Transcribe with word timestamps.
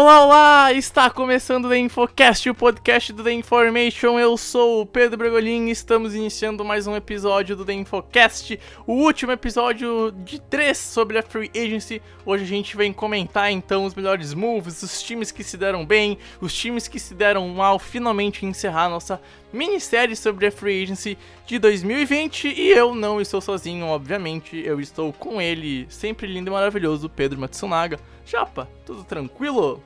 Olá, 0.00 0.24
olá! 0.24 0.72
Está 0.72 1.10
começando 1.10 1.64
o 1.64 1.68
The 1.68 1.76
Infocast, 1.76 2.48
o 2.48 2.54
podcast 2.54 3.12
do 3.12 3.24
The 3.24 3.32
Information. 3.32 4.16
Eu 4.16 4.36
sou 4.36 4.82
o 4.82 4.86
Pedro 4.86 5.18
Bregolin 5.18 5.66
e 5.66 5.70
estamos 5.72 6.14
iniciando 6.14 6.64
mais 6.64 6.86
um 6.86 6.94
episódio 6.94 7.56
do 7.56 7.64
The 7.64 7.72
Infocast, 7.72 8.60
o 8.86 8.92
último 8.92 9.32
episódio 9.32 10.12
de 10.24 10.40
três 10.40 10.78
sobre 10.78 11.18
a 11.18 11.22
Free 11.24 11.50
Agency. 11.52 12.00
Hoje 12.24 12.44
a 12.44 12.46
gente 12.46 12.76
vem 12.76 12.92
comentar 12.92 13.50
então 13.50 13.84
os 13.84 13.94
melhores 13.96 14.34
moves, 14.34 14.84
os 14.84 15.02
times 15.02 15.32
que 15.32 15.42
se 15.42 15.56
deram 15.56 15.84
bem, 15.84 16.16
os 16.40 16.54
times 16.54 16.86
que 16.86 17.00
se 17.00 17.12
deram 17.12 17.48
mal, 17.48 17.76
finalmente 17.80 18.46
encerrar 18.46 18.88
nossa 18.88 19.20
minissérie 19.52 20.16
sobre 20.16 20.46
a 20.46 20.52
Free 20.52 20.82
Agency 20.82 21.18
de 21.46 21.58
2020. 21.58 22.48
E 22.48 22.70
eu 22.70 22.94
não 22.94 23.20
estou 23.20 23.40
sozinho, 23.40 23.86
obviamente, 23.86 24.56
eu 24.56 24.80
estou 24.80 25.12
com 25.12 25.40
ele, 25.40 25.86
sempre 25.88 26.26
lindo 26.26 26.50
e 26.50 26.52
maravilhoso, 26.52 27.08
Pedro 27.08 27.40
Matsunaga. 27.40 27.98
Japa, 28.26 28.68
tudo 28.84 29.04
tranquilo? 29.04 29.82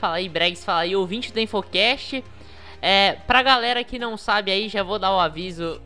Fala 0.00 0.16
aí, 0.16 0.28
Bregs, 0.28 0.64
fala 0.64 0.80
aí, 0.80 0.96
ouvinte 0.96 1.32
do 1.32 1.40
Infocast. 1.40 2.24
É, 2.80 3.12
pra 3.26 3.42
galera 3.42 3.84
que 3.84 3.98
não 3.98 4.16
sabe 4.16 4.50
aí, 4.50 4.68
já 4.68 4.82
vou 4.82 4.98
dar 4.98 5.14
o 5.14 5.20
aviso 5.20 5.80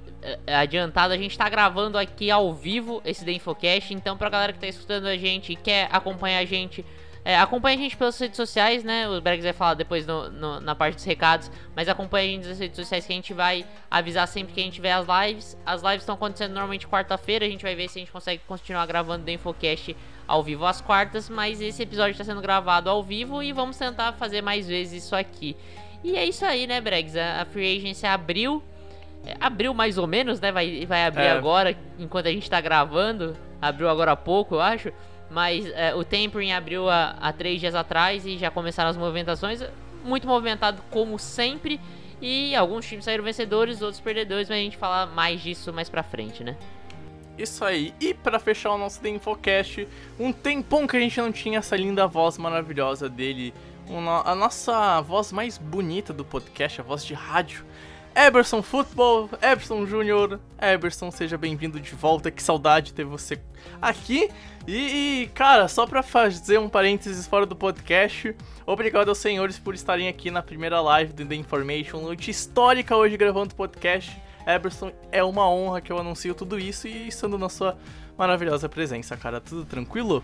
é, 0.47 0.55
adiantado. 0.55 1.13
A 1.13 1.17
gente 1.17 1.37
tá 1.37 1.49
gravando 1.49 1.99
aqui 1.99 2.31
ao 2.31 2.55
vivo 2.55 3.03
esse 3.05 3.25
The 3.25 3.33
Infocast. 3.33 3.93
Então, 3.93 4.17
pra 4.17 4.31
galera 4.31 4.53
que 4.53 4.59
tá 4.59 4.67
escutando 4.67 5.07
a 5.07 5.17
gente 5.17 5.53
e 5.53 5.57
quer 5.57 5.89
acompanhar 5.91 6.39
a 6.39 6.45
gente, 6.45 6.85
é, 7.25 7.39
acompanha 7.39 7.77
a 7.79 7.81
gente 7.81 7.97
pelas 7.97 8.19
redes 8.19 8.37
sociais, 8.37 8.85
né? 8.85 9.09
O 9.09 9.21
Bregs 9.21 9.45
vai 9.45 9.53
falar 9.55 9.75
depois 9.75 10.07
no, 10.07 10.31
no, 10.31 10.61
na 10.61 10.75
parte 10.75 10.97
dos 10.97 11.05
recados. 11.05 11.51
Mas 11.75 11.89
acompanha 11.89 12.29
a 12.29 12.33
gente 12.33 12.49
nas 12.49 12.59
redes 12.59 12.77
sociais 12.77 13.07
que 13.07 13.13
a 13.13 13.17
gente 13.17 13.33
vai 13.33 13.65
avisar 13.91 14.29
sempre 14.29 14.53
que 14.53 14.61
a 14.61 14.65
gente 14.65 14.81
vê 14.81 14.91
as 14.91 15.07
lives. 15.07 15.57
As 15.65 15.83
lives 15.83 16.01
estão 16.03 16.17
acontecendo 16.17 16.51
normalmente 16.53 16.87
quarta-feira. 16.87 17.47
A 17.47 17.49
gente 17.49 17.63
vai 17.63 17.75
ver 17.75 17.89
se 17.89 17.99
a 17.99 18.01
gente 18.01 18.13
consegue 18.13 18.43
continuar 18.47 18.85
gravando 18.85 19.25
The 19.25 19.33
Infocast 19.33 19.97
ao 20.29 20.43
vivo 20.43 20.67
às 20.67 20.81
quartas, 20.81 21.29
mas 21.29 21.61
esse 21.61 21.83
episódio 21.83 22.13
está 22.13 22.25
sendo 22.25 22.41
gravado 22.41 22.89
ao 22.91 23.03
vivo 23.03 23.43
e 23.43 23.53
vamos 23.53 23.77
tentar 23.77 24.13
fazer 24.13 24.43
mais 24.43 24.67
vezes 24.67 25.05
isso 25.05 25.17
aqui. 25.17 25.57
E 26.03 26.17
é 26.17 26.25
isso 26.27 26.45
aí, 26.45 26.67
né, 26.67 26.81
Bregs? 26.81 27.17
A 27.17 27.47
Free 27.47 27.79
Agency 27.79 28.07
abriu, 28.07 28.63
é, 29.27 29.35
abriu 29.41 29.73
mais 29.73 29.97
ou 29.97 30.07
menos, 30.07 30.41
né? 30.41 30.53
Vai, 30.53 30.85
vai 30.87 31.07
abrir 31.07 31.25
É. 31.25 31.31
agora, 31.31 31.75
enquanto 31.99 32.27
a 32.27 32.31
gente 32.31 32.43
está 32.43 32.61
gravando. 32.61 33.35
Abriu 33.63 33.89
agora 33.89 34.13
há 34.13 34.17
pouco, 34.17 34.57
eu 34.57 34.61
acho. 34.61 34.93
Mas 35.31 35.67
é, 35.67 35.95
o 35.95 36.05
Tempering 36.05 36.53
abriu 36.53 36.89
há, 36.89 37.33
três 37.37 37.61
dias 37.61 37.75
atrás 37.75 38.25
e 38.27 38.37
já 38.39 38.51
começaram 38.51 38.91
as 38.91 38.97
movimentações. 38.97 39.63
Muito 40.05 40.27
movimentado 40.27 40.83
como 40.91 41.19
sempre. 41.19 41.81
E 42.21 42.55
alguns 42.55 42.87
times 42.87 43.05
saíram 43.05 43.25
vencedores, 43.25 43.83
outros 43.83 44.01
perdedores, 44.01 44.49
mas 44.49 44.59
a 44.59 44.61
gente 44.63 44.77
fala 44.77 45.07
mais 45.07 45.41
disso 45.41 45.73
mais 45.73 45.89
pra 45.89 46.03
frente, 46.03 46.45
né? 46.45 46.57
Isso 47.37 47.65
aí. 47.65 47.93
E 48.01 48.15
pra 48.15 48.39
fechar 48.39 48.73
o 48.73 48.79
nosso 48.79 49.01
The 49.01 49.09
Infocast, 49.09 49.89
um 50.21 50.33
tempão 50.33 50.87
que 50.87 50.97
a 50.97 51.01
gente 51.01 51.21
não 51.21 51.33
tinha 51.33 51.59
essa 51.59 51.77
linda 51.77 52.07
voz 52.07 52.39
maravilhosa 52.39 53.09
dele, 53.09 53.53
no- 53.89 54.23
a 54.25 54.35
nossa 54.35 55.01
voz 55.01 55.33
mais 55.33 55.59
bonita 55.59 56.13
do 56.13 56.25
podcast, 56.25 56.81
a 56.81 56.85
voz 56.85 57.05
de 57.05 57.13
rádio. 57.13 57.65
Eberson 58.15 58.63
Football, 58.63 59.29
Eberson 59.43 59.85
Júnior, 59.85 60.39
Eberson, 60.63 61.11
seja 61.11 61.37
bem-vindo 61.37 61.81
de 61.81 61.93
volta, 61.97 62.31
que 62.31 62.41
saudade 62.41 62.93
ter 62.95 63.05
você 63.05 63.41
aqui. 63.83 64.31
E, 64.67 65.23
e, 65.23 65.27
cara, 65.35 65.69
só 65.69 65.87
pra 65.87 66.03
fazer 66.03 66.59
um 66.59 66.69
parênteses 66.69 67.27
fora 67.27 67.45
do 67.45 67.55
podcast, 67.55 68.35
obrigado 68.65 69.11
aos 69.11 69.19
senhores 69.19 69.59
por 69.59 69.75
estarem 69.75 70.09
aqui 70.09 70.31
na 70.31 70.43
primeira 70.43 70.81
live 70.81 71.13
do 71.13 71.27
The 71.27 71.35
Information, 71.35 72.01
noite 72.01 72.31
histórica 72.31 72.97
hoje 72.97 73.17
gravando 73.17 73.53
o 73.53 73.57
podcast. 73.57 74.17
Eberson, 74.47 74.93
é 75.11 75.23
uma 75.23 75.49
honra 75.49 75.81
que 75.81 75.91
eu 75.91 75.99
anuncio 75.99 76.35
tudo 76.35 76.59
isso 76.59 76.87
e 76.87 77.09
estando 77.09 77.39
na 77.39 77.49
sua 77.49 77.77
maravilhosa 78.17 78.69
presença, 78.69 79.17
cara. 79.17 79.41
Tudo 79.41 79.65
tranquilo? 79.65 80.23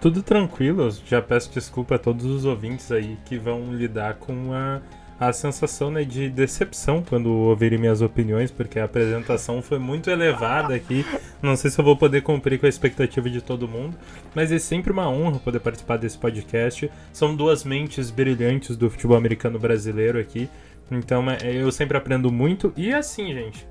Tudo 0.00 0.22
tranquilo, 0.22 0.90
já 1.06 1.22
peço 1.22 1.50
desculpa 1.50 1.94
a 1.94 1.98
todos 1.98 2.26
os 2.26 2.44
ouvintes 2.44 2.92
aí 2.92 3.18
que 3.24 3.38
vão 3.38 3.72
lidar 3.72 4.14
com 4.14 4.52
a, 4.52 4.80
a 5.18 5.32
sensação 5.32 5.90
né, 5.90 6.04
de 6.04 6.28
decepção 6.28 7.02
quando 7.02 7.30
ouvirem 7.30 7.78
minhas 7.78 8.02
opiniões, 8.02 8.50
porque 8.50 8.78
a 8.78 8.84
apresentação 8.84 9.62
foi 9.62 9.78
muito 9.78 10.10
elevada 10.10 10.74
aqui. 10.74 11.06
Não 11.42 11.56
sei 11.56 11.70
se 11.70 11.80
eu 11.80 11.84
vou 11.84 11.96
poder 11.96 12.22
cumprir 12.22 12.58
com 12.58 12.66
a 12.66 12.68
expectativa 12.68 13.30
de 13.30 13.40
todo 13.40 13.66
mundo, 13.66 13.96
mas 14.34 14.52
é 14.52 14.58
sempre 14.58 14.92
uma 14.92 15.08
honra 15.08 15.38
poder 15.38 15.60
participar 15.60 15.96
desse 15.96 16.18
podcast. 16.18 16.90
São 17.12 17.34
duas 17.34 17.64
mentes 17.64 18.10
brilhantes 18.10 18.76
do 18.76 18.90
futebol 18.90 19.16
americano 19.16 19.58
brasileiro 19.58 20.18
aqui, 20.18 20.50
então 20.90 21.24
é, 21.30 21.38
eu 21.54 21.72
sempre 21.72 21.96
aprendo 21.96 22.30
muito. 22.30 22.72
E 22.76 22.92
assim, 22.92 23.32
gente, 23.32 23.66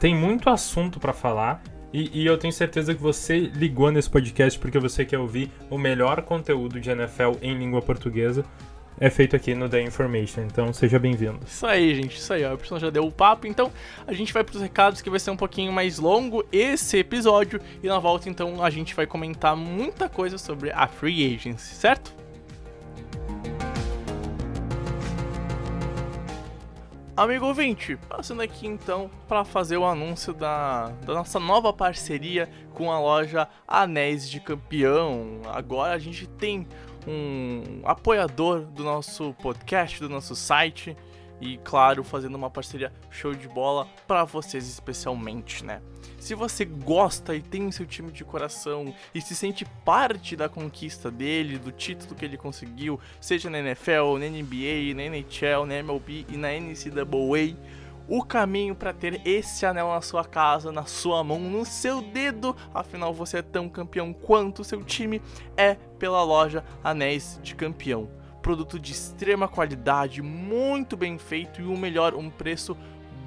tem 0.00 0.14
muito 0.14 0.50
assunto 0.50 0.98
pra 0.98 1.12
falar. 1.12 1.62
E, 1.92 2.22
e 2.22 2.26
eu 2.26 2.36
tenho 2.36 2.52
certeza 2.52 2.92
que 2.92 3.00
você 3.00 3.38
ligou 3.38 3.92
nesse 3.92 4.10
podcast 4.10 4.58
porque 4.58 4.80
você 4.80 5.04
quer 5.04 5.18
ouvir 5.18 5.48
o 5.70 5.78
melhor 5.78 6.22
conteúdo 6.22 6.80
de 6.80 6.90
NFL 6.90 7.34
em 7.40 7.56
língua 7.56 7.80
portuguesa. 7.80 8.44
É 8.98 9.10
feito 9.10 9.34
aqui 9.34 9.56
no 9.56 9.68
The 9.68 9.82
Information, 9.82 10.42
então 10.42 10.72
seja 10.72 11.00
bem-vindo. 11.00 11.40
Isso 11.44 11.66
aí, 11.66 11.94
gente, 11.96 12.16
isso 12.16 12.32
aí, 12.32 12.44
ó. 12.44 12.50
O 12.50 12.54
Eberson 12.54 12.78
já 12.78 12.90
deu 12.90 13.04
o 13.04 13.10
papo, 13.10 13.44
então 13.46 13.72
a 14.06 14.12
gente 14.12 14.32
vai 14.32 14.44
pros 14.44 14.62
recados 14.62 15.02
que 15.02 15.10
vai 15.10 15.18
ser 15.18 15.32
um 15.32 15.36
pouquinho 15.36 15.72
mais 15.72 15.98
longo 15.98 16.44
esse 16.52 16.98
episódio. 16.98 17.60
E 17.82 17.88
na 17.88 17.98
volta, 17.98 18.28
então, 18.28 18.62
a 18.62 18.70
gente 18.70 18.94
vai 18.94 19.04
comentar 19.04 19.56
muita 19.56 20.08
coisa 20.08 20.38
sobre 20.38 20.70
a 20.70 20.86
Free 20.86 21.34
Agency, 21.34 21.74
certo? 21.74 22.14
Amigo 27.16 27.46
ouvinte, 27.46 27.96
passando 28.08 28.42
aqui 28.42 28.66
então 28.66 29.08
para 29.28 29.44
fazer 29.44 29.76
o 29.76 29.84
anúncio 29.84 30.34
da, 30.34 30.88
da 31.06 31.14
nossa 31.14 31.38
nova 31.38 31.72
parceria 31.72 32.48
com 32.72 32.90
a 32.90 32.98
loja 32.98 33.46
Anéis 33.68 34.28
de 34.28 34.40
Campeão. 34.40 35.40
Agora 35.46 35.94
a 35.94 35.98
gente 35.98 36.26
tem 36.26 36.66
um 37.06 37.82
apoiador 37.84 38.60
do 38.60 38.82
nosso 38.82 39.34
podcast, 39.34 40.00
do 40.00 40.08
nosso 40.08 40.34
site 40.34 40.96
e, 41.40 41.58
claro, 41.58 42.02
fazendo 42.04 42.36
uma 42.36 42.50
parceria 42.50 42.92
show 43.10 43.34
de 43.34 43.48
bola 43.48 43.86
para 44.06 44.24
vocês 44.24 44.68
especialmente, 44.68 45.64
né? 45.64 45.80
Se 46.18 46.34
você 46.34 46.64
gosta 46.64 47.34
e 47.34 47.42
tem 47.42 47.66
o 47.66 47.72
seu 47.72 47.84
time 47.84 48.10
de 48.10 48.24
coração 48.24 48.94
e 49.14 49.20
se 49.20 49.34
sente 49.34 49.66
parte 49.84 50.34
da 50.34 50.48
conquista 50.48 51.10
dele, 51.10 51.58
do 51.58 51.70
título 51.70 52.14
que 52.14 52.24
ele 52.24 52.38
conseguiu, 52.38 52.98
seja 53.20 53.50
na 53.50 53.58
NFL, 53.58 54.16
na 54.18 54.26
NBA, 54.26 54.94
na 54.94 55.02
NHL, 55.02 55.66
na 55.66 55.74
MLB 55.74 56.24
e 56.30 56.36
na 56.38 56.48
NCAA, 56.48 57.54
o 58.08 58.22
caminho 58.22 58.74
para 58.74 58.92
ter 58.92 59.20
esse 59.24 59.64
anel 59.64 59.88
na 59.88 60.00
sua 60.00 60.24
casa, 60.24 60.70
na 60.70 60.84
sua 60.84 61.24
mão, 61.24 61.38
no 61.38 61.64
seu 61.64 62.02
dedo, 62.02 62.54
afinal 62.72 63.12
você 63.12 63.38
é 63.38 63.42
tão 63.42 63.68
campeão 63.68 64.12
quanto 64.12 64.60
o 64.60 64.64
seu 64.64 64.82
time, 64.84 65.22
é 65.56 65.74
pela 65.98 66.22
loja 66.22 66.64
Anéis 66.82 67.40
de 67.42 67.54
Campeão. 67.54 68.08
Produto 68.42 68.78
de 68.78 68.92
extrema 68.92 69.48
qualidade, 69.48 70.20
muito 70.20 70.96
bem 70.96 71.16
feito 71.18 71.62
e 71.62 71.64
o 71.64 71.76
melhor, 71.76 72.14
um 72.14 72.28
preço 72.28 72.76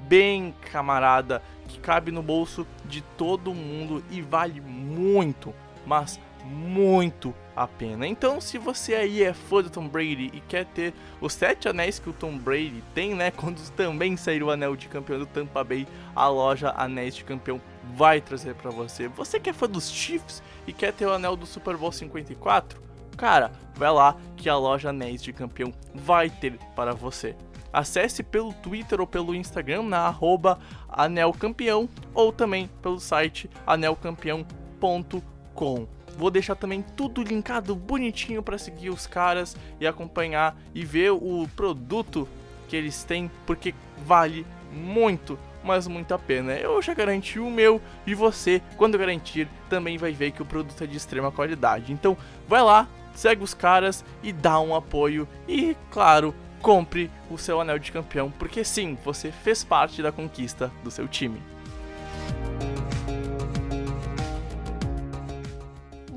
bem 0.06 0.54
camarada 0.72 1.42
que 1.66 1.78
cabe 1.78 2.10
no 2.10 2.22
bolso 2.22 2.66
de 2.86 3.02
todo 3.02 3.52
mundo 3.52 4.02
e 4.10 4.22
vale 4.22 4.60
muito, 4.60 5.52
mas 5.84 6.18
muito 6.44 7.34
a 7.54 7.66
pena. 7.66 8.06
Então, 8.06 8.40
se 8.40 8.56
você 8.56 8.94
aí 8.94 9.22
é 9.22 9.32
fã 9.32 9.62
do 9.62 9.70
Tom 9.70 9.88
Brady 9.88 10.30
e 10.32 10.40
quer 10.40 10.64
ter 10.66 10.94
os 11.20 11.32
sete 11.32 11.68
anéis 11.68 11.98
que 11.98 12.08
o 12.08 12.12
Tom 12.12 12.38
Brady 12.38 12.82
tem, 12.94 13.14
né? 13.14 13.30
Quando 13.36 13.60
também 13.72 14.16
sair 14.16 14.42
o 14.42 14.50
anel 14.50 14.76
de 14.76 14.88
campeão 14.88 15.18
do 15.18 15.26
Tampa 15.26 15.64
Bay, 15.64 15.86
a 16.14 16.28
loja 16.28 16.72
Anéis 16.76 17.16
de 17.16 17.24
Campeão 17.24 17.60
vai 17.94 18.20
trazer 18.20 18.54
para 18.54 18.70
você. 18.70 19.08
Você 19.08 19.40
que 19.40 19.50
é 19.50 19.52
fã 19.52 19.68
dos 19.68 19.90
Chiefs 19.90 20.42
e 20.66 20.72
quer 20.72 20.92
ter 20.92 21.06
o 21.06 21.12
anel 21.12 21.36
do 21.36 21.46
Super 21.46 21.76
Bowl 21.76 21.90
54? 21.90 22.80
Cara, 23.16 23.50
vai 23.74 23.90
lá 23.90 24.16
que 24.36 24.48
a 24.48 24.56
loja 24.56 24.90
Anéis 24.90 25.22
de 25.22 25.32
Campeão 25.32 25.72
vai 25.92 26.30
ter 26.30 26.56
para 26.76 26.94
você. 26.94 27.34
Acesse 27.72 28.22
pelo 28.22 28.52
Twitter 28.52 29.00
ou 29.00 29.06
pelo 29.06 29.34
Instagram 29.34 29.82
na 29.82 30.06
arroba 30.06 30.60
anelcampeão 30.88 31.88
ou 32.14 32.32
também 32.32 32.70
pelo 32.80 33.00
site 33.00 33.50
anelcampeão.com. 33.66 35.97
Vou 36.18 36.32
deixar 36.32 36.56
também 36.56 36.84
tudo 36.96 37.22
linkado 37.22 37.76
bonitinho 37.76 38.42
para 38.42 38.58
seguir 38.58 38.90
os 38.90 39.06
caras 39.06 39.56
e 39.80 39.86
acompanhar 39.86 40.56
e 40.74 40.84
ver 40.84 41.12
o 41.12 41.48
produto 41.54 42.28
que 42.66 42.74
eles 42.74 43.04
têm, 43.04 43.30
porque 43.46 43.72
vale 44.04 44.44
muito, 44.72 45.38
mas 45.62 45.86
muito 45.86 46.12
a 46.12 46.18
pena. 46.18 46.54
Eu 46.54 46.82
já 46.82 46.92
garanti 46.92 47.38
o 47.38 47.48
meu 47.48 47.80
e 48.04 48.16
você, 48.16 48.60
quando 48.76 48.98
garantir, 48.98 49.46
também 49.70 49.96
vai 49.96 50.10
ver 50.10 50.32
que 50.32 50.42
o 50.42 50.44
produto 50.44 50.82
é 50.82 50.88
de 50.88 50.96
extrema 50.96 51.30
qualidade. 51.30 51.92
Então, 51.92 52.16
vai 52.48 52.62
lá, 52.62 52.88
segue 53.14 53.44
os 53.44 53.54
caras 53.54 54.04
e 54.20 54.32
dá 54.32 54.58
um 54.58 54.74
apoio 54.74 55.28
e, 55.46 55.76
claro, 55.88 56.34
compre 56.60 57.12
o 57.30 57.38
seu 57.38 57.60
anel 57.60 57.78
de 57.78 57.92
campeão, 57.92 58.28
porque 58.28 58.64
sim, 58.64 58.98
você 59.04 59.30
fez 59.30 59.62
parte 59.62 60.02
da 60.02 60.10
conquista 60.10 60.68
do 60.82 60.90
seu 60.90 61.06
time. 61.06 61.40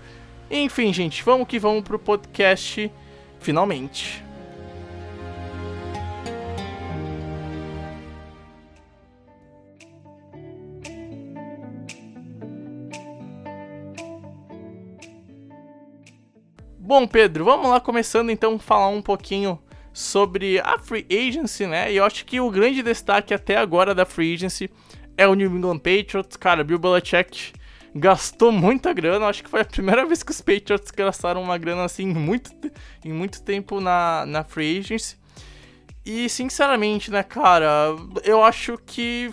Enfim, 0.51 0.93
gente, 0.93 1.25
vamos 1.25 1.49
que 1.49 1.59
vamos 1.59 1.83
pro 1.83 1.99
podcast 1.99 2.93
finalmente. 3.41 4.26
Bom, 16.87 17.05
Pedro, 17.05 17.45
vamos 17.45 17.69
lá 17.69 17.81
começando 17.81 18.31
então 18.31 18.61
falar 18.61 18.87
um 18.91 19.03
pouquinho 19.03 19.59
sobre 19.93 20.61
a 20.61 20.79
Free 20.79 21.05
Agency, 21.11 21.67
né? 21.67 21.93
E 21.93 21.97
eu 21.97 22.05
acho 22.05 22.25
que 22.25 22.39
o 22.39 22.49
grande 22.49 22.81
destaque 22.81 23.35
até 23.35 23.57
agora 23.57 23.93
da 23.93 24.07
Free 24.07 24.35
Agency 24.35 24.71
é 25.19 25.27
o 25.27 25.35
New 25.35 25.51
England 25.51 25.79
Patriots. 25.79 26.37
Cara, 26.37 26.63
Bill 26.63 26.79
Belichick 26.79 27.55
gastou 27.93 28.53
muita 28.53 28.93
grana. 28.93 29.27
Acho 29.27 29.43
que 29.43 29.51
foi 29.51 29.63
a 29.63 29.65
primeira 29.65 30.07
vez 30.07 30.23
que 30.23 30.31
os 30.31 30.41
Patriots 30.41 30.93
gastaram 30.93 31.43
uma 31.43 31.59
grana 31.59 31.83
assim 31.83 32.05
em 32.05 32.15
muito, 32.15 32.53
em 33.05 33.13
muito 33.13 33.43
tempo 33.43 33.81
na, 33.81 34.25
na 34.25 34.45
Free 34.45 34.79
Agency. 34.79 35.17
E 36.05 36.29
sinceramente, 36.29 37.11
né, 37.11 37.25
cara, 37.25 37.97
eu 38.23 38.45
acho 38.45 38.79
que 38.87 39.29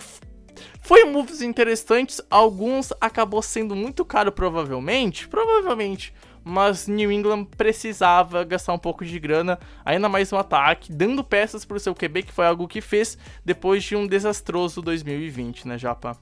foi 0.82 1.04
moves 1.04 1.40
interessantes. 1.40 2.20
Alguns 2.28 2.92
acabou 3.00 3.40
sendo 3.42 3.76
muito 3.76 4.04
caro, 4.04 4.32
provavelmente. 4.32 5.28
Provavelmente 5.28 6.12
mas 6.44 6.86
New 6.86 7.10
England 7.10 7.46
precisava 7.56 8.44
gastar 8.44 8.74
um 8.74 8.78
pouco 8.78 9.04
de 9.04 9.18
grana, 9.18 9.58
ainda 9.84 10.08
mais 10.08 10.30
no 10.30 10.38
ataque, 10.38 10.92
dando 10.92 11.24
peças 11.24 11.64
para 11.64 11.76
o 11.76 11.80
seu 11.80 11.94
QB, 11.94 12.24
que 12.24 12.32
foi 12.32 12.46
algo 12.46 12.68
que 12.68 12.80
fez 12.80 13.16
depois 13.44 13.82
de 13.82 13.96
um 13.96 14.06
desastroso 14.06 14.82
2020, 14.82 15.66
né, 15.66 15.78
Japa? 15.78 16.16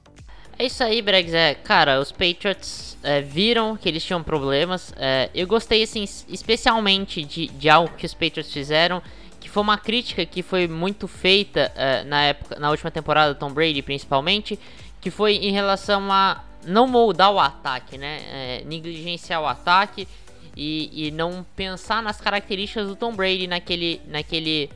É 0.57 0.65
isso 0.65 0.83
aí, 0.83 1.01
Bregs. 1.01 1.33
É, 1.33 1.55
cara, 1.55 1.99
os 1.99 2.11
Patriots 2.11 2.97
é, 3.03 3.21
viram 3.21 3.75
que 3.75 3.89
eles 3.89 4.03
tinham 4.03 4.23
problemas. 4.23 4.93
É, 4.95 5.29
eu 5.33 5.47
gostei, 5.47 5.83
assim, 5.83 6.03
especialmente 6.29 7.23
de, 7.23 7.47
de 7.47 7.69
algo 7.69 7.93
que 7.97 8.05
os 8.05 8.13
Patriots 8.13 8.53
fizeram, 8.53 9.01
que 9.39 9.49
foi 9.49 9.63
uma 9.63 9.77
crítica 9.77 10.25
que 10.25 10.43
foi 10.43 10.67
muito 10.67 11.07
feita 11.07 11.71
é, 11.75 12.03
na 12.03 12.23
época, 12.23 12.59
na 12.59 12.69
última 12.69 12.91
temporada 12.91 13.33
do 13.33 13.39
Tom 13.39 13.51
Brady, 13.51 13.81
principalmente, 13.81 14.59
que 15.01 15.09
foi 15.09 15.35
em 15.35 15.51
relação 15.51 16.11
a 16.11 16.43
não 16.65 16.87
moldar 16.87 17.31
o 17.31 17.39
ataque, 17.39 17.97
né? 17.97 18.21
É, 18.29 18.63
negligenciar 18.65 19.41
o 19.41 19.47
ataque 19.47 20.07
e, 20.55 21.07
e 21.07 21.11
não 21.11 21.45
pensar 21.55 22.01
nas 22.01 22.19
características 22.19 22.87
do 22.87 22.95
Tom 22.95 23.15
Brady 23.15 23.47
naquele, 23.47 24.01
naquele, 24.07 24.69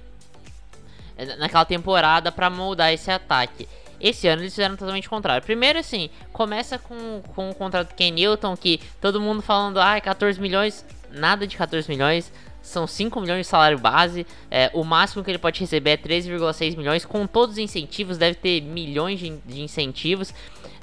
naquela 1.37 1.65
temporada 1.65 2.31
para 2.31 2.49
moldar 2.49 2.91
esse 2.91 3.11
ataque. 3.11 3.67
Esse 3.99 4.27
ano 4.27 4.43
eles 4.43 4.53
fizeram 4.53 4.75
totalmente 4.75 5.07
o 5.07 5.09
contrário. 5.09 5.43
Primeiro, 5.43 5.79
assim, 5.79 6.09
começa 6.31 6.77
com, 6.77 7.21
com 7.35 7.49
o 7.49 7.55
contrato 7.55 7.89
do 7.89 7.95
Ken 7.95 8.11
Newton, 8.11 8.55
que 8.55 8.79
todo 9.01 9.19
mundo 9.19 9.41
falando, 9.41 9.79
ah, 9.79 9.99
14 9.99 10.39
milhões, 10.39 10.85
nada 11.11 11.47
de 11.47 11.57
14 11.57 11.89
milhões, 11.89 12.31
são 12.67 12.85
5 12.85 13.21
milhões 13.21 13.45
de 13.45 13.47
salário 13.47 13.79
base. 13.79 14.27
É, 14.51 14.69
o 14.73 14.83
máximo 14.83 15.23
que 15.23 15.31
ele 15.31 15.37
pode 15.37 15.59
receber 15.59 15.91
é 15.91 15.97
13,6 15.97 16.77
milhões. 16.77 17.05
Com 17.05 17.25
todos 17.25 17.53
os 17.53 17.59
incentivos, 17.59 18.17
deve 18.17 18.35
ter 18.35 18.61
milhões 18.61 19.19
de, 19.19 19.37
de 19.45 19.61
incentivos. 19.61 20.33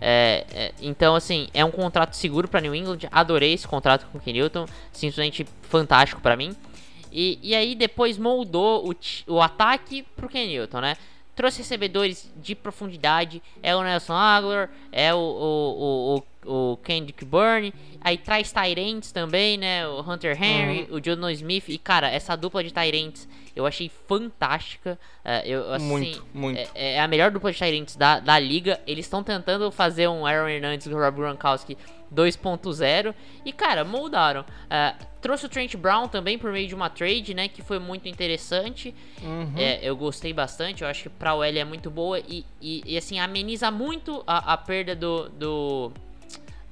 É, 0.00 0.44
é, 0.52 0.72
então, 0.80 1.14
assim, 1.14 1.48
é 1.52 1.64
um 1.64 1.70
contrato 1.70 2.14
seguro 2.14 2.48
para 2.48 2.60
New 2.60 2.74
England. 2.74 3.00
Adorei 3.12 3.52
esse 3.52 3.68
contrato 3.68 4.06
com 4.10 4.18
o 4.18 4.20
Ken 4.20 4.32
Newton, 4.32 4.66
simplesmente 4.92 5.46
fantástico 5.62 6.20
para 6.20 6.36
mim. 6.36 6.56
E, 7.12 7.38
e 7.42 7.54
aí 7.54 7.74
depois 7.74 8.18
moldou 8.18 8.90
o, 8.90 9.34
o 9.34 9.40
ataque 9.40 10.02
pro 10.16 10.28
Ken 10.28 10.46
Newton, 10.46 10.80
né? 10.80 10.96
Trouxe 11.34 11.58
recebedores 11.58 12.32
de 12.36 12.54
profundidade. 12.54 13.42
É 13.62 13.74
o 13.74 13.82
Nelson 13.82 14.14
Aguilar, 14.14 14.70
é 14.92 15.12
o, 15.14 15.18
o, 15.18 16.24
o, 16.46 16.72
o 16.72 16.76
Kendrick 16.78 17.24
Byrne. 17.24 17.72
Aí 18.00 18.16
traz 18.18 18.52
Tyrants 18.52 19.10
também, 19.12 19.56
né? 19.58 19.86
O 19.88 20.00
Hunter 20.00 20.40
Henry, 20.40 20.86
uhum. 20.90 20.96
o 20.96 21.00
John 21.00 21.28
Smith. 21.30 21.68
E, 21.68 21.78
cara, 21.78 22.08
essa 22.08 22.36
dupla 22.36 22.62
de 22.62 22.72
Tyrants 22.72 23.28
eu 23.56 23.66
achei 23.66 23.90
fantástica. 24.08 24.98
Uh, 25.24 25.46
eu, 25.46 25.72
assim, 25.72 25.84
muito, 25.84 26.26
muito. 26.34 26.58
É, 26.74 26.94
é, 26.94 27.00
a 27.00 27.06
melhor 27.06 27.30
dupla 27.30 27.52
de 27.52 27.58
Tyrants 27.58 27.96
da, 27.96 28.18
da 28.18 28.38
liga. 28.38 28.80
Eles 28.86 29.06
estão 29.06 29.22
tentando 29.22 29.70
fazer 29.70 30.08
um 30.08 30.26
Aaron 30.26 30.48
Hernandez 30.48 30.86
e 30.86 30.94
o 30.94 30.98
Rob 30.98 31.16
Gronkowski 31.16 31.78
2.0 32.12 33.14
e 33.44 33.52
cara, 33.52 33.84
moldaram. 33.84 34.42
Uh, 34.42 35.13
trouxe 35.24 35.46
o 35.46 35.48
Trent 35.48 35.74
Brown 35.74 36.06
também 36.06 36.36
por 36.36 36.52
meio 36.52 36.68
de 36.68 36.74
uma 36.74 36.90
trade, 36.90 37.32
né, 37.32 37.48
que 37.48 37.62
foi 37.62 37.78
muito 37.78 38.06
interessante. 38.06 38.94
Uhum. 39.22 39.54
É, 39.56 39.80
eu 39.82 39.96
gostei 39.96 40.34
bastante, 40.34 40.82
eu 40.82 40.88
acho 40.88 41.04
que 41.04 41.08
pra 41.08 41.34
OL 41.34 41.44
é 41.44 41.64
muito 41.64 41.90
boa 41.90 42.20
e, 42.20 42.44
e, 42.60 42.82
e 42.84 42.98
assim, 42.98 43.18
ameniza 43.18 43.70
muito 43.70 44.22
a, 44.26 44.52
a 44.52 44.56
perda 44.58 44.94
do, 44.94 45.30
do... 45.30 45.92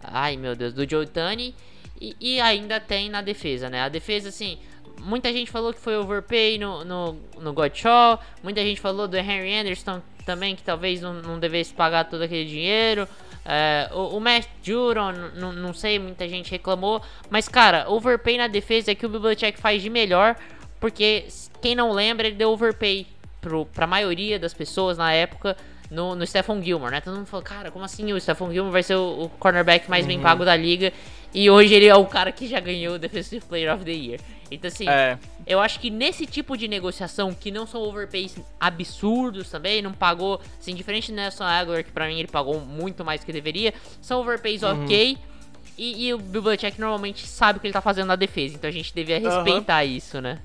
Ai 0.04 0.36
meu 0.36 0.54
Deus, 0.54 0.74
do 0.74 0.86
Joe 0.86 1.06
Tunney 1.06 1.54
E, 1.98 2.14
e 2.20 2.40
ainda 2.42 2.78
tem 2.78 3.08
na 3.08 3.22
defesa, 3.22 3.70
né? 3.70 3.80
A 3.80 3.88
defesa, 3.88 4.28
assim, 4.28 4.58
muita 5.00 5.32
gente 5.32 5.50
falou 5.50 5.72
que 5.72 5.80
foi 5.80 5.96
overpay 5.96 6.58
no, 6.58 6.84
no, 6.84 7.18
no 7.40 7.54
Godshaw, 7.54 8.20
muita 8.42 8.60
gente 8.60 8.82
falou 8.82 9.08
do 9.08 9.16
Henry 9.16 9.54
Anderson 9.54 10.02
também, 10.26 10.54
que 10.54 10.62
talvez 10.62 11.00
não, 11.00 11.14
não 11.14 11.40
devesse 11.40 11.72
pagar 11.72 12.04
todo 12.04 12.20
aquele 12.20 12.44
dinheiro. 12.44 13.08
É, 13.44 13.90
o, 13.92 14.16
o 14.16 14.20
Matt 14.20 14.46
Juron, 14.62 15.12
não 15.34 15.74
sei, 15.74 15.98
muita 15.98 16.28
gente 16.28 16.50
reclamou. 16.50 17.02
Mas, 17.28 17.48
cara, 17.48 17.88
overpay 17.88 18.38
na 18.38 18.46
defesa 18.46 18.92
é 18.92 18.94
que 18.94 19.06
o 19.06 19.08
Bibliotech 19.08 19.60
faz 19.60 19.82
de 19.82 19.90
melhor. 19.90 20.36
Porque, 20.80 21.26
quem 21.60 21.74
não 21.74 21.92
lembra, 21.92 22.26
ele 22.26 22.36
deu 22.36 22.50
overpay 22.50 23.06
pro, 23.40 23.66
pra 23.66 23.86
maioria 23.86 24.38
das 24.38 24.54
pessoas 24.54 24.96
na 24.98 25.12
época 25.12 25.56
no, 25.90 26.14
no 26.14 26.26
Stephon 26.26 26.62
Gilmore, 26.62 26.90
né? 26.90 27.00
Todo 27.00 27.16
mundo 27.16 27.26
falou, 27.26 27.44
cara, 27.44 27.70
como 27.70 27.84
assim 27.84 28.12
o 28.12 28.20
Stephon 28.20 28.50
Gilmore 28.50 28.72
vai 28.72 28.82
ser 28.82 28.94
o, 28.94 29.24
o 29.24 29.28
cornerback 29.28 29.90
mais 29.90 30.02
uhum. 30.02 30.08
bem 30.08 30.20
pago 30.20 30.44
da 30.44 30.56
liga? 30.56 30.92
E 31.34 31.48
hoje 31.48 31.74
ele 31.74 31.86
é 31.86 31.94
o 31.94 32.06
cara 32.06 32.30
que 32.30 32.46
já 32.46 32.60
ganhou 32.60 32.94
o 32.94 32.98
Defensive 32.98 33.44
Player 33.46 33.74
of 33.74 33.84
the 33.84 33.92
Year. 33.92 34.20
Então, 34.50 34.68
assim, 34.68 34.86
é. 34.86 35.18
eu 35.46 35.60
acho 35.60 35.80
que 35.80 35.88
nesse 35.88 36.26
tipo 36.26 36.56
de 36.56 36.68
negociação, 36.68 37.32
que 37.32 37.50
não 37.50 37.66
são 37.66 37.80
overpays 37.82 38.36
absurdos 38.60 39.48
também, 39.48 39.80
não 39.80 39.92
pagou, 39.92 40.40
assim, 40.60 40.74
diferente 40.74 41.10
do 41.10 41.16
Nelson 41.16 41.44
Aguilar, 41.44 41.84
que 41.84 41.90
pra 41.90 42.06
mim 42.06 42.18
ele 42.18 42.28
pagou 42.28 42.60
muito 42.60 43.02
mais 43.02 43.20
do 43.20 43.26
que 43.26 43.32
deveria, 43.32 43.72
são 44.00 44.20
overpays 44.20 44.62
uhum. 44.62 44.84
ok. 44.84 45.16
E, 45.78 46.06
e, 46.06 46.14
o 46.14 46.18
Belichick 46.18 46.78
normalmente 46.78 47.26
sabe 47.26 47.56
o 47.56 47.60
que 47.60 47.66
ele 47.66 47.72
tá 47.72 47.80
fazendo 47.80 48.08
na 48.08 48.16
defesa, 48.16 48.56
então 48.56 48.68
a 48.68 48.72
gente 48.72 48.94
devia 48.94 49.18
respeitar 49.18 49.82
uhum. 49.82 49.90
isso, 49.90 50.20
né? 50.20 50.38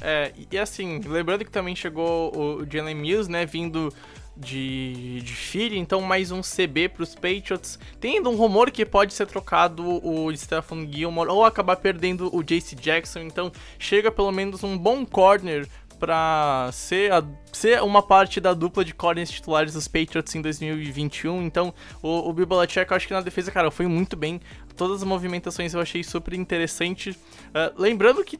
É, 0.00 0.32
e 0.50 0.58
assim, 0.58 1.00
lembrando 1.06 1.44
que 1.44 1.50
também 1.50 1.76
chegou 1.76 2.36
o 2.36 2.66
Jalen 2.68 2.96
Mills, 2.96 3.30
né, 3.30 3.46
vindo 3.46 3.94
de, 4.36 5.20
de 5.20 5.32
Philly, 5.32 5.78
então 5.78 6.00
mais 6.00 6.30
um 6.30 6.40
CB 6.40 6.88
para 6.88 7.02
os 7.02 7.14
Patriots. 7.14 7.78
Tendo 8.00 8.30
um 8.30 8.36
rumor 8.36 8.70
que 8.70 8.84
pode 8.84 9.12
ser 9.12 9.26
trocado 9.26 9.84
o 9.84 10.34
Stephen 10.36 10.90
Gilmore 10.90 11.30
ou 11.30 11.44
acabar 11.44 11.76
perdendo 11.76 12.34
o 12.34 12.42
JC 12.42 12.74
Jackson, 12.74 13.20
então 13.20 13.52
chega 13.78 14.10
pelo 14.10 14.32
menos 14.32 14.64
um 14.64 14.76
bom 14.76 15.04
corner 15.04 15.68
para 16.02 16.68
ser, 16.72 17.12
ser 17.52 17.80
uma 17.80 18.02
parte 18.02 18.40
da 18.40 18.52
dupla 18.52 18.84
de 18.84 18.92
corners 18.92 19.30
titulares 19.30 19.74
dos 19.74 19.86
Patriots 19.86 20.34
em 20.34 20.42
2021. 20.42 21.42
Então, 21.44 21.72
o, 22.02 22.28
o 22.28 22.32
Belichick, 22.32 22.90
eu 22.90 22.96
acho 22.96 23.06
que 23.06 23.14
na 23.14 23.20
defesa, 23.20 23.52
cara, 23.52 23.70
foi 23.70 23.86
muito 23.86 24.16
bem. 24.16 24.40
Todas 24.76 25.02
as 25.02 25.04
movimentações 25.04 25.74
eu 25.74 25.80
achei 25.80 26.02
super 26.02 26.34
interessante. 26.34 27.10
Uh, 27.10 27.80
lembrando 27.80 28.24
que 28.24 28.36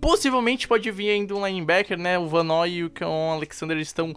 possivelmente 0.00 0.66
pode 0.66 0.90
vir 0.90 1.10
ainda 1.10 1.34
um 1.34 1.46
linebacker, 1.46 1.98
né? 1.98 2.18
O 2.18 2.26
Van 2.28 2.44
Noy 2.44 2.70
e 2.70 2.84
o 2.84 2.92
Alexander 3.30 3.76
estão 3.76 4.16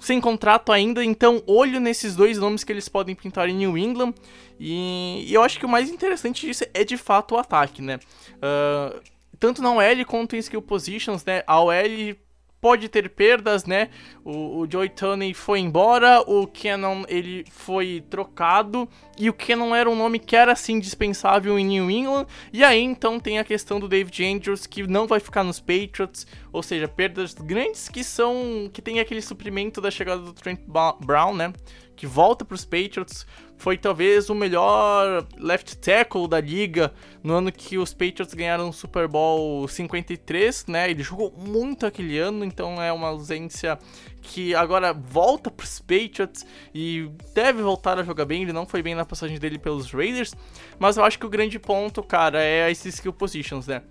sem 0.00 0.20
contrato 0.20 0.72
ainda, 0.72 1.04
então 1.04 1.42
olho 1.46 1.78
nesses 1.78 2.16
dois 2.16 2.38
nomes 2.38 2.64
que 2.64 2.72
eles 2.72 2.88
podem 2.88 3.14
pintar 3.14 3.48
em 3.48 3.54
New 3.54 3.76
England. 3.76 4.14
E, 4.58 5.24
e 5.28 5.34
eu 5.34 5.42
acho 5.42 5.58
que 5.58 5.66
o 5.66 5.68
mais 5.68 5.90
interessante 5.90 6.46
disso 6.46 6.64
é 6.72 6.82
de 6.82 6.96
fato 6.96 7.34
o 7.34 7.38
ataque, 7.38 7.82
né? 7.82 8.00
Uh, 8.36 9.00
tanto 9.38 9.62
na 9.62 9.72
OL 9.72 10.04
quanto 10.06 10.34
em 10.34 10.38
skill 10.38 10.62
positions, 10.62 11.24
né? 11.24 11.42
A 11.46 11.60
OL 11.60 12.16
pode 12.60 12.88
ter 12.88 13.08
perdas, 13.10 13.64
né? 13.64 13.88
O, 14.24 14.60
o 14.60 14.70
Joey 14.70 14.90
Tunney 14.90 15.32
foi 15.32 15.60
embora, 15.60 16.20
o 16.20 16.46
Cannon 16.46 17.04
ele 17.08 17.44
foi 17.50 18.04
trocado 18.10 18.88
e 19.18 19.30
o 19.30 19.32
Cannon 19.32 19.74
era 19.74 19.88
um 19.88 19.96
nome 19.96 20.18
que 20.18 20.36
era 20.36 20.52
assim 20.52 20.78
dispensável 20.78 21.58
em 21.58 21.64
New 21.64 21.90
England. 21.90 22.26
E 22.52 22.62
aí 22.62 22.80
então 22.80 23.18
tem 23.18 23.38
a 23.38 23.44
questão 23.44 23.80
do 23.80 23.88
David 23.88 24.24
Andrews 24.24 24.66
que 24.66 24.86
não 24.86 25.06
vai 25.06 25.20
ficar 25.20 25.42
nos 25.42 25.58
Patriots, 25.58 26.26
ou 26.52 26.62
seja, 26.62 26.86
perdas 26.86 27.34
grandes 27.34 27.88
que 27.88 28.04
são 28.04 28.70
que 28.72 28.82
tem 28.82 29.00
aquele 29.00 29.22
suprimento 29.22 29.80
da 29.80 29.90
chegada 29.90 30.20
do 30.20 30.32
Trent 30.32 30.60
Brown, 31.00 31.34
né? 31.34 31.52
Que 31.96 32.06
volta 32.06 32.44
para 32.44 32.54
os 32.54 32.64
Patriots 32.64 33.26
foi 33.60 33.76
talvez 33.76 34.30
o 34.30 34.34
melhor 34.34 35.26
left 35.36 35.76
tackle 35.76 36.26
da 36.26 36.40
liga 36.40 36.90
no 37.22 37.34
ano 37.34 37.52
que 37.52 37.76
os 37.76 37.92
Patriots 37.92 38.32
ganharam 38.32 38.70
o 38.70 38.72
Super 38.72 39.06
Bowl 39.06 39.68
53, 39.68 40.64
né? 40.66 40.90
Ele 40.90 41.02
jogou 41.02 41.30
muito 41.36 41.84
aquele 41.84 42.18
ano, 42.18 42.42
então 42.42 42.80
é 42.82 42.90
uma 42.90 43.08
ausência 43.08 43.78
que 44.22 44.54
agora 44.54 44.94
volta 44.94 45.50
para 45.50 45.64
os 45.64 45.78
Patriots 45.78 46.46
e 46.74 47.10
deve 47.34 47.62
voltar 47.62 47.98
a 47.98 48.02
jogar 48.02 48.24
bem. 48.24 48.44
Ele 48.44 48.52
não 48.54 48.64
foi 48.64 48.82
bem 48.82 48.94
na 48.94 49.04
passagem 49.04 49.38
dele 49.38 49.58
pelos 49.58 49.92
Raiders, 49.92 50.34
mas 50.78 50.96
eu 50.96 51.04
acho 51.04 51.18
que 51.18 51.26
o 51.26 51.30
grande 51.30 51.58
ponto, 51.58 52.02
cara, 52.02 52.42
é 52.42 52.70
esses 52.70 52.94
skill 52.94 53.12
positions, 53.12 53.66
né? 53.66 53.82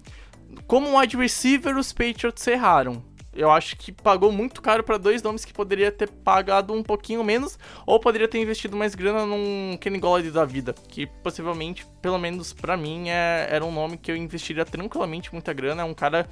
Como 0.65 0.99
wide 0.99 1.15
receiver, 1.15 1.77
os 1.77 1.93
Patriots 1.93 2.45
erraram 2.47 3.03
eu 3.33 3.51
acho 3.51 3.75
que 3.77 3.91
pagou 3.91 4.31
muito 4.31 4.61
caro 4.61 4.83
para 4.83 4.97
dois 4.97 5.21
nomes 5.21 5.45
que 5.45 5.53
poderia 5.53 5.91
ter 5.91 6.09
pagado 6.09 6.73
um 6.73 6.81
pouquinho 6.81 7.23
menos, 7.23 7.59
ou 7.85 7.99
poderia 7.99 8.27
ter 8.27 8.39
investido 8.39 8.75
mais 8.75 8.95
grana 8.95 9.25
num 9.25 9.77
Kenny 9.79 9.99
Golladay 9.99 10.31
da 10.31 10.45
vida, 10.45 10.73
que 10.87 11.05
possivelmente, 11.05 11.85
pelo 12.01 12.17
menos 12.17 12.53
para 12.53 12.75
mim, 12.75 13.09
é, 13.09 13.47
era 13.49 13.63
um 13.63 13.71
nome 13.71 13.97
que 13.97 14.11
eu 14.11 14.15
investiria 14.15 14.65
tranquilamente 14.65 15.31
muita 15.31 15.53
grana. 15.53 15.83
É 15.83 15.85
um 15.85 15.93
cara 15.93 16.27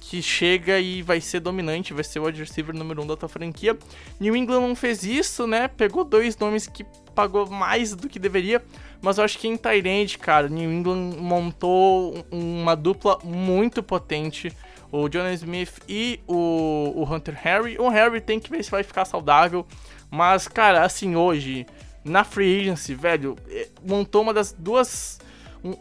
que 0.00 0.20
chega 0.20 0.78
e 0.80 1.02
vai 1.02 1.20
ser 1.20 1.40
dominante, 1.40 1.94
vai 1.94 2.04
ser 2.04 2.18
o 2.18 2.24
wide 2.24 2.40
receiver 2.40 2.74
número 2.74 3.02
um 3.02 3.06
da 3.06 3.16
tua 3.16 3.28
franquia. 3.28 3.78
New 4.18 4.34
England 4.34 4.60
não 4.60 4.74
fez 4.74 5.04
isso, 5.04 5.46
né? 5.46 5.68
Pegou 5.68 6.04
dois 6.04 6.36
nomes 6.36 6.66
que 6.66 6.84
pagou 7.14 7.48
mais 7.48 7.94
do 7.94 8.08
que 8.08 8.18
deveria, 8.18 8.62
mas 9.00 9.18
eu 9.18 9.24
acho 9.24 9.38
que 9.38 9.46
em 9.46 9.56
Tyrande, 9.56 10.18
cara, 10.18 10.48
New 10.48 10.70
England 10.70 11.16
montou 11.18 12.24
uma 12.30 12.74
dupla 12.74 13.18
muito 13.22 13.82
potente 13.82 14.52
o 14.92 15.08
John 15.08 15.26
Smith 15.30 15.80
e 15.88 16.20
o, 16.28 16.92
o 16.94 17.10
Hunter 17.10 17.34
Harry. 17.42 17.78
O 17.78 17.88
Harry 17.88 18.20
tem 18.20 18.38
que 18.38 18.50
ver 18.50 18.62
se 18.62 18.70
vai 18.70 18.82
ficar 18.82 19.06
saudável. 19.06 19.66
Mas, 20.10 20.46
cara, 20.46 20.84
assim, 20.84 21.16
hoje, 21.16 21.66
na 22.04 22.22
Free 22.22 22.60
Agency, 22.60 22.94
velho, 22.94 23.34
é, 23.48 23.68
montou 23.82 24.20
uma 24.20 24.34
das 24.34 24.52
duas. 24.52 25.18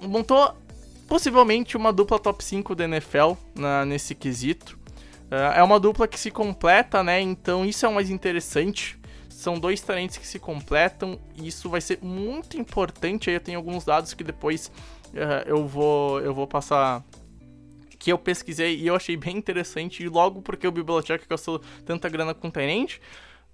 Montou 0.01 0.55
possivelmente 1.09 1.75
uma 1.75 1.91
dupla 1.91 2.17
top 2.17 2.41
5 2.41 2.73
da 2.73 2.85
NFL 2.85 3.33
na, 3.53 3.83
nesse 3.85 4.15
quesito. 4.15 4.79
Uh, 5.29 5.51
é 5.55 5.61
uma 5.61 5.77
dupla 5.77 6.07
que 6.07 6.17
se 6.17 6.31
completa, 6.31 7.03
né? 7.03 7.19
Então 7.19 7.65
isso 7.65 7.85
é 7.85 7.89
o 7.89 7.93
mais 7.93 8.09
interessante. 8.09 8.97
São 9.27 9.59
dois 9.59 9.81
talentos 9.81 10.17
que 10.17 10.27
se 10.27 10.39
completam 10.39 11.19
e 11.35 11.47
isso 11.47 11.69
vai 11.69 11.81
ser 11.81 11.99
muito 12.01 12.57
importante. 12.57 13.29
Aí 13.29 13.35
eu 13.35 13.39
tenho 13.41 13.57
alguns 13.57 13.83
dados 13.83 14.13
que 14.13 14.23
depois 14.23 14.71
uh, 15.07 15.43
eu, 15.45 15.67
vou, 15.67 16.21
eu 16.21 16.33
vou 16.33 16.47
passar 16.47 17.03
que 18.01 18.11
eu 18.11 18.17
pesquisei 18.17 18.77
e 18.77 18.87
eu 18.87 18.95
achei 18.95 19.15
bem 19.15 19.37
interessante, 19.37 20.01
e 20.01 20.09
logo 20.09 20.41
porque 20.41 20.67
o 20.67 20.71
Biblioteca 20.71 21.23
gastou 21.29 21.61
tanta 21.85 22.09
grana 22.09 22.33
com 22.33 22.47
o 22.47 22.51
Tenente. 22.51 22.99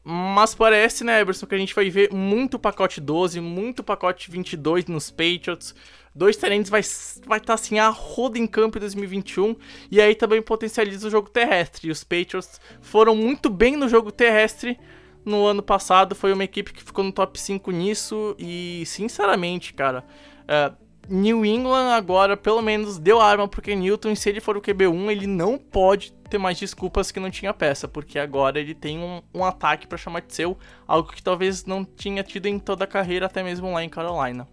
Mas 0.01 0.56
parece, 0.56 1.04
né, 1.04 1.20
Eberson, 1.20 1.46
que 1.46 1.54
a 1.54 1.58
gente 1.58 1.75
vai 1.75 1.89
ver 1.89 2.13
muito 2.13 2.58
pacote 2.58 3.01
12, 3.01 3.42
muito 3.42 3.84
pacote 3.84 4.32
22 4.32 4.86
nos 4.86 5.12
Patriots. 5.12 5.75
Dois 6.16 6.38
Tenentes 6.38 6.72
vai 6.72 6.80
estar 6.80 7.27
vai 7.27 7.42
tá, 7.42 7.56
assim 7.56 7.77
a 7.77 7.89
roda 7.89 8.39
em 8.39 8.48
campo 8.48 8.77
em 8.77 8.80
2021. 8.80 9.58
E 9.92 10.00
aí 10.00 10.16
também 10.16 10.42
potencializa 10.42 11.10
o 11.10 11.12
jogo 11.12 11.30
terrestre. 11.30 11.89
E 11.89 11.92
os 11.92 12.06
Patriots 12.06 12.62
foram 12.80 13.18
muito 13.18 13.50
bem 13.50 13.75
no 13.75 13.89
jogo 13.89 14.13
terrestre 14.13 14.80
no 15.25 15.46
ano 15.46 15.62
passado. 15.62 16.16
Foi 16.16 16.32
uma 16.32 16.46
equipe 16.46 16.72
que 16.72 16.82
ficou 16.86 17.04
no 17.04 17.12
top 17.12 17.38
5 17.38 17.70
nisso. 17.72 18.34
E 18.39 18.84
sinceramente, 18.86 19.74
cara. 19.74 20.06
Uh, 20.44 20.87
New 21.09 21.45
England 21.45 21.93
agora, 21.93 22.35
pelo 22.35 22.61
menos, 22.61 22.97
deu 22.97 23.21
arma 23.21 23.47
porque 23.47 23.75
Newton, 23.75 24.15
se 24.15 24.29
ele 24.29 24.41
for 24.41 24.57
o 24.57 24.61
QB1, 24.61 25.11
ele 25.11 25.27
não 25.27 25.57
pode 25.57 26.11
ter 26.29 26.37
mais 26.37 26.59
desculpas 26.59 27.11
que 27.11 27.19
não 27.19 27.29
tinha 27.29 27.53
peça, 27.53 27.87
porque 27.87 28.19
agora 28.19 28.59
ele 28.59 28.75
tem 28.75 28.99
um, 28.99 29.21
um 29.33 29.45
ataque 29.45 29.87
para 29.87 29.97
chamar 29.97 30.21
de 30.21 30.33
seu, 30.33 30.57
algo 30.85 31.11
que 31.11 31.23
talvez 31.23 31.65
não 31.65 31.85
tinha 31.85 32.23
tido 32.23 32.47
em 32.47 32.59
toda 32.59 32.83
a 32.83 32.87
carreira, 32.87 33.25
até 33.25 33.41
mesmo 33.41 33.71
lá 33.71 33.83
em 33.83 33.89
Carolina. 33.89 34.47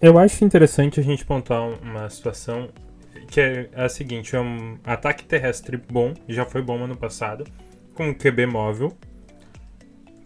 Eu 0.00 0.18
acho 0.18 0.44
interessante 0.44 0.98
a 0.98 1.02
gente 1.02 1.24
pontuar 1.24 1.68
uma 1.82 2.08
situação 2.10 2.68
que 3.28 3.40
é 3.40 3.70
a 3.74 3.88
seguinte: 3.88 4.34
é 4.34 4.40
um 4.40 4.78
ataque 4.84 5.24
terrestre 5.24 5.76
bom, 5.76 6.14
já 6.28 6.44
foi 6.44 6.62
bom 6.62 6.82
ano 6.82 6.96
passado, 6.96 7.44
com 7.94 8.14
QB 8.14 8.46
móvel, 8.46 8.96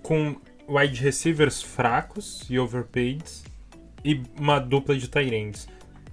com 0.03 0.37
wide 0.69 1.03
receivers 1.03 1.63
fracos 1.63 2.47
e 2.49 2.59
overpaid 2.59 3.23
e 4.05 4.21
uma 4.39 4.59
dupla 4.59 4.97
de 4.97 5.09
ends 5.35 5.67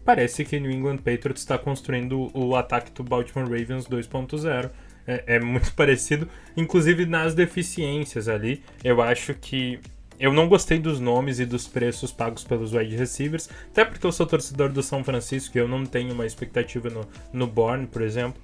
parece 0.03 0.43
que 0.43 0.59
New 0.59 0.71
England 0.71 0.97
Patriots 0.97 1.41
está 1.41 1.57
construindo 1.57 2.31
o 2.33 2.55
ataque 2.55 2.91
do 2.91 3.03
Baltimore 3.03 3.45
Ravens 3.45 3.87
2.0. 3.87 4.69
É, 5.07 5.23
é, 5.35 5.39
muito 5.39 5.73
parecido, 5.75 6.29
inclusive 6.55 7.05
nas 7.05 7.33
deficiências 7.33 8.27
ali. 8.27 8.63
Eu 8.83 9.01
acho 9.01 9.33
que 9.33 9.79
eu 10.19 10.31
não 10.31 10.47
gostei 10.47 10.77
dos 10.77 10.99
nomes 10.99 11.39
e 11.39 11.45
dos 11.45 11.67
preços 11.67 12.11
pagos 12.11 12.43
pelos 12.43 12.73
wide 12.73 12.95
receivers, 12.95 13.49
até 13.71 13.83
porque 13.83 14.05
eu 14.05 14.11
sou 14.11 14.27
torcedor 14.27 14.69
do 14.69 14.83
São 14.83 15.03
Francisco 15.03 15.57
e 15.57 15.59
eu 15.59 15.67
não 15.67 15.85
tenho 15.85 16.13
uma 16.13 16.25
expectativa 16.25 16.89
no, 16.89 17.07
no 17.33 17.47
Bourne, 17.47 17.87
por 17.87 18.03
exemplo. 18.03 18.39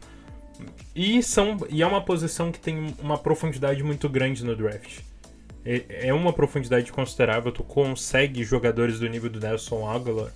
E, 0.95 1.21
são, 1.21 1.57
e 1.69 1.83
é 1.83 1.85
uma 1.85 2.01
posição 2.01 2.51
que 2.51 2.59
tem 2.59 2.95
uma 2.99 3.17
profundidade 3.19 3.83
muito 3.83 4.09
grande 4.09 4.43
no 4.43 4.55
draft. 4.55 5.01
É, 5.69 6.07
é 6.07 6.13
uma 6.13 6.31
profundidade 6.31 6.89
considerável, 6.93 7.51
tu 7.51 7.61
consegue 7.61 8.41
jogadores 8.41 8.99
do 8.99 9.09
nível 9.09 9.29
do 9.29 9.37
Nelson 9.37 9.85
Aguilar 9.85 10.31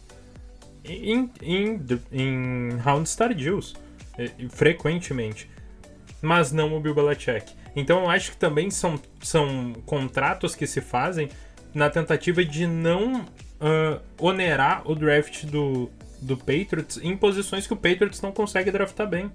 em, 0.83 1.31
em, 1.41 1.81
em 2.11 2.69
rounds 2.83 3.15
tardios, 3.15 3.73
frequentemente. 4.49 5.49
Mas 6.21 6.51
não 6.51 6.75
o 6.75 6.81
Bill 6.81 6.93
Belichick. 6.93 7.53
Então 7.75 8.01
eu 8.01 8.09
acho 8.09 8.31
que 8.31 8.37
também 8.37 8.69
são, 8.69 8.99
são 9.21 9.73
contratos 9.85 10.53
que 10.53 10.67
se 10.67 10.81
fazem 10.81 11.29
na 11.73 11.89
tentativa 11.89 12.43
de 12.43 12.67
não 12.67 13.21
uh, 13.21 14.01
onerar 14.19 14.83
o 14.85 14.93
draft 14.93 15.45
do, 15.45 15.89
do 16.21 16.35
Patriots 16.35 16.99
em 17.01 17.15
posições 17.15 17.65
que 17.65 17.73
o 17.73 17.77
Patriots 17.77 18.21
não 18.21 18.33
consegue 18.33 18.69
draftar 18.69 19.07
bem. 19.07 19.31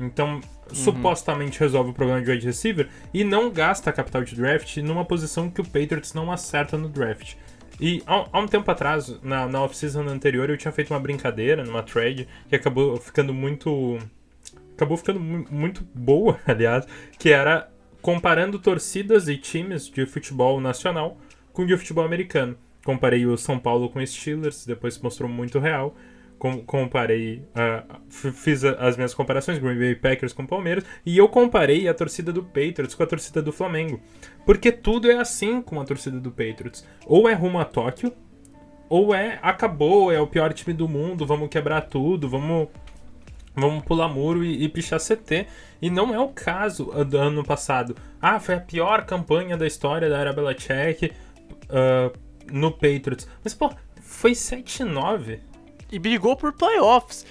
Então, 0.00 0.40
supostamente 0.72 1.60
resolve 1.60 1.90
o 1.90 1.94
problema 1.94 2.20
de 2.22 2.30
wide 2.30 2.46
receiver 2.46 2.88
e 3.12 3.22
não 3.24 3.50
gasta 3.50 3.92
capital 3.92 4.22
de 4.24 4.34
draft 4.34 4.76
numa 4.78 5.04
posição 5.04 5.50
que 5.50 5.60
o 5.60 5.64
Patriots 5.64 6.14
não 6.14 6.30
acerta 6.32 6.76
no 6.76 6.88
draft. 6.88 7.34
E 7.80 8.02
há, 8.06 8.26
há 8.32 8.40
um 8.40 8.46
tempo 8.46 8.70
atrás, 8.70 9.20
na, 9.22 9.46
na 9.46 9.62
off-season 9.62 10.02
anterior, 10.08 10.48
eu 10.48 10.56
tinha 10.56 10.72
feito 10.72 10.92
uma 10.92 11.00
brincadeira 11.00 11.64
numa 11.64 11.82
trade 11.82 12.28
que 12.48 12.54
acabou 12.56 12.96
ficando 12.96 13.34
muito. 13.34 13.98
Acabou 14.74 14.96
ficando 14.96 15.20
mu- 15.20 15.46
muito 15.50 15.86
boa, 15.94 16.38
aliás, 16.46 16.86
que 17.18 17.30
era 17.30 17.68
comparando 18.00 18.58
torcidas 18.58 19.28
e 19.28 19.36
times 19.36 19.88
de 19.88 20.04
futebol 20.06 20.60
nacional 20.60 21.18
com 21.52 21.64
de 21.64 21.76
futebol 21.76 22.04
americano. 22.04 22.56
Comparei 22.84 23.24
o 23.26 23.36
São 23.36 23.58
Paulo 23.58 23.88
com 23.88 23.98
o 23.98 24.06
Steelers, 24.06 24.66
depois 24.66 24.98
mostrou 24.98 25.28
muito 25.28 25.58
real. 25.58 25.96
Com- 26.44 26.62
comparei, 26.62 27.42
f- 28.10 28.30
fiz 28.32 28.62
as 28.64 28.96
minhas 28.98 29.14
comparações, 29.14 29.56
Green 29.58 29.78
Bay 29.78 29.94
Packers 29.94 30.34
com 30.34 30.44
Palmeiras, 30.44 30.84
e 31.06 31.16
eu 31.16 31.26
comparei 31.26 31.88
a 31.88 31.94
torcida 31.94 32.30
do 32.34 32.42
Patriots 32.42 32.94
com 32.94 33.02
a 33.02 33.06
torcida 33.06 33.40
do 33.40 33.50
Flamengo. 33.50 33.98
Porque 34.44 34.70
tudo 34.70 35.10
é 35.10 35.16
assim 35.16 35.62
com 35.62 35.80
a 35.80 35.84
torcida 35.86 36.20
do 36.20 36.30
Patriots. 36.30 36.86
Ou 37.06 37.30
é 37.30 37.32
rumo 37.32 37.58
a 37.58 37.64
Tóquio, 37.64 38.12
ou 38.90 39.14
é 39.14 39.38
acabou, 39.40 40.12
é 40.12 40.20
o 40.20 40.26
pior 40.26 40.52
time 40.52 40.74
do 40.74 40.86
mundo, 40.86 41.24
vamos 41.24 41.48
quebrar 41.48 41.80
tudo, 41.80 42.28
vamos 42.28 42.68
vamos 43.56 43.82
pular 43.82 44.08
muro 44.08 44.44
e, 44.44 44.64
e 44.64 44.68
pichar 44.68 45.00
CT. 45.00 45.46
E 45.80 45.88
não 45.88 46.12
é 46.12 46.18
o 46.18 46.28
caso 46.28 46.92
do 47.06 47.16
ano 47.16 47.42
passado. 47.42 47.96
Ah, 48.20 48.38
foi 48.38 48.56
a 48.56 48.60
pior 48.60 49.06
campanha 49.06 49.56
da 49.56 49.66
história 49.66 50.10
da 50.10 50.18
era 50.18 50.30
Belichick 50.34 51.10
ah, 51.70 52.12
no 52.52 52.70
Patriots. 52.70 53.26
Mas, 53.42 53.54
pô, 53.54 53.72
foi 54.02 54.32
7-9. 54.32 55.38
E 55.94 55.98
brigou 55.98 56.36
por 56.36 56.52
playoffs. 56.52 57.24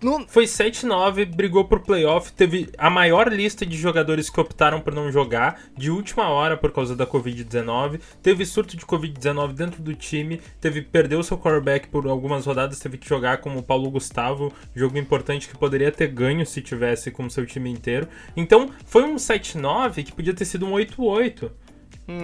Não, 0.00 0.24
Foi 0.28 0.44
7-9, 0.44 1.24
brigou 1.26 1.64
por 1.64 1.80
playoff, 1.80 2.32
teve 2.32 2.70
a 2.78 2.88
maior 2.88 3.26
lista 3.32 3.66
de 3.66 3.76
jogadores 3.76 4.30
que 4.30 4.38
optaram 4.40 4.80
por 4.80 4.94
não 4.94 5.10
jogar 5.10 5.60
de 5.76 5.90
última 5.90 6.28
hora 6.28 6.56
por 6.56 6.70
causa 6.70 6.94
da 6.94 7.04
Covid-19, 7.04 7.98
teve 8.22 8.46
surto 8.46 8.76
de 8.76 8.86
Covid-19 8.86 9.52
dentro 9.54 9.82
do 9.82 9.92
time, 9.94 10.40
teve 10.60 10.82
perdeu 10.82 11.20
seu 11.24 11.36
quarterback 11.36 11.88
por 11.88 12.06
algumas 12.06 12.46
rodadas, 12.46 12.78
teve 12.78 12.96
que 12.96 13.08
jogar 13.08 13.38
como 13.38 13.58
o 13.58 13.62
Paulo 13.62 13.90
Gustavo, 13.90 14.52
jogo 14.72 14.96
importante 14.98 15.48
que 15.48 15.58
poderia 15.58 15.90
ter 15.90 16.06
ganho 16.06 16.46
se 16.46 16.62
tivesse 16.62 17.10
com 17.10 17.28
seu 17.28 17.44
time 17.44 17.68
inteiro. 17.68 18.06
Então, 18.36 18.70
foi 18.86 19.02
um 19.02 19.16
7-9 19.16 20.04
que 20.04 20.12
podia 20.12 20.32
ter 20.32 20.44
sido 20.44 20.64
um 20.64 20.74
8-8, 20.74 21.50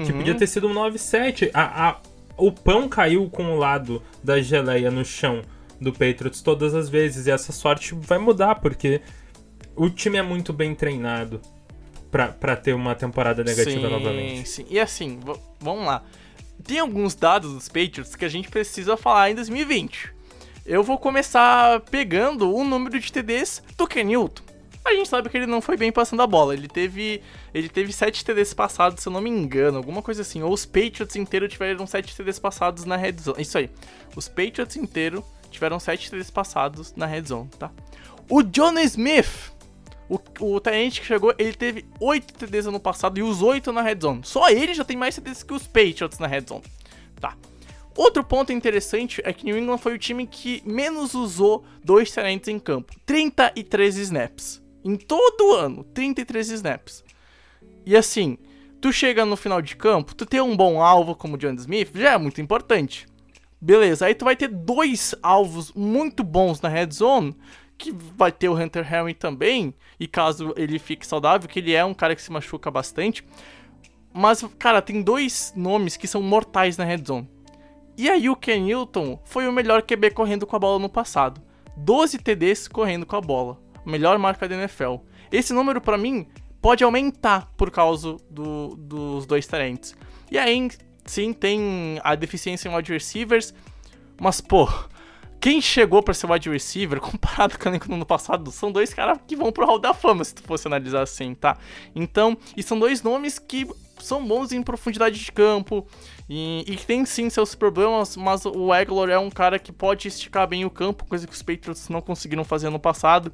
que 0.06 0.12
podia 0.12 0.34
ter 0.36 0.46
sido 0.46 0.68
um 0.68 0.72
9-7. 0.74 1.50
A, 1.52 1.88
a- 1.88 2.00
o 2.36 2.52
pão 2.52 2.88
caiu 2.88 3.28
com 3.28 3.52
o 3.52 3.58
lado 3.58 4.00
da 4.22 4.40
geleia 4.40 4.92
no 4.92 5.04
chão 5.04 5.42
do 5.80 5.92
Patriots 5.92 6.42
todas 6.42 6.74
as 6.74 6.88
vezes. 6.88 7.26
E 7.26 7.30
essa 7.30 7.52
sorte 7.52 7.94
vai 7.94 8.18
mudar, 8.18 8.56
porque 8.56 9.00
o 9.76 9.90
time 9.90 10.18
é 10.18 10.22
muito 10.22 10.52
bem 10.52 10.74
treinado 10.74 11.40
pra 12.10 12.54
ter 12.54 12.72
uma 12.74 12.94
temporada 12.94 13.42
negativa 13.42 13.88
sim, 13.88 13.92
novamente. 13.92 14.48
Sim. 14.48 14.66
E 14.70 14.78
assim, 14.78 15.18
vamos 15.58 15.84
lá. 15.84 16.02
Tem 16.62 16.78
alguns 16.78 17.14
dados 17.14 17.52
dos 17.52 17.68
Patriots 17.68 18.14
que 18.14 18.24
a 18.24 18.28
gente 18.28 18.48
precisa 18.48 18.96
falar 18.96 19.30
em 19.30 19.34
2020. 19.34 20.14
Eu 20.64 20.82
vou 20.82 20.96
começar 20.96 21.80
pegando 21.80 22.54
o 22.54 22.64
número 22.64 22.98
de 22.98 23.12
TDs 23.12 23.62
do 23.76 23.86
Ken 23.86 24.04
Newton. 24.04 24.42
A 24.84 24.92
gente 24.92 25.08
sabe 25.08 25.28
que 25.28 25.36
ele 25.36 25.46
não 25.46 25.60
foi 25.60 25.76
bem 25.76 25.90
passando 25.90 26.22
a 26.22 26.26
bola. 26.26 26.54
Ele 26.54 26.68
teve, 26.68 27.22
ele 27.52 27.68
teve 27.68 27.92
7 27.92 28.24
TDs 28.24 28.52
passados, 28.54 29.02
se 29.02 29.08
eu 29.08 29.12
não 29.12 29.20
me 29.20 29.30
engano, 29.30 29.78
alguma 29.78 30.02
coisa 30.02 30.22
assim. 30.22 30.42
Ou 30.42 30.52
os 30.52 30.64
Patriots 30.66 31.16
inteiros 31.16 31.52
tiveram 31.52 31.86
7 31.86 32.14
TDs 32.14 32.38
passados 32.38 32.84
na 32.84 32.96
red 32.96 33.16
zone. 33.18 33.42
Isso 33.42 33.58
aí. 33.58 33.70
Os 34.14 34.28
Patriots 34.28 34.76
inteiros 34.76 35.24
tiveram 35.54 35.80
7 35.80 36.10
TDs 36.10 36.30
passados 36.30 36.94
na 36.94 37.06
red 37.06 37.22
zone, 37.22 37.48
tá? 37.58 37.70
O 38.28 38.42
John 38.42 38.78
Smith, 38.80 39.52
o, 40.08 40.18
o 40.40 40.60
Tyrant 40.60 40.98
que 40.98 41.06
chegou, 41.06 41.34
ele 41.38 41.54
teve 41.54 41.86
8 42.00 42.34
TDs 42.34 42.66
ano 42.66 42.80
passado 42.80 43.18
e 43.18 43.22
os 43.22 43.42
8 43.42 43.72
na 43.72 43.82
red 43.82 43.98
zone. 44.00 44.20
Só 44.24 44.48
ele 44.50 44.74
já 44.74 44.84
tem 44.84 44.96
mais 44.96 45.14
TDs 45.14 45.42
que 45.42 45.54
os 45.54 45.66
Patriots 45.66 46.18
na 46.18 46.26
red 46.26 46.44
zone. 46.48 46.64
Tá. 47.20 47.36
Outro 47.96 48.24
ponto 48.24 48.52
interessante 48.52 49.22
é 49.24 49.32
que 49.32 49.44
New 49.44 49.56
England 49.56 49.78
foi 49.78 49.94
o 49.94 49.98
time 49.98 50.26
que 50.26 50.62
menos 50.66 51.14
usou 51.14 51.64
dois 51.82 52.10
Tyrants 52.10 52.48
em 52.48 52.58
campo. 52.58 52.92
33 53.06 53.96
snaps. 53.96 54.62
Em 54.84 54.96
todo 54.96 55.48
o 55.48 55.52
ano, 55.54 55.84
33 55.84 56.50
snaps. 56.50 57.04
E 57.86 57.96
assim, 57.96 58.36
tu 58.80 58.92
chega 58.92 59.24
no 59.24 59.36
final 59.36 59.62
de 59.62 59.76
campo, 59.76 60.14
tu 60.14 60.26
ter 60.26 60.42
um 60.42 60.54
bom 60.56 60.82
alvo 60.82 61.14
como 61.14 61.36
o 61.36 61.38
John 61.38 61.54
Smith 61.54 61.90
já 61.94 62.12
é 62.12 62.18
muito 62.18 62.40
importante. 62.40 63.06
Beleza, 63.64 64.04
aí 64.04 64.14
tu 64.14 64.26
vai 64.26 64.36
ter 64.36 64.48
dois 64.48 65.14
alvos 65.22 65.72
muito 65.72 66.22
bons 66.22 66.60
na 66.60 66.68
red 66.68 66.90
zone, 66.92 67.34
que 67.78 67.90
vai 67.90 68.30
ter 68.30 68.46
o 68.50 68.54
Hunter 68.54 68.86
Henry 68.94 69.14
também, 69.14 69.72
e 69.98 70.06
caso 70.06 70.52
ele 70.54 70.78
fique 70.78 71.06
saudável, 71.06 71.48
que 71.48 71.60
ele 71.60 71.72
é 71.72 71.82
um 71.82 71.94
cara 71.94 72.14
que 72.14 72.20
se 72.20 72.30
machuca 72.30 72.70
bastante. 72.70 73.24
Mas, 74.12 74.44
cara, 74.58 74.82
tem 74.82 75.00
dois 75.00 75.50
nomes 75.56 75.96
que 75.96 76.06
são 76.06 76.20
mortais 76.20 76.76
na 76.76 76.84
red 76.84 77.02
zone. 77.06 77.26
E 77.96 78.10
aí 78.10 78.28
o 78.28 78.36
Ken 78.36 78.60
Newton 78.60 79.18
foi 79.24 79.48
o 79.48 79.52
melhor 79.52 79.80
QB 79.82 80.10
correndo 80.10 80.46
com 80.46 80.56
a 80.56 80.58
bola 80.58 80.78
no 80.78 80.90
passado. 80.90 81.40
12 81.74 82.18
TDs 82.18 82.68
correndo 82.68 83.06
com 83.06 83.16
a 83.16 83.20
bola. 83.22 83.58
Melhor 83.86 84.18
marca 84.18 84.46
da 84.46 84.56
NFL. 84.56 84.96
Esse 85.32 85.54
número, 85.54 85.80
pra 85.80 85.96
mim, 85.96 86.26
pode 86.60 86.84
aumentar 86.84 87.50
por 87.56 87.70
causa 87.70 88.18
do- 88.30 88.76
dos 88.76 89.24
dois 89.24 89.46
talentos. 89.46 89.96
E 90.30 90.36
aí, 90.36 90.68
sim, 91.04 91.32
tem 91.32 91.98
a 92.02 92.14
deficiência 92.14 92.68
em 92.68 92.74
wide 92.74 92.92
receivers. 92.92 93.52
Mas, 94.20 94.40
pô, 94.40 94.68
quem 95.40 95.60
chegou 95.60 96.02
pra 96.02 96.14
ser 96.14 96.30
wide 96.30 96.48
receiver, 96.48 97.00
comparado 97.02 97.58
com 97.58 97.68
o 97.68 97.94
ano 97.94 98.06
passado, 98.06 98.50
são 98.50 98.70
dois 98.72 98.94
caras 98.94 99.18
que 99.26 99.36
vão 99.36 99.52
pro 99.52 99.66
Hall 99.66 99.78
da 99.78 99.92
Fama, 99.92 100.24
se 100.24 100.34
tu 100.34 100.42
fosse 100.42 100.66
analisar 100.66 101.02
assim, 101.02 101.34
tá? 101.34 101.56
Então, 101.94 102.36
e 102.56 102.62
são 102.62 102.78
dois 102.78 103.02
nomes 103.02 103.38
que 103.38 103.66
são 103.98 104.26
bons 104.26 104.52
em 104.52 104.62
profundidade 104.62 105.18
de 105.22 105.30
campo 105.30 105.86
e, 106.28 106.64
e 106.66 106.76
tem 106.76 107.04
sim 107.04 107.30
seus 107.30 107.54
problemas, 107.54 108.16
mas 108.16 108.44
o 108.44 108.72
Aguilar 108.72 109.08
é 109.10 109.18
um 109.18 109.30
cara 109.30 109.58
que 109.58 109.70
pode 109.72 110.08
esticar 110.08 110.46
bem 110.48 110.64
o 110.64 110.70
campo, 110.70 111.04
coisa 111.04 111.26
que 111.26 111.32
os 111.32 111.42
Patriots 111.42 111.88
não 111.88 112.00
conseguiram 112.00 112.42
fazer 112.44 112.70
no 112.70 112.78
passado. 112.78 113.32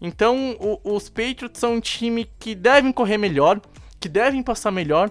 Então, 0.00 0.56
o- 0.60 0.94
os 0.96 1.08
Patriots 1.08 1.58
são 1.58 1.74
um 1.74 1.80
time 1.80 2.28
que 2.38 2.54
devem 2.54 2.92
correr 2.92 3.16
melhor, 3.16 3.60
que 3.98 4.08
devem 4.08 4.42
passar 4.42 4.70
melhor 4.70 5.10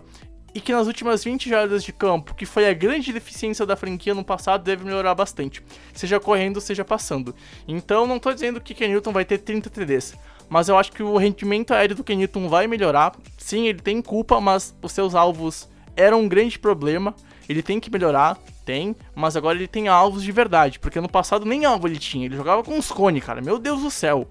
e 0.54 0.62
que 0.62 0.72
nas 0.72 0.88
últimas 0.88 1.24
20 1.24 1.50
jardas 1.50 1.84
de 1.84 1.92
campo, 1.92 2.36
que 2.36 2.46
foi 2.46 2.70
a 2.70 2.74
grande 2.74 3.12
deficiência 3.12 3.66
da 3.66 3.76
franquia 3.76 4.14
no 4.14 4.24
passado, 4.24 4.64
deve 4.64 4.86
melhorar 4.86 5.16
bastante. 5.16 5.64
Seja 5.94 6.20
correndo, 6.20 6.62
seja 6.62 6.86
passando. 6.86 7.36
Então, 7.68 8.06
não 8.06 8.20
tô 8.20 8.32
dizendo 8.32 8.62
que 8.62 8.74
Ken 8.74 8.88
Newton 8.88 9.12
vai 9.12 9.26
ter 9.26 9.40
30 9.40 9.70
TDs, 9.70 10.16
mas 10.50 10.70
eu 10.70 10.78
acho 10.78 10.92
que 10.92 11.02
o 11.02 11.18
rendimento 11.18 11.74
aéreo 11.74 11.96
do 11.96 12.04
Ken 12.04 12.16
Newton 12.16 12.48
vai 12.48 12.68
melhorar. 12.68 13.16
Sim, 13.38 13.68
ele 13.68 13.80
tem 13.80 14.02
culpa, 14.02 14.40
mas 14.40 14.76
os 14.82 14.92
seus 14.92 15.16
alvos 15.16 15.68
eram 15.96 16.22
um 16.22 16.28
grande 16.28 16.60
problema. 16.60 17.16
Ele 17.50 17.62
tem 17.62 17.80
que 17.80 17.92
melhorar, 17.92 18.38
tem, 18.64 18.96
mas 19.14 19.36
agora 19.36 19.58
ele 19.58 19.68
tem 19.68 19.88
alvos 19.88 20.24
de 20.24 20.32
verdade, 20.32 20.80
porque 20.80 21.02
no 21.02 21.10
passado 21.10 21.46
nem 21.46 21.66
alvo 21.66 21.88
ele 21.88 22.00
tinha, 22.00 22.26
ele 22.26 22.38
jogava 22.38 22.64
com 22.64 22.78
os 22.78 22.90
cone, 22.90 23.20
cara. 23.20 23.42
Meu 23.42 23.60
Deus 23.60 23.82
do 23.82 23.92
céu. 23.92 24.28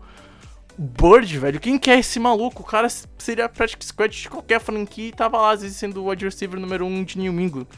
Bird, 0.82 1.38
velho, 1.38 1.60
quem 1.60 1.78
que 1.78 1.88
é 1.88 2.00
esse 2.00 2.18
maluco? 2.18 2.62
O 2.62 2.66
cara 2.66 2.88
seria 3.16 3.48
practice 3.48 3.86
squad 3.86 4.20
de 4.20 4.28
qualquer 4.28 4.60
franquia 4.60 5.08
e 5.08 5.12
tava 5.12 5.40
lá, 5.40 5.52
às 5.52 5.62
vezes, 5.62 5.76
sendo 5.76 6.02
o 6.02 6.08
wide 6.08 6.24
receiver 6.24 6.58
número 6.58 6.84
1 6.84 6.88
um 6.88 7.04
de 7.04 7.18
New 7.18 7.40
England. 7.40 7.68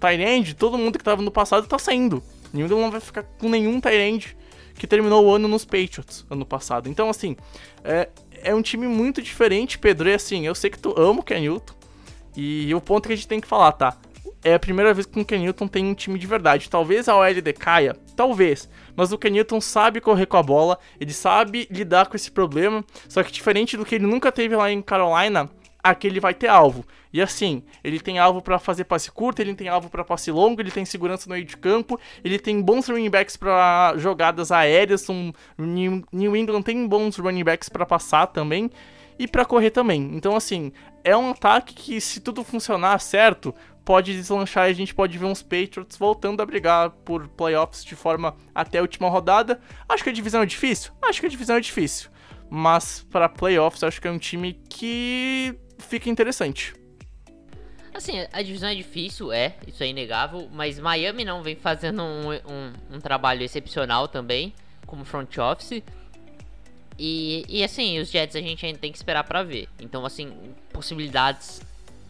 Tyrande, 0.00 0.54
todo 0.54 0.78
mundo 0.78 0.96
que 0.96 1.04
tava 1.04 1.20
no 1.20 1.30
passado 1.30 1.66
tá 1.66 1.78
saindo. 1.78 2.22
New 2.54 2.64
England 2.64 2.80
não 2.80 2.90
vai 2.90 3.00
ficar 3.00 3.22
com 3.22 3.50
nenhum 3.50 3.78
Tyrande 3.82 4.34
que 4.76 4.86
terminou 4.86 5.26
o 5.26 5.34
ano 5.34 5.46
nos 5.46 5.66
Patriots, 5.66 6.24
ano 6.30 6.46
passado. 6.46 6.88
Então, 6.88 7.10
assim, 7.10 7.36
é, 7.84 8.08
é 8.42 8.54
um 8.54 8.62
time 8.62 8.88
muito 8.88 9.20
diferente, 9.20 9.78
Pedro, 9.78 10.08
e 10.08 10.14
assim, 10.14 10.46
eu 10.46 10.54
sei 10.54 10.70
que 10.70 10.78
tu 10.78 10.98
ama 10.98 11.20
o 11.20 11.22
Ken 11.22 11.40
Newton, 11.40 11.74
e 12.34 12.74
o 12.74 12.80
ponto 12.80 13.06
que 13.06 13.12
a 13.12 13.16
gente 13.16 13.28
tem 13.28 13.42
que 13.42 13.46
falar, 13.46 13.72
tá? 13.72 13.96
É 14.44 14.52
a 14.52 14.58
primeira 14.58 14.92
vez 14.92 15.06
que 15.06 15.18
o 15.18 15.24
Ken 15.24 15.38
Newton 15.38 15.66
tem 15.66 15.86
um 15.86 15.94
time 15.94 16.18
de 16.18 16.26
verdade. 16.26 16.68
Talvez 16.68 17.08
a 17.08 17.16
OL 17.16 17.40
decaia, 17.40 17.96
talvez. 18.14 18.68
Mas 18.94 19.10
o 19.10 19.16
Ken 19.16 19.30
Newton 19.30 19.58
sabe 19.58 20.02
correr 20.02 20.26
com 20.26 20.36
a 20.36 20.42
bola, 20.42 20.78
ele 21.00 21.14
sabe 21.14 21.66
lidar 21.70 22.08
com 22.08 22.14
esse 22.14 22.30
problema. 22.30 22.84
Só 23.08 23.22
que 23.22 23.32
diferente 23.32 23.74
do 23.74 23.86
que 23.86 23.94
ele 23.94 24.06
nunca 24.06 24.30
teve 24.30 24.54
lá 24.54 24.70
em 24.70 24.82
Carolina, 24.82 25.50
aqui 25.82 26.06
ele 26.06 26.20
vai 26.20 26.34
ter 26.34 26.48
alvo. 26.48 26.84
E 27.12 27.22
assim, 27.22 27.62
ele 27.84 28.00
tem 28.00 28.18
alvo 28.18 28.42
pra 28.42 28.58
fazer 28.58 28.84
passe 28.84 29.10
curto, 29.10 29.40
ele 29.40 29.54
tem 29.54 29.68
alvo 29.68 29.88
pra 29.88 30.02
passe 30.02 30.30
longo, 30.30 30.60
ele 30.60 30.70
tem 30.70 30.84
segurança 30.84 31.28
no 31.28 31.34
meio 31.34 31.46
de 31.46 31.56
campo, 31.56 32.00
ele 32.24 32.38
tem 32.38 32.60
bons 32.60 32.88
running 32.88 33.08
backs 33.08 33.36
pra 33.36 33.94
jogadas 33.96 34.50
aéreas, 34.50 35.08
um, 35.08 35.32
New, 35.56 36.36
England 36.36 36.62
tem 36.62 36.88
bons 36.88 37.16
running 37.16 37.44
backs 37.44 37.68
pra 37.68 37.86
passar 37.86 38.26
também 38.26 38.70
e 39.18 39.28
pra 39.28 39.44
correr 39.44 39.70
também. 39.70 40.10
Então 40.14 40.34
assim, 40.34 40.72
é 41.04 41.16
um 41.16 41.30
ataque 41.30 41.74
que 41.74 42.00
se 42.00 42.18
tudo 42.18 42.42
funcionar 42.42 42.98
certo, 42.98 43.54
pode 43.84 44.14
deslanchar 44.14 44.68
e 44.68 44.70
a 44.70 44.74
gente 44.74 44.94
pode 44.94 45.16
ver 45.18 45.26
uns 45.26 45.42
Patriots 45.42 45.96
voltando 45.96 46.40
a 46.40 46.46
brigar 46.46 46.90
por 46.90 47.28
playoffs 47.28 47.84
de 47.84 47.94
forma 47.94 48.34
até 48.54 48.78
a 48.78 48.82
última 48.82 49.08
rodada. 49.08 49.60
Acho 49.88 50.02
que 50.02 50.10
a 50.10 50.12
divisão 50.12 50.42
é 50.42 50.46
difícil? 50.46 50.92
Acho 51.02 51.20
que 51.20 51.26
a 51.26 51.30
divisão 51.30 51.56
é 51.56 51.60
difícil. 51.60 52.10
Mas 52.48 53.06
para 53.10 53.28
playoffs, 53.28 53.82
acho 53.82 54.00
que 54.00 54.08
é 54.08 54.10
um 54.10 54.18
time 54.18 54.54
que 54.68 55.54
fica 55.78 56.08
interessante. 56.08 56.74
Assim, 57.92 58.26
a 58.32 58.42
divisão 58.42 58.68
é 58.68 58.74
difícil, 58.74 59.32
é, 59.32 59.54
isso 59.68 59.82
é 59.82 59.86
inegável, 59.86 60.48
mas 60.52 60.80
Miami 60.80 61.24
não 61.24 61.44
vem 61.44 61.54
fazendo 61.54 62.02
um, 62.02 62.32
um, 62.32 62.96
um 62.96 63.00
trabalho 63.00 63.42
excepcional 63.42 64.08
também, 64.08 64.52
como 64.84 65.04
front 65.04 65.38
office. 65.38 65.80
E, 66.98 67.44
e 67.48 67.62
assim, 67.62 68.00
os 68.00 68.10
Jets 68.10 68.34
a 68.34 68.40
gente 68.40 68.66
ainda 68.66 68.78
tem 68.78 68.90
que 68.90 68.98
esperar 68.98 69.22
para 69.24 69.44
ver. 69.44 69.68
Então, 69.80 70.04
assim, 70.04 70.32
possibilidades 70.72 71.60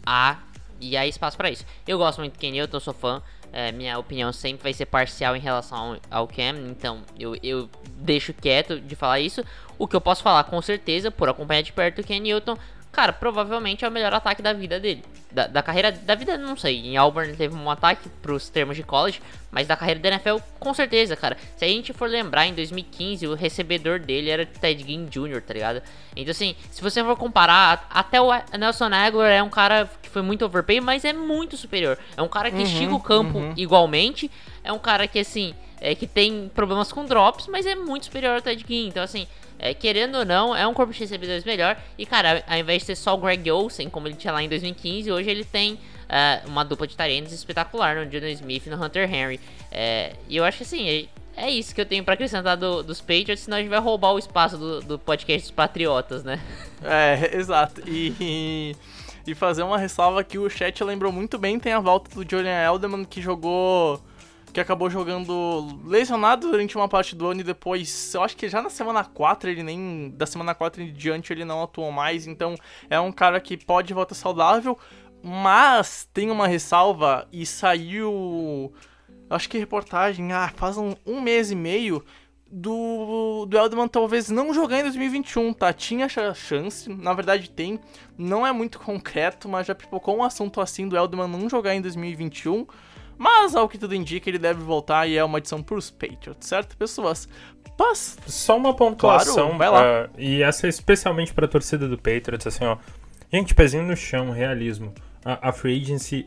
há 0.07 0.39
e 0.81 0.97
há 0.97 1.07
espaço 1.07 1.37
para 1.37 1.51
isso. 1.51 1.65
Eu 1.87 1.99
gosto 1.99 2.19
muito 2.19 2.35
do 2.35 2.39
Ken 2.39 2.51
Newton, 2.51 2.81
sou 2.81 2.95
fã. 2.95 3.23
É, 3.53 3.71
minha 3.71 3.97
opinião 3.99 4.33
sempre 4.33 4.65
vai 4.65 4.73
ser 4.73 4.87
parcial 4.87 5.37
em 5.37 5.39
relação 5.39 5.97
ao, 6.11 6.27
Cam, 6.27 6.57
então 6.69 7.03
eu, 7.17 7.37
eu 7.41 7.71
deixo 7.99 8.35
quieto 8.35 8.81
de 8.81 8.97
falar 8.97 9.21
isso. 9.21 9.45
O 9.79 9.87
que 9.87 9.95
eu 9.95 10.01
posso 10.01 10.25
falar 10.25 10.43
com 10.45 10.61
certeza, 10.61 11.09
por 11.09 11.29
acompanhar 11.29 11.63
de 11.63 11.73
perto 11.73 12.01
o 12.01 12.05
Ken 12.05 12.19
Newton, 12.19 12.59
cara, 12.95 13.13
provavelmente 13.13 13.85
é 13.85 13.89
o 13.89 13.91
melhor 13.91 14.15
ataque 14.15 14.41
da 14.41 14.53
vida 14.53 14.81
dele. 14.81 15.05
Da, 15.31 15.49
da 15.49 15.63
carreira, 15.63 15.91
da 15.91 16.15
vida, 16.15 16.39
não 16.39 16.57
sei. 16.57 16.79
Em 16.79 16.97
Auburn 16.97 17.35
teve 17.35 17.55
um 17.55 17.69
ataque 17.69 18.09
pros 18.23 18.49
termos 18.49 18.77
de 18.77 18.85
college, 18.85 19.21
mas 19.51 19.67
da 19.67 19.77
carreira 19.77 20.01
da 20.01 20.09
NFL, 20.11 20.37
com 20.61 20.73
certeza, 20.73 21.17
cara. 21.17 21.37
Se 21.57 21.65
a 21.65 21.69
gente 21.69 21.93
for 21.93 22.09
lembrar, 22.09 22.47
em 22.47 22.55
2015, 22.55 23.27
o 23.27 23.35
recebedor 23.35 23.99
dele 23.99 24.31
era 24.31 24.47
Ted 24.47 24.85
Ginn 24.85 25.07
Jr., 25.07 25.43
tá 25.43 25.53
ligado? 25.53 25.83
Então, 26.15 26.31
assim, 26.31 26.55
se 26.71 26.81
você 26.81 27.03
for 27.03 27.17
comparar, 27.17 27.87
até 27.91 28.21
o 28.21 28.31
Nelson 28.57 28.87
Aguilar 28.87 29.31
é 29.31 29.43
um 29.43 29.51
cara 29.51 29.91
que 30.01 30.09
foi 30.09 30.23
muito 30.23 30.45
overpay, 30.45 30.81
mas 30.81 31.05
é 31.05 31.13
muito 31.13 31.57
superior. 31.57 31.99
É 32.17 32.23
um 32.23 32.29
cara 32.29 32.51
que 32.51 32.59
uhum, 32.59 32.63
estica 32.63 32.95
o 32.95 33.01
campo 33.01 33.39
uhum. 33.39 33.55
igualmente. 33.57 34.31
É 34.63 34.73
um 34.73 34.79
cara 34.79 35.09
que, 35.09 35.19
assim, 35.19 35.53
é, 35.81 35.95
que 35.95 36.07
tem 36.07 36.51
problemas 36.55 36.93
com 36.93 37.05
drops, 37.05 37.47
mas 37.49 37.67
é 37.67 37.75
muito 37.75 38.07
superior 38.07 38.37
ao 38.37 38.41
Ted 38.41 38.65
Ginn. 38.67 38.89
Então, 38.89 39.03
assim, 39.03 39.27
é, 39.65 39.73
querendo 39.73 40.19
ou 40.19 40.27
não, 40.27 40.55
é 40.55 40.67
um 40.67 40.75
corpo 40.75 40.93
de 40.93 41.01
recebedores 41.01 41.43
melhor. 41.43 41.75
E, 41.97 42.05
cara, 42.05 42.45
ao 42.47 42.59
invés 42.59 42.83
de 42.83 42.87
ser 42.89 42.97
só 42.97 43.15
o 43.15 43.17
Greg 43.17 43.51
Olsen, 43.51 43.89
como 43.89 44.07
ele 44.07 44.15
tinha 44.15 44.31
lá 44.31 44.43
em 44.43 44.49
2015, 44.49 45.11
hoje 45.11 45.31
ele 45.31 45.43
tem 45.43 45.73
uh, 45.73 46.47
uma 46.47 46.63
dupla 46.63 46.87
de 46.87 46.95
talentos 46.95 47.33
espetacular 47.33 47.97
no 47.97 48.03
Jordan 48.03 48.29
Smith 48.33 48.67
e 48.67 48.69
no 48.69 48.85
Hunter 48.85 49.11
Henry. 49.11 49.41
É, 49.73 50.13
e 50.29 50.37
eu 50.37 50.45
acho 50.45 50.59
que, 50.59 50.65
assim, 50.65 50.87
é, 50.87 51.45
é 51.47 51.51
isso 51.51 51.75
que 51.75 51.81
eu 51.81 51.87
tenho 51.87 52.05
para 52.05 52.13
acrescentar 52.13 52.59
do, 52.59 52.83
dos 52.83 53.01
Patriots, 53.01 53.41
senão 53.41 53.57
a 53.57 53.61
gente 53.61 53.71
vai 53.71 53.81
roubar 53.81 54.13
o 54.13 54.19
espaço 54.19 54.59
do, 54.59 54.81
do 54.83 54.99
podcast 54.99 55.49
dos 55.49 55.51
Patriotas, 55.51 56.23
né? 56.23 56.39
É, 56.83 57.31
exato. 57.35 57.81
E, 57.87 58.77
e 59.27 59.35
fazer 59.35 59.63
uma 59.63 59.79
ressalva 59.79 60.23
que 60.23 60.39
o 60.39 60.51
chat 60.51 60.85
lembrou 60.85 61.11
muito 61.11 61.39
bem, 61.39 61.59
tem 61.59 61.73
a 61.73 61.81
volta 61.81 62.15
do 62.15 62.31
Julian 62.31 62.63
Elderman, 62.63 63.03
que 63.07 63.23
jogou 63.23 63.99
que 64.55 64.61
acabou 64.61 64.89
jogando 64.89 65.81
lesionado 65.85 66.49
durante 66.49 66.77
uma 66.77 66.89
parte 66.89 67.17
do 67.17 67.27
ano 67.27 67.41
e 67.41 67.45
depois, 67.45 68.15
eu 68.15 68.23
acho 68.23 68.37
que 68.37 68.49
já 68.49 68.63
na 68.63 68.71
semana 68.71 69.05
4 69.05 69.51
ele 69.51 69.65
nem 69.65 70.15
da 70.17 70.27
semana 70.27 70.55
4 70.55 70.81
em 70.81 70.93
diante 70.93 71.33
ele 71.33 71.45
não 71.45 71.65
atuou 71.65 71.91
mais, 71.91 72.29
então 72.29 72.55
é 72.89 72.99
um 73.01 73.11
cara 73.11 73.41
que 73.41 73.57
pode 73.57 73.93
voltar 73.93 74.15
saudável, 74.15 74.79
mas 75.21 76.09
tem 76.15 76.31
uma 76.31 76.47
ressalva 76.47 77.27
e 77.33 77.45
saiu 77.45 78.73
acho 79.29 79.49
que 79.49 79.59
reportagem, 79.59 80.33
ah, 80.33 80.53
faz 80.55 80.79
um, 80.79 80.95
um 81.05 81.21
mês 81.21 81.51
e 81.51 81.57
meio 81.57 82.05
do, 82.49 83.47
do 83.47 83.59
Eldman 83.59 83.89
talvez 83.89 84.31
não 84.31 84.55
jogar 84.55 84.79
em 84.79 84.83
2021, 84.85 85.53
tá? 85.53 85.73
Tinha 85.73 86.09
chance, 86.09 86.89
na 86.89 87.13
verdade 87.13 87.51
tem, 87.51 87.81
não 88.17 88.47
é 88.47 88.53
muito 88.53 88.79
concreto, 88.79 89.49
mas 89.49 89.67
já 89.67 89.75
pipocou 89.75 90.17
um 90.17 90.23
assunto 90.23 90.61
assim 90.61 90.87
do 90.87 90.97
Eldman 90.97 91.27
não 91.27 91.49
jogar 91.49 91.75
em 91.75 91.81
2021. 91.81 92.65
Mas, 93.17 93.55
ao 93.55 93.69
que 93.69 93.79
tudo 93.79 93.95
indica, 93.95 94.29
ele 94.29 94.39
deve 94.39 94.63
voltar 94.63 95.07
e 95.07 95.17
é 95.17 95.25
uma 95.25 95.39
adição 95.39 95.63
pros 95.63 95.91
Patriots, 95.91 96.49
certo, 96.49 96.77
pessoas? 96.77 97.29
Mas, 97.79 98.17
Só 98.27 98.57
uma 98.57 98.75
pontuação, 98.75 99.57
claro, 99.57 99.59
vai 99.59 99.71
lá. 99.71 100.07
Uh, 100.07 100.11
e 100.21 100.43
essa 100.43 100.67
é 100.67 100.71
especialmente 100.71 101.33
pra 101.33 101.49
torcida 101.49 101.89
do 101.89 101.97
Patriots, 101.97 102.47
assim, 102.47 102.65
ó. 102.65 102.77
Gente, 103.33 103.55
pezinho 103.55 103.83
no 103.83 103.97
chão, 103.97 104.31
realismo. 104.31 104.93
A, 105.25 105.49
a 105.49 105.53
Free 105.53 105.81
Agency 105.81 106.27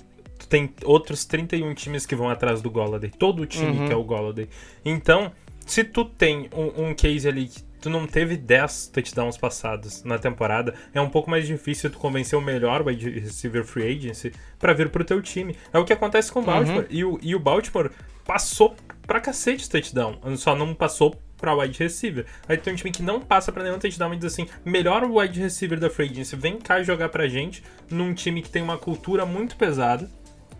tem 0.50 0.73
outros 0.84 1.26
31 1.26 1.73
times 1.73 2.06
que 2.06 2.15
vão 2.15 2.30
atrás 2.30 2.62
do 2.62 2.69
Golladay. 2.69 3.10
Todo 3.10 3.43
o 3.43 3.45
time 3.45 3.80
uhum. 3.80 3.88
quer 3.88 3.95
o 3.95 4.04
Golladay. 4.04 4.50
Então, 4.84 5.32
se 5.65 5.84
tu 5.84 6.06
tem 6.06 6.50
um, 6.54 6.89
um 6.89 6.93
case 6.93 7.28
ali 7.28 7.47
que 7.47 7.63
tu 7.88 7.89
não 7.89 8.06
teve 8.06 8.36
10 8.36 8.88
touchdowns 8.88 9.38
passados 9.38 10.04
na 10.04 10.19
temporada, 10.19 10.73
é 10.93 11.00
um 11.00 11.10
pouco 11.10 11.32
mais 11.32 11.47
difícil 11.47 11.89
tu 11.89 11.97
convencer 11.97 12.38
o 12.38 12.41
melhor 12.41 12.86
wide 12.86 13.10
receiver 13.10 13.63
free 13.63 13.95
agency 13.95 14.34
para 14.60 14.73
vir 14.73 14.89
pro 14.89 15.06
teu 15.06 15.21
time. 15.21 15.56
É 15.71 15.80
o 15.80 15.86
que 15.86 15.93
acontece 15.93 16.30
com 16.30 16.41
o 16.41 16.43
Baltimore. 16.43 16.80
Uhum. 16.80 16.88
E, 16.89 17.06
o, 17.06 17.19
e 17.21 17.34
o 17.34 17.39
Baltimore 17.39 17.89
passou 18.26 18.76
pra 19.04 19.21
cacete 19.21 19.69
touchdown, 19.69 20.19
só 20.36 20.54
não 20.54 20.73
passou 20.73 21.15
pra 21.38 21.56
wide 21.56 21.80
receiver. 21.80 22.26
Aí 22.45 22.58
tem 22.58 22.73
um 22.73 22.76
time 22.76 22.91
que 22.91 23.02
não 23.02 23.21
passa 23.21 23.54
pra 23.54 23.63
nenhum 23.63 23.80
touchdown 23.80 24.13
e 24.13 24.17
diz 24.17 24.34
assim, 24.34 24.47
melhor 24.65 25.06
wide 25.06 25.39
receiver 25.39 25.80
da 25.80 25.89
free 25.89 26.10
agency, 26.10 26.36
vem 26.36 26.60
cá 26.60 26.84
jogar 26.84 27.08
pra 27.08 27.26
gente, 27.30 27.63
num 27.89 28.13
time 28.13 28.41
que 28.41 28.50
tem 28.50 28.62
uma 28.62 28.78
cultura 28.78 29.26
muito 29.26 29.56
pesada, 29.56 30.12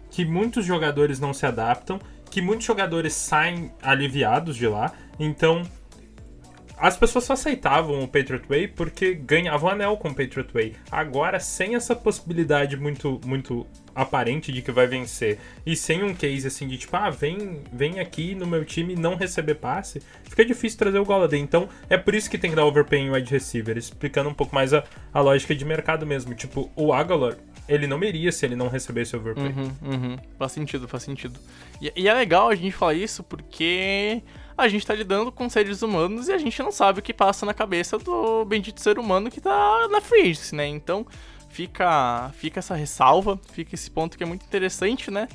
que 0.10 0.24
muitos 0.24 0.66
jogadores 0.66 1.20
não 1.20 1.34
se 1.34 1.46
adaptam, 1.46 2.00
que 2.32 2.42
muitos 2.42 2.66
jogadores 2.66 3.14
saem 3.14 3.70
aliviados 3.82 4.56
de 4.56 4.68
lá, 4.68 4.94
então 5.20 5.64
as 6.78 6.96
pessoas 6.96 7.26
só 7.26 7.34
aceitavam 7.34 8.04
o 8.04 8.08
Patriot 8.08 8.48
Way 8.48 8.68
porque 8.70 9.16
ganhavam 9.16 9.70
anel 9.70 9.98
com 9.98 10.10
o 10.10 10.16
Patriot 10.16 10.54
Way. 10.54 10.76
Agora, 10.92 11.40
sem 11.40 11.76
essa 11.76 11.96
possibilidade 11.96 12.78
muito, 12.78 13.20
muito 13.26 13.66
aparente 13.96 14.52
de 14.52 14.62
que 14.62 14.72
vai 14.72 14.86
vencer 14.86 15.40
e 15.66 15.76
sem 15.76 16.04
um 16.04 16.14
case 16.14 16.46
assim 16.46 16.68
de 16.68 16.78
tipo, 16.78 16.96
ah, 16.96 17.10
vem, 17.10 17.62
vem 17.74 18.00
aqui 18.00 18.36
no 18.36 18.46
meu 18.46 18.64
time 18.64 18.96
não 18.96 19.16
receber 19.16 19.56
passe, 19.56 20.04
fica 20.24 20.46
difícil 20.46 20.78
trazer 20.78 21.00
o 21.00 21.06
Golladay. 21.06 21.40
Então, 21.40 21.68
é 21.90 21.98
por 21.98 22.14
isso 22.14 22.30
que 22.30 22.38
tem 22.38 22.52
que 22.52 22.56
dar 22.56 22.66
overpay 22.66 23.00
em 23.00 23.10
wide 23.10 23.32
receiver, 23.32 23.76
explicando 23.76 24.30
um 24.30 24.34
pouco 24.34 24.54
mais 24.54 24.72
a, 24.72 24.84
a 25.12 25.20
lógica 25.20 25.56
de 25.56 25.66
mercado 25.66 26.06
mesmo. 26.06 26.36
Tipo, 26.36 26.70
o 26.76 26.94
Aguilar, 26.94 27.38
ele 27.68 27.88
não 27.88 28.02
iria 28.04 28.32
se 28.32 28.46
ele 28.46 28.56
não 28.56 28.68
recebesse 28.68 29.16
overpay. 29.16 29.48
Uhum, 29.48 29.72
uhum. 29.82 30.18
Faz 30.38 30.52
sentido, 30.52 30.88
faz 30.88 31.02
sentido. 31.02 31.40
E, 31.82 31.92
e 31.96 32.08
é 32.08 32.14
legal 32.14 32.50
a 32.50 32.56
gente 32.56 32.72
falar 32.72 32.94
isso 32.94 33.24
porque 33.24 34.22
a 34.58 34.68
gente 34.68 34.86
tá 34.86 34.94
lidando 34.94 35.32
com 35.32 35.48
seres 35.48 35.82
humanos 35.82 36.28
e 36.28 36.34
a 36.34 36.38
gente 36.38 36.62
não 36.64 36.72
sabe 36.72 37.00
o 37.00 37.04
que 37.04 37.14
passa 37.14 37.46
na 37.46 37.54
cabeça 37.54 37.98
do 37.98 38.44
bendito 38.44 38.82
ser 38.82 38.98
humano 38.98 39.30
que 39.30 39.40
tá 39.40 39.88
na 39.90 40.02
Freeze, 40.02 40.56
né? 40.56 40.68
Então 40.68 41.06
fica, 41.50 42.32
fica 42.36 42.60
essa 42.60 42.76
ressalva, 42.76 43.40
fica 43.52 43.76
esse 43.76 43.90
ponto 43.92 44.18
que 44.18 44.24
é 44.24 44.28
muito 44.28 44.44
interessante, 44.44 45.12
né? 45.12 45.28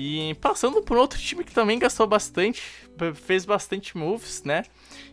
E 0.00 0.34
passando 0.34 0.80
por 0.80 0.96
outro 0.96 1.18
time 1.18 1.42
que 1.42 1.52
também 1.52 1.76
gastou 1.76 2.06
bastante, 2.06 2.62
fez 3.14 3.44
bastante 3.44 3.98
moves, 3.98 4.44
né? 4.44 4.62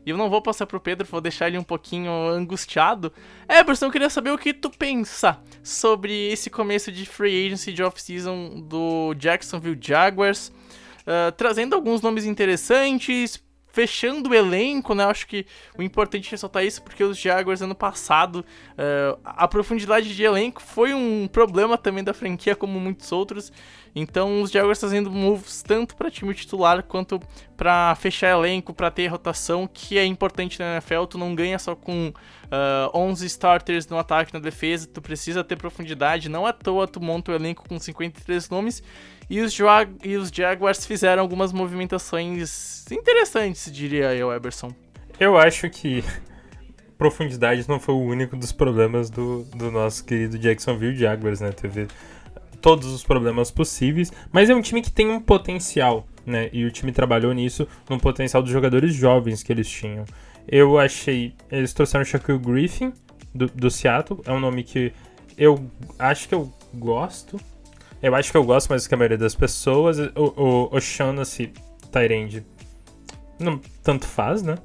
E 0.05 0.11
eu 0.11 0.17
não 0.17 0.29
vou 0.29 0.43
passar 0.43 0.67
pro 0.67 0.79
Pedro, 0.79 1.07
vou 1.09 1.19
deixar 1.19 1.47
ele 1.47 1.57
um 1.57 1.63
pouquinho 1.63 2.11
angustiado. 2.11 3.11
Eberson, 3.49 3.87
eu 3.87 3.91
queria 3.91 4.11
saber 4.11 4.29
o 4.29 4.37
que 4.37 4.53
tu 4.53 4.69
pensa 4.69 5.39
sobre 5.63 6.31
esse 6.31 6.51
começo 6.51 6.91
de 6.91 7.03
free 7.03 7.47
agency 7.47 7.73
de 7.73 7.81
off-season 7.81 8.61
do 8.61 9.15
Jacksonville 9.15 9.79
Jaguars. 9.81 10.49
Uh, 11.01 11.31
trazendo 11.35 11.75
alguns 11.75 12.01
nomes 12.01 12.25
interessantes, 12.25 13.43
fechando 13.75 14.29
o 14.29 14.33
elenco, 14.33 14.95
né? 14.95 15.03
Acho 15.03 15.27
que 15.27 15.45
o 15.77 15.83
importante 15.83 16.29
é 16.29 16.31
ressaltar 16.31 16.63
isso 16.63 16.81
porque 16.81 17.03
os 17.03 17.19
Jaguars 17.19 17.61
ano 17.61 17.75
passado, 17.75 18.37
uh, 18.37 19.19
a 19.25 19.49
profundidade 19.49 20.15
de 20.15 20.23
elenco 20.23 20.61
foi 20.61 20.93
um 20.93 21.27
problema 21.27 21.77
também 21.77 22.01
da 22.01 22.13
franquia, 22.13 22.55
como 22.55 22.79
muitos 22.79 23.11
outros. 23.11 23.51
Então 23.95 24.41
os 24.41 24.51
Jaguars 24.51 24.81
fazendo 24.81 25.09
moves 25.09 25.63
tanto 25.63 25.95
para 25.95 26.11
time 26.11 26.33
titular 26.33 26.83
quanto 26.83 27.19
para 27.55 27.95
fechar 27.95 28.31
elenco, 28.31 28.73
para 28.73 28.91
ter 28.91 29.07
rotação, 29.07 29.69
que 29.71 29.97
é 29.97 30.05
importante 30.05 30.59
na 30.59 30.73
NFL. 30.73 31.05
Tu 31.05 31.17
não 31.17 31.33
ganha 31.33 31.57
só 31.57 31.75
com 31.75 32.09
uh, 32.09 32.13
ah, 32.51 32.91
11 32.93 33.25
starters 33.27 33.87
no 33.87 33.97
ataque 33.97 34.33
na 34.33 34.39
defesa, 34.39 34.85
tu 34.85 35.01
precisa 35.01 35.45
ter 35.45 35.55
profundidade. 35.55 36.27
Não 36.27 36.45
à 36.45 36.51
toa 36.51 36.85
tu 36.85 36.99
monta 36.99 37.31
o 37.31 37.35
elenco 37.35 37.67
com 37.67 37.79
53 37.79 38.49
nomes 38.49 38.83
e 39.29 39.39
os, 39.39 39.57
e 40.03 40.17
os 40.17 40.29
Jaguars 40.29 40.85
fizeram 40.85 41.21
algumas 41.21 41.53
movimentações 41.53 42.85
interessantes, 42.91 43.71
diria 43.71 44.13
eu, 44.13 44.31
Eberson. 44.31 44.71
Eu 45.17 45.37
acho 45.37 45.69
que 45.69 46.03
profundidade 46.97 47.67
não 47.67 47.79
foi 47.79 47.95
o 47.95 48.01
único 48.01 48.35
dos 48.35 48.51
problemas 48.51 49.09
do, 49.09 49.43
do 49.55 49.71
nosso 49.71 50.03
querido 50.03 50.37
Jacksonville 50.37 50.95
Jaguars, 50.95 51.39
né? 51.39 51.51
Teve 51.51 51.87
todos 52.65 52.91
os 52.91 53.03
problemas 53.03 53.51
possíveis, 53.51 54.11
mas 54.31 54.49
é 54.49 54.55
um 54.55 54.61
time 54.61 54.81
que 54.81 54.91
tem 54.91 55.07
um 55.07 55.19
potencial, 55.19 56.07
né? 56.25 56.49
E 56.51 56.65
o 56.65 56.71
time 56.71 56.91
trabalhou 56.91 57.31
nisso, 57.31 57.67
no 57.87 57.99
potencial 57.99 58.41
dos 58.41 58.51
jogadores 58.51 58.91
jovens 58.91 59.43
que 59.43 59.53
eles 59.53 59.69
tinham. 59.69 60.03
Eu 60.47 60.79
achei. 60.79 61.35
Eles 61.51 61.73
trouxeram 61.73 62.01
o 62.01 62.05
Shaquille 62.05 62.39
Griffin, 62.39 62.91
do, 63.35 63.45
do 63.45 63.69
Seattle, 63.69 64.19
é 64.25 64.31
um 64.31 64.39
nome 64.39 64.63
que 64.63 64.91
eu 65.37 65.69
acho 65.99 66.27
que 66.27 66.33
eu 66.33 66.51
gosto, 66.73 67.39
eu 68.01 68.15
acho 68.15 68.31
que 68.31 68.37
eu 68.37 68.43
gosto 68.43 68.69
mais 68.69 68.83
do 68.83 68.89
que 68.89 68.95
a 68.95 68.97
maioria 68.97 69.19
das 69.19 69.35
pessoas. 69.35 69.99
O, 69.99 70.33
o 70.35 70.75
O'Shaughnessy 70.75 71.53
Tyrande 71.91 72.43
não 73.37 73.61
tanto 73.83 74.07
faz, 74.07 74.41
né? 74.41 74.55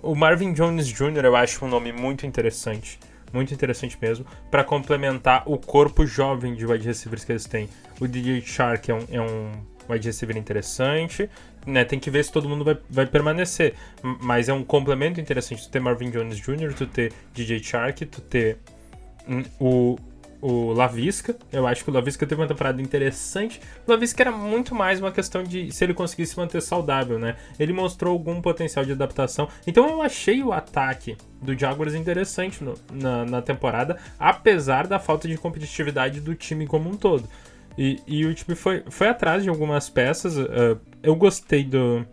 O 0.00 0.14
Marvin 0.14 0.52
Jones 0.52 0.86
Jr. 0.86 1.24
eu 1.24 1.34
acho 1.34 1.64
um 1.64 1.68
nome 1.68 1.90
muito 1.90 2.24
interessante. 2.24 3.00
Muito 3.32 3.52
interessante 3.52 3.98
mesmo. 4.00 4.24
para 4.50 4.64
complementar 4.64 5.42
o 5.46 5.58
corpo 5.58 6.06
jovem 6.06 6.54
de 6.54 6.66
wide 6.66 6.86
receivers 6.86 7.24
que 7.24 7.32
eles 7.32 7.44
têm. 7.44 7.68
O 8.00 8.06
DJ 8.06 8.40
Shark 8.40 8.90
é 8.90 8.94
um, 8.94 9.04
é 9.10 9.20
um 9.20 9.52
wide 9.88 10.06
receiver 10.06 10.36
interessante. 10.36 11.28
Né, 11.66 11.84
tem 11.84 12.00
que 12.00 12.10
ver 12.10 12.24
se 12.24 12.32
todo 12.32 12.48
mundo 12.48 12.64
vai, 12.64 12.78
vai 12.88 13.06
permanecer. 13.06 13.74
Mas 14.02 14.48
é 14.48 14.52
um 14.52 14.64
complemento 14.64 15.20
interessante 15.20 15.62
tu 15.62 15.70
ter 15.70 15.80
Marvin 15.80 16.10
Jones 16.10 16.38
Jr., 16.38 16.72
tu 16.72 16.86
ter 16.86 17.12
DJ 17.34 17.62
Shark, 17.62 18.06
tu 18.06 18.20
ter 18.22 18.58
o 19.60 19.98
o 20.40 20.72
Lavisca. 20.72 21.36
Eu 21.52 21.66
acho 21.66 21.84
que 21.84 21.90
o 21.90 21.92
Lavisca 21.92 22.26
teve 22.26 22.40
uma 22.40 22.46
temporada 22.46 22.80
interessante. 22.80 23.60
O 23.86 23.90
Lavisca 23.90 24.22
era 24.22 24.32
muito 24.32 24.74
mais 24.74 25.00
uma 25.00 25.10
questão 25.10 25.42
de 25.42 25.72
se 25.72 25.84
ele 25.84 25.94
conseguisse 25.94 26.36
manter 26.36 26.62
saudável, 26.62 27.18
né? 27.18 27.36
Ele 27.58 27.72
mostrou 27.72 28.12
algum 28.12 28.40
potencial 28.40 28.84
de 28.84 28.92
adaptação. 28.92 29.48
Então 29.66 29.88
eu 29.88 30.02
achei 30.02 30.42
o 30.42 30.52
ataque 30.52 31.16
do 31.42 31.58
Jaguars 31.58 31.94
interessante 31.94 32.62
no, 32.62 32.74
na, 32.92 33.24
na 33.24 33.42
temporada, 33.42 33.98
apesar 34.18 34.86
da 34.86 34.98
falta 34.98 35.26
de 35.28 35.36
competitividade 35.36 36.20
do 36.20 36.34
time 36.34 36.66
como 36.66 36.88
um 36.88 36.96
todo. 36.96 37.28
E, 37.76 38.00
e 38.06 38.26
o 38.26 38.34
time 38.34 38.56
foi, 38.56 38.82
foi 38.88 39.08
atrás 39.08 39.42
de 39.42 39.48
algumas 39.48 39.88
peças. 39.88 40.36
Uh, 40.36 40.80
eu 41.02 41.14
gostei 41.14 41.64
do. 41.64 42.04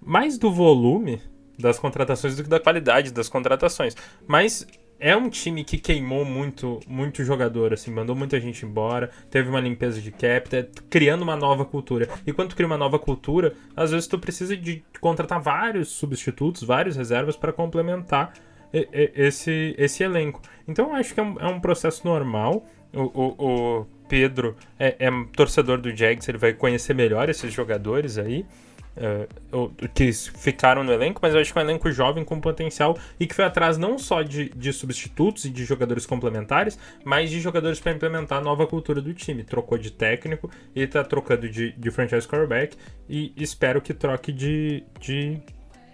Mais 0.00 0.38
do 0.38 0.50
volume 0.52 1.20
das 1.58 1.78
contratações 1.78 2.36
do 2.36 2.44
que 2.44 2.48
da 2.48 2.60
qualidade 2.60 3.12
das 3.12 3.28
contratações. 3.28 3.94
Mas 4.26 4.66
é 5.00 5.16
um 5.16 5.28
time 5.28 5.64
que 5.64 5.78
queimou 5.78 6.24
muito, 6.24 6.80
muito 6.86 7.22
jogador, 7.24 7.72
assim, 7.72 7.90
mandou 7.90 8.16
muita 8.16 8.40
gente 8.40 8.64
embora, 8.66 9.10
teve 9.30 9.48
uma 9.48 9.60
limpeza 9.60 10.00
de 10.00 10.10
cap, 10.10 10.48
tá 10.48 10.64
criando 10.90 11.22
uma 11.22 11.36
nova 11.36 11.64
cultura. 11.64 12.08
E 12.26 12.32
quando 12.32 12.50
tu 12.50 12.56
cria 12.56 12.66
uma 12.66 12.78
nova 12.78 12.98
cultura, 12.98 13.54
às 13.76 13.90
vezes 13.90 14.08
tu 14.08 14.18
precisa 14.18 14.56
de 14.56 14.82
contratar 15.00 15.40
vários 15.40 15.88
substitutos, 15.88 16.62
vários 16.62 16.96
reservas 16.96 17.36
para 17.36 17.52
complementar 17.52 18.32
esse, 18.72 19.74
esse 19.78 20.02
elenco. 20.02 20.42
Então 20.66 20.88
eu 20.88 20.96
acho 20.96 21.14
que 21.14 21.20
é 21.20 21.22
um, 21.22 21.38
é 21.40 21.46
um 21.46 21.60
processo 21.60 22.06
normal. 22.06 22.66
O, 22.92 23.02
o, 23.02 23.80
o 23.80 23.86
Pedro 24.08 24.56
é, 24.78 24.96
é 24.98 25.10
torcedor 25.34 25.78
do 25.78 25.94
Jags, 25.94 26.28
ele 26.28 26.38
vai 26.38 26.52
conhecer 26.52 26.94
melhor 26.94 27.28
esses 27.28 27.52
jogadores 27.52 28.18
aí 28.18 28.44
uh, 28.98 29.88
que 29.94 30.12
ficaram 30.12 30.84
no 30.84 30.92
elenco, 30.92 31.20
mas 31.22 31.34
eu 31.34 31.40
acho 31.40 31.52
que 31.52 31.58
é 31.58 31.62
um 31.62 31.64
elenco 31.64 31.90
jovem 31.90 32.24
com 32.24 32.40
potencial 32.40 32.98
e 33.18 33.26
que 33.26 33.34
foi 33.34 33.44
atrás 33.44 33.78
não 33.78 33.98
só 33.98 34.22
de, 34.22 34.50
de 34.50 34.72
substitutos 34.72 35.44
e 35.44 35.50
de 35.50 35.64
jogadores 35.64 36.06
complementares, 36.06 36.78
mas 37.04 37.30
de 37.30 37.40
jogadores 37.40 37.80
para 37.80 37.92
implementar 37.92 38.38
a 38.38 38.40
nova 38.40 38.66
cultura 38.66 39.00
do 39.00 39.14
time. 39.14 39.44
Trocou 39.44 39.78
de 39.78 39.90
técnico 39.90 40.50
e 40.74 40.82
está 40.82 41.04
trocando 41.04 41.48
de, 41.48 41.72
de 41.72 41.90
franchise 41.90 42.26
quarterback 42.26 42.76
e 43.08 43.32
espero 43.36 43.80
que 43.80 43.94
troque 43.94 44.32
de, 44.32 44.84
de 45.00 45.40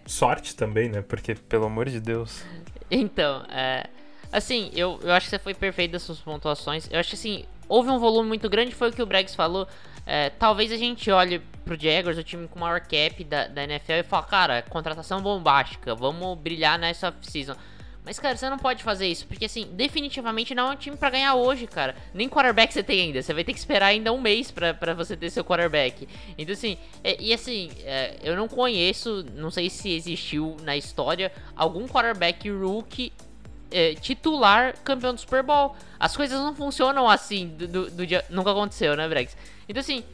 sorte 0.07 0.55
também, 0.57 0.88
né? 0.88 1.03
Porque, 1.03 1.35
pelo 1.35 1.67
amor 1.67 1.88
de 1.88 2.01
Deus. 2.01 2.45
Então, 2.90 3.45
é. 3.51 3.87
Assim, 4.33 4.71
eu, 4.75 4.99
eu 5.03 5.12
acho 5.12 5.27
que 5.27 5.31
você 5.31 5.38
foi 5.38 5.55
perfeito 5.55 5.93
das 5.93 6.03
suas 6.03 6.19
pontuações. 6.19 6.88
Eu 6.90 6.99
acho 6.99 7.11
que 7.11 7.14
assim, 7.14 7.45
houve 7.69 7.88
um 7.90 7.99
volume 7.99 8.29
muito 8.29 8.49
grande, 8.49 8.75
foi 8.75 8.90
o 8.90 8.93
que 8.93 9.03
o 9.03 9.07
Bregs 9.07 9.35
falou. 9.35 9.69
É, 10.07 10.31
talvez 10.31 10.73
a 10.73 10.77
gente 10.77 11.11
olhe 11.11 11.40
pro 11.64 11.81
Jaguars, 11.81 12.18
o 12.18 12.22
time 12.22 12.46
com 12.46 12.59
maior 12.59 12.81
cap 12.81 13.24
da, 13.24 13.46
da 13.48 13.64
NFL, 13.64 13.92
e 13.92 14.03
fale, 14.03 14.27
cara, 14.27 14.62
contratação 14.62 15.20
bombástica, 15.20 15.94
vamos 15.94 16.38
brilhar 16.38 16.79
nessa 16.79 17.14
season. 17.22 17.57
Mas, 18.05 18.18
cara, 18.18 18.37
você 18.37 18.50
não 18.50 18.59
pode 18.59 18.83
fazer 18.83 19.07
isso, 19.07 19.27
porque, 19.27 19.46
assim, 19.46 19.66
definitivamente 19.72 20.55
não 20.55 20.68
é 20.68 20.72
um 20.72 20.77
time 20.77 20.94
para 20.94 21.09
ganhar 21.09 21.37
hoje, 21.37 21.66
cara. 21.66 21.96
Nem 22.12 22.29
quarterback 22.29 22.72
você 22.74 22.83
tem 22.83 23.00
ainda. 23.00 23.22
Você 23.22 23.33
vai 23.33 23.42
ter 23.42 23.55
que 23.55 23.59
esperar 23.59 23.87
ainda 23.87 24.12
um 24.12 24.20
mês 24.20 24.50
para 24.50 24.92
você 24.92 25.16
ter 25.16 25.31
seu 25.31 25.42
quarterback. 25.42 26.07
Então, 26.37 26.53
assim, 26.53 26.77
é, 27.03 27.16
e 27.18 27.33
assim, 27.33 27.70
é, 27.83 28.18
eu 28.22 28.37
não 28.37 28.46
conheço, 28.46 29.24
não 29.35 29.50
sei 29.50 29.70
se 29.70 29.90
existiu 29.90 30.55
na 30.62 30.77
história 30.77 31.33
algum 31.57 31.88
quarterback 31.88 32.50
rookie 32.50 33.11
é, 33.70 33.94
titular 33.94 34.77
campeão 34.85 35.14
do 35.14 35.20
Super 35.20 35.42
Bowl. 35.42 35.74
As 35.98 36.14
coisas 36.14 36.38
não 36.38 36.55
funcionam 36.55 37.09
assim 37.09 37.48
do, 37.48 37.66
do, 37.66 37.90
do 37.90 38.07
dia. 38.07 38.22
Nunca 38.29 38.50
aconteceu, 38.50 38.94
né, 38.96 39.09
Brex? 39.09 39.35
Então, 39.68 39.81
assim, 39.81 40.05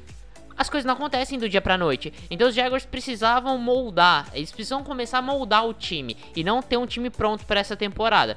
as 0.61 0.69
coisas 0.69 0.85
não 0.85 0.93
acontecem 0.93 1.39
do 1.39 1.49
dia 1.49 1.63
pra 1.63 1.79
noite. 1.79 2.13
Então 2.31 2.47
os 2.47 2.55
Jaguars 2.55 2.85
precisavam 2.85 3.57
moldar, 3.57 4.29
eles 4.35 4.53
precisam 4.53 4.85
começar 4.85 5.17
a 5.17 5.23
moldar 5.23 5.67
o 5.67 5.73
time 5.73 6.15
e 6.37 6.45
não 6.45 6.61
ter 6.61 6.77
um 6.77 6.87
time 6.87 7.09
pronto 7.09 7.47
para 7.47 7.61
essa 7.61 7.75
temporada. 7.75 8.37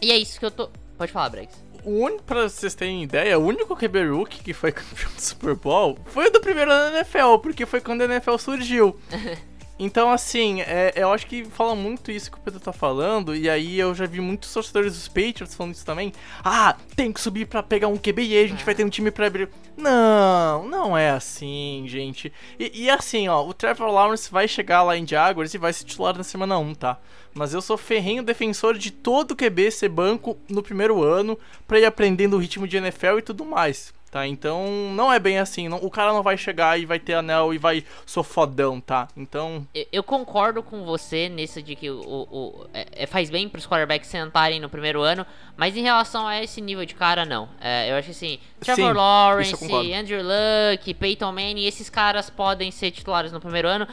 E 0.00 0.12
é 0.12 0.16
isso 0.16 0.38
que 0.38 0.46
eu 0.46 0.50
tô. 0.52 0.70
Pode 0.96 1.10
falar, 1.10 1.30
Brex. 1.30 1.60
O 1.84 1.90
único, 2.04 2.22
pra 2.22 2.48
vocês 2.48 2.72
terem 2.76 3.02
ideia, 3.02 3.36
o 3.36 3.44
único 3.44 3.74
QB 3.74 4.10
Rookie 4.10 4.44
que 4.44 4.52
foi 4.52 4.70
campeão 4.72 5.10
do 5.12 5.20
Super 5.20 5.56
Bowl 5.56 5.98
foi 6.04 6.28
o 6.28 6.30
do 6.30 6.40
primeiro 6.40 6.70
ano 6.70 6.92
da 6.92 6.98
NFL, 6.98 7.38
porque 7.42 7.66
foi 7.66 7.80
quando 7.80 8.02
a 8.02 8.04
NFL 8.04 8.36
surgiu. 8.36 8.96
Então, 9.78 10.10
assim, 10.10 10.60
é, 10.60 10.92
eu 10.94 11.12
acho 11.12 11.26
que 11.26 11.44
fala 11.44 11.74
muito 11.74 12.10
isso 12.12 12.30
que 12.30 12.38
o 12.38 12.40
Pedro 12.40 12.60
tá 12.60 12.72
falando, 12.72 13.34
e 13.34 13.50
aí 13.50 13.78
eu 13.78 13.92
já 13.92 14.06
vi 14.06 14.20
muitos 14.20 14.52
torcedores 14.52 14.92
dos 14.94 15.08
Patriots 15.08 15.54
falando 15.54 15.74
isso 15.74 15.84
também. 15.84 16.12
Ah, 16.44 16.76
tem 16.94 17.12
que 17.12 17.20
subir 17.20 17.46
para 17.46 17.62
pegar 17.62 17.88
um 17.88 17.96
QB 17.96 18.22
e 18.22 18.36
aí 18.36 18.44
a 18.44 18.48
gente 18.48 18.64
vai 18.64 18.74
ter 18.74 18.84
um 18.84 18.88
time 18.88 19.10
pra 19.10 19.26
abrir. 19.26 19.48
Não, 19.76 20.68
não 20.68 20.96
é 20.96 21.10
assim, 21.10 21.84
gente. 21.88 22.32
E, 22.58 22.84
e, 22.84 22.90
assim, 22.90 23.26
ó, 23.26 23.44
o 23.44 23.52
Trevor 23.52 23.90
Lawrence 23.90 24.30
vai 24.30 24.46
chegar 24.46 24.84
lá 24.84 24.96
em 24.96 25.06
Jaguars 25.06 25.52
e 25.52 25.58
vai 25.58 25.72
se 25.72 25.84
titular 25.84 26.16
na 26.16 26.22
semana 26.22 26.56
1, 26.56 26.74
tá? 26.74 26.98
Mas 27.34 27.52
eu 27.52 27.60
sou 27.60 27.76
ferrenho 27.76 28.22
defensor 28.22 28.78
de 28.78 28.92
todo 28.92 29.34
QB 29.34 29.72
ser 29.72 29.88
banco 29.88 30.38
no 30.48 30.62
primeiro 30.62 31.02
ano 31.02 31.36
pra 31.66 31.80
ir 31.80 31.84
aprendendo 31.84 32.36
o 32.36 32.38
ritmo 32.38 32.68
de 32.68 32.76
NFL 32.76 33.18
e 33.18 33.22
tudo 33.22 33.44
mais. 33.44 33.92
Tá, 34.14 34.28
então 34.28 34.92
não 34.94 35.12
é 35.12 35.18
bem 35.18 35.40
assim. 35.40 35.68
Não, 35.68 35.78
o 35.78 35.90
cara 35.90 36.12
não 36.12 36.22
vai 36.22 36.38
chegar 36.38 36.78
e 36.78 36.86
vai 36.86 37.00
ter 37.00 37.14
anel 37.14 37.52
e 37.52 37.58
vai 37.58 37.82
sou 38.06 38.22
fodão, 38.22 38.80
tá? 38.80 39.08
Então. 39.16 39.66
Eu, 39.74 39.86
eu 39.90 40.02
concordo 40.04 40.62
com 40.62 40.84
você 40.84 41.28
nisso 41.28 41.60
de 41.60 41.74
que 41.74 41.90
o, 41.90 42.28
o 42.30 42.66
é, 42.72 42.86
é, 42.92 43.06
faz 43.06 43.28
bem 43.28 43.48
pros 43.48 43.66
quarterbacks 43.66 44.08
sentarem 44.08 44.60
no 44.60 44.68
primeiro 44.68 45.02
ano, 45.02 45.26
mas 45.56 45.76
em 45.76 45.82
relação 45.82 46.28
a 46.28 46.40
esse 46.40 46.60
nível 46.60 46.86
de 46.86 46.94
cara, 46.94 47.24
não. 47.24 47.48
É, 47.60 47.90
eu 47.90 47.96
acho 47.96 48.12
assim, 48.12 48.38
Trevor 48.60 48.92
Sim, 48.92 48.96
Lawrence, 48.96 49.92
Andrew 49.92 50.22
Luck, 50.22 50.94
Peyton 50.94 51.32
Manning, 51.32 51.64
esses 51.64 51.90
caras 51.90 52.30
podem 52.30 52.70
ser 52.70 52.92
titulares 52.92 53.32
no 53.32 53.40
primeiro 53.40 53.66
ano. 53.66 53.84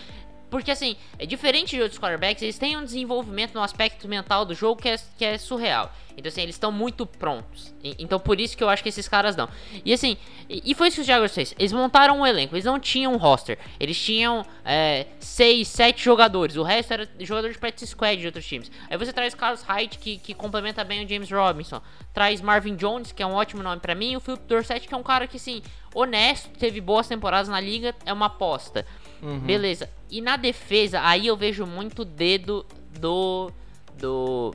Porque, 0.52 0.70
assim, 0.70 0.98
é 1.18 1.26
diferente 1.26 1.78
de 1.78 1.82
outros 1.82 1.98
quarterbacks, 1.98 2.44
eles 2.44 2.60
têm 2.60 2.76
um 2.76 2.84
desenvolvimento 2.84 3.54
no 3.54 3.64
aspecto 3.64 4.06
mental 4.06 4.44
do 4.44 4.54
jogo 4.54 4.82
que 4.82 4.90
é, 4.90 4.98
que 5.18 5.24
é 5.24 5.38
surreal. 5.38 5.90
Então, 6.18 6.28
assim, 6.28 6.42
eles 6.42 6.56
estão 6.56 6.74
muito 6.74 7.06
prontos. 7.06 7.74
E, 7.82 7.96
então, 7.98 8.20
por 8.20 8.38
isso 8.38 8.58
que 8.58 8.62
eu 8.62 8.68
acho 8.68 8.84
que 8.84 8.90
esses 8.90 9.08
caras 9.08 9.34
não. 9.34 9.48
E, 9.86 9.94
assim, 9.94 10.18
e, 10.50 10.62
e 10.66 10.76
foi 10.76 10.90
isso 10.90 10.96
que 10.96 11.02
os 11.02 11.08
Jaguars 11.08 11.34
fez. 11.34 11.56
Eles 11.58 11.72
montaram 11.72 12.20
um 12.20 12.28
elenco, 12.28 12.54
eles 12.54 12.66
não 12.66 12.82
tinham 12.82 13.14
um 13.14 13.16
roster. 13.16 13.58
Eles 13.80 13.98
tinham 13.98 14.46
é, 14.66 15.08
seis, 15.22 15.70
sete 15.70 16.04
jogadores. 16.04 16.58
O 16.58 16.64
resto 16.64 16.92
era 16.92 17.10
jogador 17.22 17.50
de 17.50 17.58
practice 17.58 17.88
squad 17.88 18.20
de 18.20 18.26
outros 18.26 18.46
times. 18.46 18.70
Aí 18.90 18.98
você 18.98 19.14
traz 19.14 19.34
Carlos 19.34 19.62
Hyde, 19.62 19.98
que, 20.00 20.18
que 20.18 20.34
complementa 20.34 20.84
bem 20.84 21.06
o 21.06 21.08
James 21.08 21.32
Robinson. 21.32 21.82
Traz 22.14 22.42
Marvin 22.42 22.76
Jones, 22.76 23.14
que 23.14 23.24
é 23.24 23.26
um 23.26 23.36
ótimo 23.36 23.64
nome 23.64 23.80
para 23.80 23.96
mim. 23.96 24.12
E 24.12 24.18
o 24.18 24.20
Philip 24.20 24.44
Dorsett, 24.48 24.86
que 24.86 24.94
é 24.94 24.98
um 24.98 25.04
cara 25.04 25.28
que, 25.28 25.38
assim, 25.38 25.62
honesto, 25.96 26.50
teve 26.60 26.82
boas 26.82 27.08
temporadas 27.08 27.48
na 27.48 27.62
liga, 27.62 27.96
é 28.06 28.12
uma 28.12 28.26
aposta. 28.26 28.86
Uhum. 29.22 29.40
Beleza. 29.40 29.90
E 30.12 30.19
na 30.19 30.36
defesa, 30.36 31.00
aí 31.02 31.26
eu 31.28 31.38
vejo 31.38 31.65
muito 31.65 32.04
dedo 32.04 32.65
do. 33.00 33.50
do. 33.97 34.54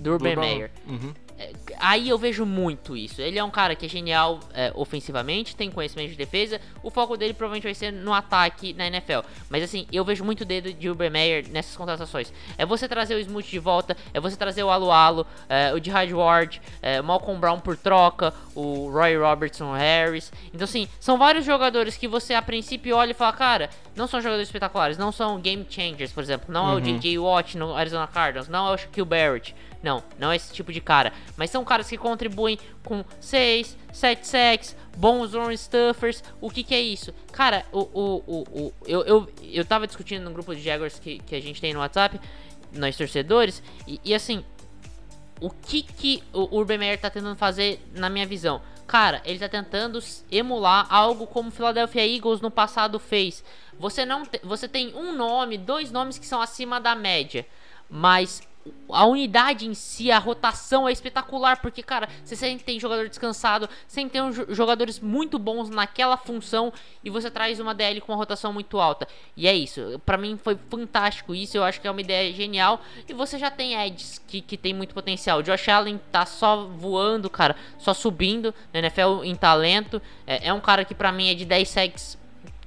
do 0.00 0.12
Urban 0.12 0.36
Meyer. 0.36 0.70
Uhum. 0.88 1.12
Aí 1.78 2.08
eu 2.08 2.18
vejo 2.18 2.46
muito 2.46 2.96
isso. 2.96 3.20
Ele 3.20 3.38
é 3.38 3.44
um 3.44 3.50
cara 3.50 3.74
que 3.74 3.86
é 3.86 3.88
genial 3.88 4.40
é, 4.52 4.72
ofensivamente, 4.74 5.56
tem 5.56 5.70
conhecimento 5.70 6.10
de 6.10 6.16
defesa. 6.16 6.60
O 6.82 6.90
foco 6.90 7.16
dele 7.16 7.34
provavelmente 7.34 7.64
vai 7.64 7.74
ser 7.74 7.92
no 7.92 8.12
ataque 8.12 8.72
na 8.74 8.86
NFL. 8.86 9.20
Mas 9.48 9.62
assim, 9.62 9.86
eu 9.92 10.04
vejo 10.04 10.24
muito 10.24 10.44
dedo 10.44 10.72
de 10.72 10.88
Meyer 11.10 11.48
nessas 11.50 11.76
contratações. 11.76 12.32
É 12.56 12.64
você 12.64 12.88
trazer 12.88 13.14
o 13.14 13.18
Smooth 13.18 13.50
de 13.50 13.58
volta, 13.58 13.96
é 14.12 14.20
você 14.20 14.36
trazer 14.36 14.62
o 14.62 14.70
Alu 14.70 14.90
Alu, 14.90 15.26
é, 15.48 15.72
o 15.72 15.82
Jihad 15.82 16.12
Ward, 16.12 16.60
é, 16.80 17.02
Malcolm 17.02 17.38
Brown 17.38 17.58
por 17.58 17.76
troca, 17.76 18.32
o 18.54 18.90
Roy 18.90 19.16
Robertson 19.16 19.74
Harris. 19.74 20.32
Então 20.52 20.64
assim, 20.64 20.88
são 21.00 21.18
vários 21.18 21.44
jogadores 21.44 21.96
que 21.96 22.08
você 22.08 22.34
a 22.34 22.42
princípio 22.42 22.96
olha 22.96 23.10
e 23.10 23.14
fala, 23.14 23.32
cara, 23.32 23.70
não 23.96 24.06
são 24.06 24.20
jogadores 24.20 24.48
espetaculares, 24.48 24.98
não 24.98 25.12
são 25.12 25.40
game 25.40 25.66
changers, 25.68 26.12
por 26.12 26.22
exemplo. 26.22 26.52
Não 26.52 26.64
uhum. 26.66 26.72
é 26.72 26.74
o 26.76 26.80
J.J. 26.80 27.18
uhum. 27.18 27.24
Watt 27.24 27.58
no 27.58 27.74
Arizona 27.74 28.06
Cardinals, 28.06 28.48
não 28.48 28.68
é 28.68 28.74
o 28.74 28.78
Shaquille 28.78 29.06
Barrett. 29.06 29.54
Não, 29.84 30.02
não 30.18 30.32
é 30.32 30.36
esse 30.36 30.50
tipo 30.50 30.72
de 30.72 30.80
cara. 30.80 31.12
Mas 31.36 31.50
são 31.50 31.62
caras 31.62 31.90
que 31.90 31.98
contribuem 31.98 32.58
com 32.82 33.04
6, 33.20 33.76
7 33.92 34.26
sacks, 34.26 34.76
bons 34.96 35.34
run 35.34 35.54
stuffers. 35.54 36.24
O 36.40 36.48
que 36.48 36.64
que 36.64 36.74
é 36.74 36.80
isso? 36.80 37.12
Cara, 37.30 37.66
o, 37.70 37.80
o, 37.80 38.24
o, 38.26 38.42
o, 38.50 38.74
eu, 38.86 39.02
eu, 39.02 39.28
eu 39.42 39.64
tava 39.64 39.86
discutindo 39.86 40.24
no 40.24 40.30
grupo 40.30 40.54
de 40.54 40.62
Jaguars 40.62 40.98
que, 40.98 41.18
que 41.18 41.34
a 41.34 41.40
gente 41.40 41.60
tem 41.60 41.74
no 41.74 41.80
WhatsApp, 41.80 42.18
nós 42.72 42.96
torcedores, 42.96 43.62
e, 43.86 44.00
e 44.02 44.14
assim, 44.14 44.42
o 45.38 45.50
que 45.50 45.82
que 45.82 46.22
o 46.32 46.56
Urban 46.56 46.78
Meyer 46.78 46.98
tá 46.98 47.10
tentando 47.10 47.36
fazer 47.36 47.78
na 47.94 48.08
minha 48.08 48.26
visão? 48.26 48.62
Cara, 48.86 49.20
ele 49.26 49.38
tá 49.38 49.48
tentando 49.50 50.02
emular 50.32 50.86
algo 50.88 51.26
como 51.26 51.50
o 51.50 51.52
Philadelphia 51.52 52.06
Eagles 52.06 52.40
no 52.40 52.50
passado 52.50 52.98
fez. 52.98 53.44
Você 53.78 54.06
não 54.06 54.24
te, 54.24 54.40
você 54.42 54.66
tem 54.66 54.94
um 54.94 55.12
nome, 55.12 55.58
dois 55.58 55.90
nomes 55.90 56.16
que 56.16 56.26
são 56.26 56.40
acima 56.40 56.80
da 56.80 56.94
média, 56.94 57.46
mas 57.88 58.40
a 58.88 59.04
unidade 59.04 59.66
em 59.66 59.74
si, 59.74 60.10
a 60.10 60.18
rotação 60.18 60.88
é 60.88 60.92
espetacular, 60.92 61.60
porque, 61.60 61.82
cara, 61.82 62.08
você 62.24 62.36
sempre 62.36 62.64
tem 62.64 62.80
jogador 62.80 63.08
descansado, 63.08 63.68
sempre 63.86 64.18
tem 64.18 64.54
jogadores 64.54 65.00
muito 65.00 65.38
bons 65.38 65.68
naquela 65.68 66.16
função 66.16 66.72
e 67.02 67.10
você 67.10 67.30
traz 67.30 67.60
uma 67.60 67.74
DL 67.74 68.00
com 68.00 68.12
uma 68.12 68.18
rotação 68.18 68.52
muito 68.52 68.78
alta. 68.78 69.06
E 69.36 69.46
é 69.46 69.54
isso, 69.54 70.00
para 70.04 70.16
mim 70.16 70.38
foi 70.42 70.58
fantástico 70.70 71.34
isso, 71.34 71.56
eu 71.56 71.64
acho 71.64 71.80
que 71.80 71.86
é 71.86 71.90
uma 71.90 72.00
ideia 72.00 72.32
genial. 72.32 72.80
E 73.08 73.12
você 73.12 73.38
já 73.38 73.50
tem 73.50 73.74
Eds 73.74 74.20
que, 74.26 74.40
que 74.40 74.56
tem 74.56 74.72
muito 74.72 74.94
potencial. 74.94 75.38
O 75.38 75.42
Josh 75.42 75.68
Allen 75.68 76.00
tá 76.10 76.24
só 76.24 76.64
voando, 76.64 77.28
cara, 77.28 77.56
só 77.78 77.92
subindo 77.92 78.54
na 78.72 78.80
NFL 78.80 79.24
em 79.24 79.34
talento. 79.34 80.00
É, 80.26 80.48
é 80.48 80.52
um 80.52 80.60
cara 80.60 80.84
que 80.84 80.94
para 80.94 81.12
mim 81.12 81.30
é 81.30 81.34
de 81.34 81.44
10 81.44 81.68
sacks 81.68 82.18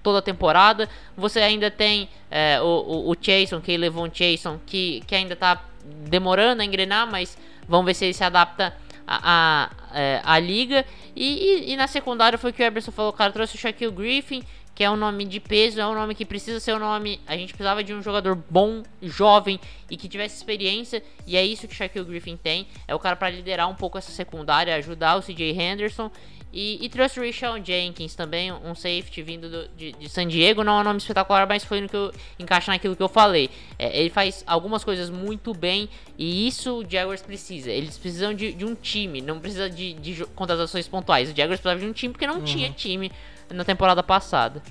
toda 0.04 0.20
a 0.20 0.22
temporada. 0.22 0.90
Você 1.16 1.40
ainda 1.40 1.70
tem 1.70 2.10
é, 2.32 2.62
o, 2.62 2.66
o, 2.66 3.12
o 3.12 3.16
Chason, 3.20 3.60
que 3.60 3.76
levou 3.76 4.06
um 4.06 4.14
Chason, 4.14 4.60
que, 4.66 5.02
que 5.06 5.16
ainda 5.16 5.36
tá 5.36 5.62
demorando 6.10 6.62
a 6.62 6.66
engrenar, 6.66 7.10
mas 7.10 7.38
vamos 7.68 7.86
ver 7.86 7.94
se 7.94 8.06
ele 8.06 8.14
se 8.14 8.24
adapta 8.24 8.76
a, 9.08 9.70
a, 9.94 9.98
é, 9.98 10.22
a 10.24 10.40
liga. 10.40 10.86
E, 11.16 11.26
e, 11.26 11.74
e, 11.74 11.76
na 11.78 11.88
secundária 11.88 12.38
foi 12.38 12.52
que 12.52 12.62
o 12.62 12.66
Eberson 12.66 12.92
falou, 12.92 13.14
cara, 13.14 13.32
trouxe 13.32 13.56
o 13.56 13.58
Shaquille 13.58 13.92
Griffin, 13.92 14.44
que 14.76 14.84
é 14.84 14.92
um 14.92 14.96
nome 14.96 15.26
de 15.26 15.40
peso, 15.40 15.82
é 15.82 15.88
um 15.88 15.96
nome 15.96 16.14
que 16.14 16.24
precisa 16.24 16.60
ser 16.60 16.76
um 16.76 16.80
nome. 16.80 17.20
A 17.26 17.36
gente 17.36 17.54
precisava 17.54 17.84
de 17.84 17.94
um 17.94 18.04
jogador 18.04 18.36
bom, 18.36 18.84
jovem 19.02 19.60
e 19.90 19.98
que 19.98 20.08
tivesse 20.08 20.36
experiência, 20.36 21.02
e 21.26 21.36
é 21.36 21.44
isso 21.44 21.68
que 21.68 21.74
Shaquille 21.74 22.06
Griffin 22.06 22.38
tem. 22.38 22.68
É 22.88 22.94
o 22.94 23.00
cara 23.00 23.16
para 23.16 23.30
liderar 23.30 23.68
um 23.70 23.74
pouco 23.74 23.98
essa 23.98 24.12
secundária, 24.12 24.76
ajudar 24.76 25.16
o 25.16 25.22
CJ 25.22 25.52
Henderson. 25.60 26.12
E, 26.52 26.84
e 26.84 26.90
trouxe 26.90 27.20
o 27.20 27.24
Richard 27.24 27.66
Jenkins 27.66 28.16
também, 28.16 28.52
um 28.52 28.74
safety 28.74 29.22
vindo 29.22 29.50
do, 29.50 29.68
de, 29.76 29.92
de, 29.92 30.10
San 30.10 30.28
Diego. 30.28 30.64
Não 30.64 30.78
é 30.78 30.82
um 30.82 30.84
nome 30.84 30.98
espetacular, 30.98 31.46
mas 31.48 31.64
foi 31.64 31.82
no 31.82 31.90
que 31.90 31.96
eu 31.96 32.12
encaixa 32.40 32.72
naquilo 32.72 32.96
que 32.96 33.04
eu 33.04 33.10
falei. 33.10 33.50
É, 33.78 34.00
ele 34.00 34.10
faz 34.10 34.44
algumas 34.48 34.84
coisas 34.84 35.10
muito 35.10 35.54
bem 35.54 35.90
e 36.18 36.48
isso 36.48 36.80
o 36.80 36.90
Jaguars 36.90 37.22
precisa. 37.22 37.70
Eles 37.70 37.98
precisam 37.98 38.34
de, 38.34 38.54
de 38.54 38.66
um 38.66 38.76
time, 38.76 39.22
não 39.22 39.40
precisa 39.40 39.70
de, 39.70 39.94
de, 39.94 40.26
contratações 40.28 40.88
pontuais. 40.88 41.30
O 41.30 41.36
Jaguars 41.36 41.60
precisava 41.60 41.80
de 41.80 41.86
um 41.86 41.94
time 41.94 42.14
porque 42.14 42.26
não 42.26 42.38
uhum. 42.38 42.44
tinha 42.44 42.72
time 42.72 43.12
na 43.50 43.66
temporada 43.66 44.02
passada. 44.02 44.64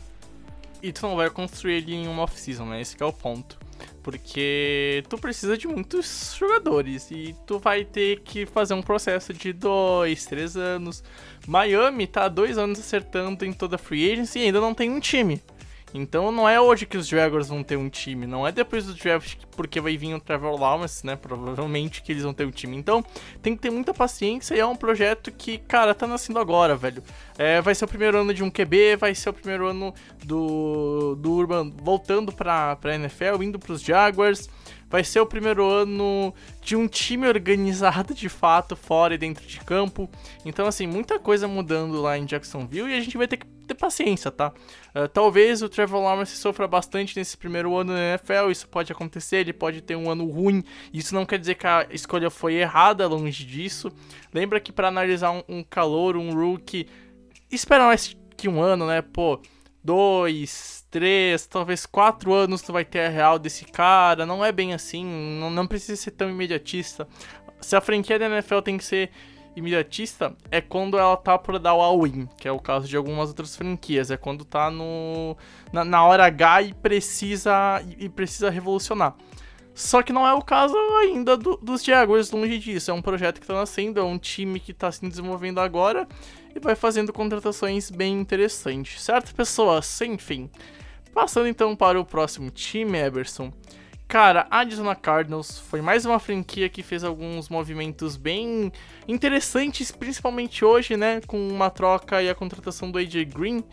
E 0.82 0.92
tu 0.92 1.02
não 1.02 1.16
vai 1.16 1.28
construir 1.28 1.74
ele 1.74 1.94
em 1.94 2.08
uma 2.08 2.22
off-season, 2.22 2.66
né? 2.66 2.80
Esse 2.80 3.00
é 3.00 3.04
o 3.04 3.12
ponto. 3.12 3.58
Porque 4.06 5.02
tu 5.08 5.18
precisa 5.18 5.58
de 5.58 5.66
muitos 5.66 6.36
jogadores 6.38 7.10
e 7.10 7.34
tu 7.44 7.58
vai 7.58 7.84
ter 7.84 8.20
que 8.20 8.46
fazer 8.46 8.72
um 8.72 8.80
processo 8.80 9.34
de 9.34 9.52
dois, 9.52 10.24
três 10.24 10.56
anos. 10.56 11.02
Miami 11.44 12.06
tá 12.06 12.28
dois 12.28 12.56
anos 12.56 12.78
acertando 12.78 13.44
em 13.44 13.52
toda 13.52 13.74
a 13.74 13.78
free 13.78 14.12
agency 14.12 14.38
e 14.38 14.42
ainda 14.44 14.60
não 14.60 14.72
tem 14.72 14.88
um 14.92 15.00
time. 15.00 15.42
Então 15.94 16.30
não 16.30 16.48
é 16.48 16.60
hoje 16.60 16.84
que 16.84 16.96
os 16.96 17.06
Jaguars 17.06 17.48
vão 17.48 17.62
ter 17.62 17.76
um 17.76 17.88
time, 17.88 18.26
não 18.26 18.46
é 18.46 18.52
depois 18.52 18.84
do 18.84 18.94
draft 18.94 19.38
porque 19.56 19.80
vai 19.80 19.96
vir 19.96 20.14
o 20.14 20.20
Trevor 20.20 20.60
Lawrence, 20.60 21.04
né? 21.06 21.16
Provavelmente 21.16 22.02
que 22.02 22.12
eles 22.12 22.22
vão 22.22 22.34
ter 22.34 22.46
um 22.46 22.50
time. 22.50 22.76
Então 22.76 23.04
tem 23.40 23.56
que 23.56 23.62
ter 23.62 23.70
muita 23.70 23.94
paciência 23.94 24.54
e 24.54 24.60
é 24.60 24.66
um 24.66 24.76
projeto 24.76 25.32
que, 25.32 25.58
cara, 25.58 25.94
tá 25.94 26.06
nascendo 26.06 26.38
agora, 26.38 26.76
velho. 26.76 27.02
É, 27.38 27.60
vai 27.60 27.74
ser 27.74 27.84
o 27.84 27.88
primeiro 27.88 28.18
ano 28.18 28.34
de 28.34 28.42
um 28.42 28.50
QB, 28.50 28.96
vai 28.96 29.14
ser 29.14 29.30
o 29.30 29.32
primeiro 29.32 29.66
ano 29.66 29.94
do, 30.24 31.16
do 31.16 31.32
Urban 31.32 31.72
voltando 31.82 32.32
pra, 32.32 32.76
pra 32.76 32.94
NFL, 32.94 33.42
indo 33.42 33.58
pros 33.58 33.80
Jaguars. 33.80 34.48
Vai 34.96 35.04
ser 35.04 35.20
o 35.20 35.26
primeiro 35.26 35.68
ano 35.68 36.32
de 36.62 36.74
um 36.74 36.88
time 36.88 37.28
organizado 37.28 38.14
de 38.14 38.30
fato, 38.30 38.74
fora 38.74 39.14
e 39.14 39.18
dentro 39.18 39.46
de 39.46 39.60
campo. 39.60 40.08
Então, 40.42 40.66
assim, 40.66 40.86
muita 40.86 41.18
coisa 41.18 41.46
mudando 41.46 42.00
lá 42.00 42.16
em 42.16 42.24
Jacksonville 42.24 42.90
e 42.90 42.96
a 42.96 43.00
gente 43.02 43.18
vai 43.18 43.28
ter 43.28 43.36
que 43.36 43.44
ter 43.68 43.74
paciência, 43.74 44.30
tá? 44.30 44.54
Uh, 44.94 45.06
talvez 45.06 45.60
o 45.60 45.68
Trevor 45.68 46.00
Lawrence 46.00 46.34
sofra 46.38 46.66
bastante 46.66 47.14
nesse 47.14 47.36
primeiro 47.36 47.76
ano 47.76 47.92
na 47.92 48.00
NFL, 48.00 48.50
isso 48.50 48.66
pode 48.68 48.90
acontecer, 48.90 49.36
ele 49.36 49.52
pode 49.52 49.82
ter 49.82 49.96
um 49.96 50.10
ano 50.10 50.24
ruim, 50.30 50.64
isso 50.94 51.14
não 51.14 51.26
quer 51.26 51.38
dizer 51.38 51.56
que 51.56 51.66
a 51.66 51.86
escolha 51.90 52.30
foi 52.30 52.54
errada, 52.54 53.06
longe 53.06 53.44
disso. 53.44 53.92
Lembra 54.32 54.60
que 54.60 54.72
para 54.72 54.88
analisar 54.88 55.30
um, 55.30 55.42
um 55.46 55.62
calor, 55.62 56.16
um 56.16 56.32
rookie, 56.32 56.88
espera 57.52 57.84
mais 57.84 58.16
que 58.34 58.48
um 58.48 58.62
ano, 58.62 58.86
né? 58.86 59.02
Pô, 59.02 59.42
dois, 59.86 60.84
três, 60.90 61.46
talvez 61.46 61.86
quatro 61.86 62.34
anos 62.34 62.60
tu 62.60 62.72
vai 62.72 62.84
ter 62.84 63.06
a 63.06 63.08
real 63.08 63.38
desse 63.38 63.64
cara. 63.64 64.26
Não 64.26 64.44
é 64.44 64.50
bem 64.50 64.74
assim, 64.74 65.06
não, 65.40 65.48
não 65.48 65.66
precisa 65.66 66.02
ser 66.02 66.10
tão 66.10 66.28
imediatista. 66.28 67.06
Se 67.60 67.76
a 67.76 67.80
franquia 67.80 68.18
da 68.18 68.26
NFL 68.26 68.58
tem 68.60 68.76
que 68.76 68.84
ser 68.84 69.10
imediatista, 69.54 70.36
é 70.50 70.60
quando 70.60 70.98
ela 70.98 71.16
tá 71.16 71.38
por 71.38 71.58
dar 71.58 71.74
o 71.74 71.80
all-in, 71.80 72.28
que 72.36 72.48
é 72.48 72.52
o 72.52 72.58
caso 72.58 72.88
de 72.88 72.96
algumas 72.96 73.28
outras 73.28 73.56
franquias. 73.56 74.10
É 74.10 74.16
quando 74.16 74.44
tá 74.44 74.70
no 74.70 75.36
na, 75.72 75.84
na 75.84 76.04
hora 76.04 76.26
H 76.26 76.62
e 76.62 76.74
precisa, 76.74 77.80
e 77.96 78.08
precisa 78.08 78.50
revolucionar. 78.50 79.14
Só 79.72 80.02
que 80.02 80.12
não 80.12 80.26
é 80.26 80.32
o 80.32 80.42
caso 80.42 80.74
ainda 81.00 81.36
do, 81.36 81.56
dos 81.58 81.84
Jaguars, 81.84 82.32
longe 82.32 82.58
disso. 82.58 82.90
É 82.90 82.94
um 82.94 83.02
projeto 83.02 83.36
que 83.38 83.44
está 83.44 83.54
nascendo, 83.54 84.00
é 84.00 84.02
um 84.02 84.18
time 84.18 84.58
que 84.58 84.72
está 84.72 84.90
se 84.90 85.06
desenvolvendo 85.06 85.60
agora 85.60 86.08
e 86.56 86.60
vai 86.60 86.74
fazendo 86.74 87.12
contratações 87.12 87.90
bem 87.90 88.18
interessantes, 88.18 89.02
certo, 89.02 89.34
pessoas? 89.34 90.00
Enfim. 90.00 90.50
Passando 91.12 91.48
então 91.48 91.76
para 91.76 92.00
o 92.00 92.04
próximo 92.04 92.50
time, 92.50 92.98
Eberson. 92.98 93.52
Cara, 94.08 94.46
a 94.50 94.58
Arizona 94.58 94.94
Cardinals 94.94 95.58
foi 95.58 95.80
mais 95.80 96.06
uma 96.06 96.18
franquia 96.18 96.68
que 96.68 96.82
fez 96.82 97.02
alguns 97.02 97.48
movimentos 97.48 98.16
bem 98.16 98.72
interessantes, 99.08 99.90
principalmente 99.90 100.64
hoje, 100.64 100.96
né? 100.96 101.20
Com 101.26 101.48
uma 101.48 101.70
troca 101.70 102.22
e 102.22 102.30
a 102.30 102.34
contratação 102.34 102.90
do 102.90 102.98
AJ 102.98 103.24
Green. 103.24 103.64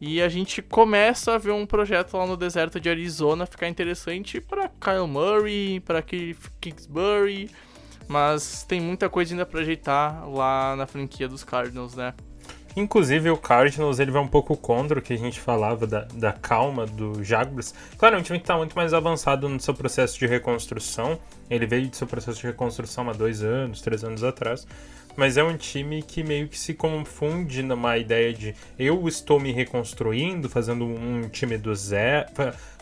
E 0.00 0.20
a 0.20 0.28
gente 0.28 0.60
começa 0.62 1.34
a 1.34 1.38
ver 1.38 1.52
um 1.52 1.66
projeto 1.66 2.16
lá 2.16 2.26
no 2.26 2.36
deserto 2.36 2.78
de 2.78 2.88
Arizona 2.88 3.46
ficar 3.46 3.66
interessante 3.66 4.40
para 4.40 4.68
Kyle 4.68 5.08
Murray, 5.08 5.80
para 5.80 6.02
Kingsbury, 6.02 7.50
mas 8.06 8.62
tem 8.64 8.80
muita 8.80 9.08
coisa 9.08 9.32
ainda 9.32 9.46
para 9.46 9.60
ajeitar 9.60 10.28
lá 10.28 10.76
na 10.76 10.86
franquia 10.86 11.26
dos 11.26 11.42
Cardinals, 11.42 11.94
né? 11.94 12.14
Inclusive 12.78 13.30
o 13.30 13.36
Cardinals 13.36 13.98
ele 13.98 14.10
vai 14.10 14.22
um 14.22 14.28
pouco 14.28 14.56
contra 14.56 14.98
o 14.98 15.02
que 15.02 15.12
a 15.12 15.18
gente 15.18 15.40
falava 15.40 15.86
da, 15.86 16.06
da 16.14 16.32
calma 16.32 16.86
do 16.86 17.24
Jaguars. 17.24 17.74
Claro, 17.96 18.16
é 18.16 18.18
um 18.18 18.22
time 18.22 18.38
que 18.38 18.44
está 18.44 18.56
muito 18.56 18.76
mais 18.76 18.94
avançado 18.94 19.48
no 19.48 19.58
seu 19.60 19.74
processo 19.74 20.18
de 20.18 20.26
reconstrução. 20.26 21.18
Ele 21.50 21.66
veio 21.66 21.88
do 21.88 21.96
seu 21.96 22.06
processo 22.06 22.40
de 22.40 22.46
reconstrução 22.46 23.08
há 23.10 23.12
dois 23.12 23.42
anos, 23.42 23.80
três 23.80 24.04
anos 24.04 24.22
atrás 24.22 24.66
mas 25.18 25.36
é 25.36 25.42
um 25.42 25.56
time 25.56 26.00
que 26.00 26.22
meio 26.22 26.46
que 26.46 26.56
se 26.56 26.72
confunde 26.72 27.60
numa 27.60 27.98
ideia 27.98 28.32
de 28.32 28.54
eu 28.78 29.08
estou 29.08 29.40
me 29.40 29.50
reconstruindo, 29.50 30.48
fazendo 30.48 30.84
um 30.84 31.28
time 31.28 31.58
do 31.58 31.74
zero, 31.74 32.28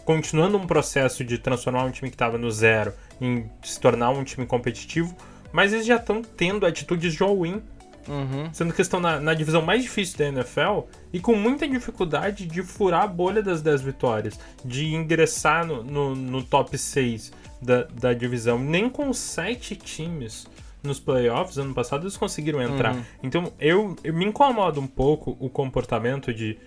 continuando 0.05 0.59
um 0.59 0.67
processo 0.67 1.25
de 1.25 1.39
transformar 1.39 1.85
um 1.85 1.91
time 1.91 2.11
que 2.11 2.15
estava 2.15 2.37
no 2.37 2.51
zero 2.51 2.93
em 3.19 3.51
se 3.63 3.81
tornar 3.81 4.11
um 4.11 4.23
time 4.23 4.45
competitivo, 4.45 5.17
mas 5.51 5.73
eles 5.73 5.87
já 5.87 5.97
estão 5.97 6.21
tendo 6.21 6.67
atitudes 6.67 7.15
de 7.15 7.23
all-in. 7.23 7.63
Uhum. 8.09 8.53
Sendo 8.53 8.73
que 8.73 8.83
estão 8.83 9.01
na, 9.01 9.19
na, 9.19 9.35
divisão 9.35 9.63
mais 9.63 9.83
difícil 9.83 10.19
da 10.19 10.27
NFL 10.27 10.83
e 11.13 11.21
com 11.21 11.35
muita 11.35 11.67
dificuldade 11.67 12.47
de 12.47 12.63
furar 12.63 13.03
a 13.03 13.07
bolha 13.07 13.43
das 13.43 13.61
10 13.63 13.83
vitórias, 13.83 14.39
de 14.65 14.95
ingressar 14.95 15.67
no, 15.67 15.83
no, 15.83 16.15
no 16.15 16.43
top 16.43 16.77
6 16.79 17.33
da, 17.61 17.83
da 17.85 18.13
divisão. 18.13 18.59
Nem 18.59 18.89
com 18.89 19.13
7 19.13 19.75
times 19.77 20.47
nos 20.87 21.01
playoffs 21.01 21.59
ano 21.59 21.75
passado 21.75 22.05
eles 22.05 22.17
conseguiram 22.17 22.63
entrar. 22.63 22.95
Uhum. 22.95 23.03
Então 23.23 23.53
eu, 23.59 23.97
eu, 24.03 24.15
me 24.15 24.25
incomoda 24.25 24.81
um 24.81 24.87
pouco 24.87 25.37
o 25.41 25.51
comportamento 25.51 26.33
de, 26.33 26.59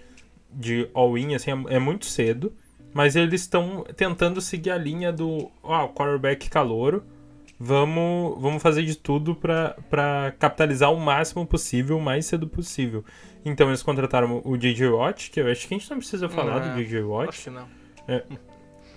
de 0.52 0.90
all-in, 0.94 1.34
assim, 1.34 1.52
é, 1.52 1.76
é, 1.76 1.80
muito 1.80 2.06
cedo, 2.06 2.54
mas 2.94 3.16
eles 3.16 3.42
estão 3.42 3.86
tentando 3.96 4.42
seguir 4.42 4.72
a 4.72 4.78
linha 4.78 5.12
do 5.12 5.50
oh, 5.64 5.88
quarterback 5.90 6.50
calouro. 6.50 7.04
Vamos, 7.60 8.42
vamos 8.42 8.64
fazer 8.64 8.84
de 8.84 8.96
tudo 8.96 9.36
para 9.36 10.34
capitalizar 10.40 10.94
o 10.94 11.00
máximo 11.00 11.46
possível, 11.46 11.98
o 11.98 12.02
mais 12.02 12.26
cedo 12.26 12.48
possível. 12.48 13.04
Então 13.44 13.68
eles 13.68 13.84
contrataram 13.84 14.42
o 14.46 14.58
DJ 14.58 14.88
Watt, 14.88 15.30
que 15.30 15.42
eu 15.42 15.48
acho 15.52 15.68
que 15.68 15.74
a 15.74 15.78
gente 15.78 15.90
não 15.90 15.98
precisa 15.98 16.30
falar 16.30 16.60
do 16.60 16.76
DJ 16.76 17.02
Watt. 17.02 17.30
Acho 17.30 17.44
que 17.44 17.50
não. 17.50 17.68
É, 18.08 18.24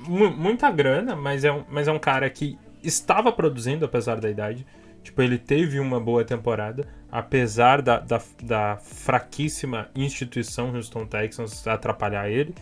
muita 0.07 0.71
grana, 0.71 1.17
mas 1.17 1.45
é, 1.45 1.53
um, 1.53 1.65
mas 1.69 1.89
é 1.89 1.93
um 1.93 1.99
cara 1.99 2.29
que 2.31 2.57
estava 2.83 3.33
produzindo 3.33 3.85
apesar 3.85 4.21
da 4.21 4.31
idade. 4.31 4.67
Tipo, 5.03 5.21
ele 5.23 5.39
teve 5.39 5.81
uma 5.81 5.99
boa 5.99 6.25
temporada, 6.25 6.87
apesar 7.11 7.83
da, 7.83 7.99
da, 7.99 8.23
da 8.41 8.77
fraquíssima 8.77 9.91
instituição 9.97 10.73
Houston 10.75 11.07
Texans 11.07 11.67
atrapalhar 11.67 12.31
ele. 12.31 12.55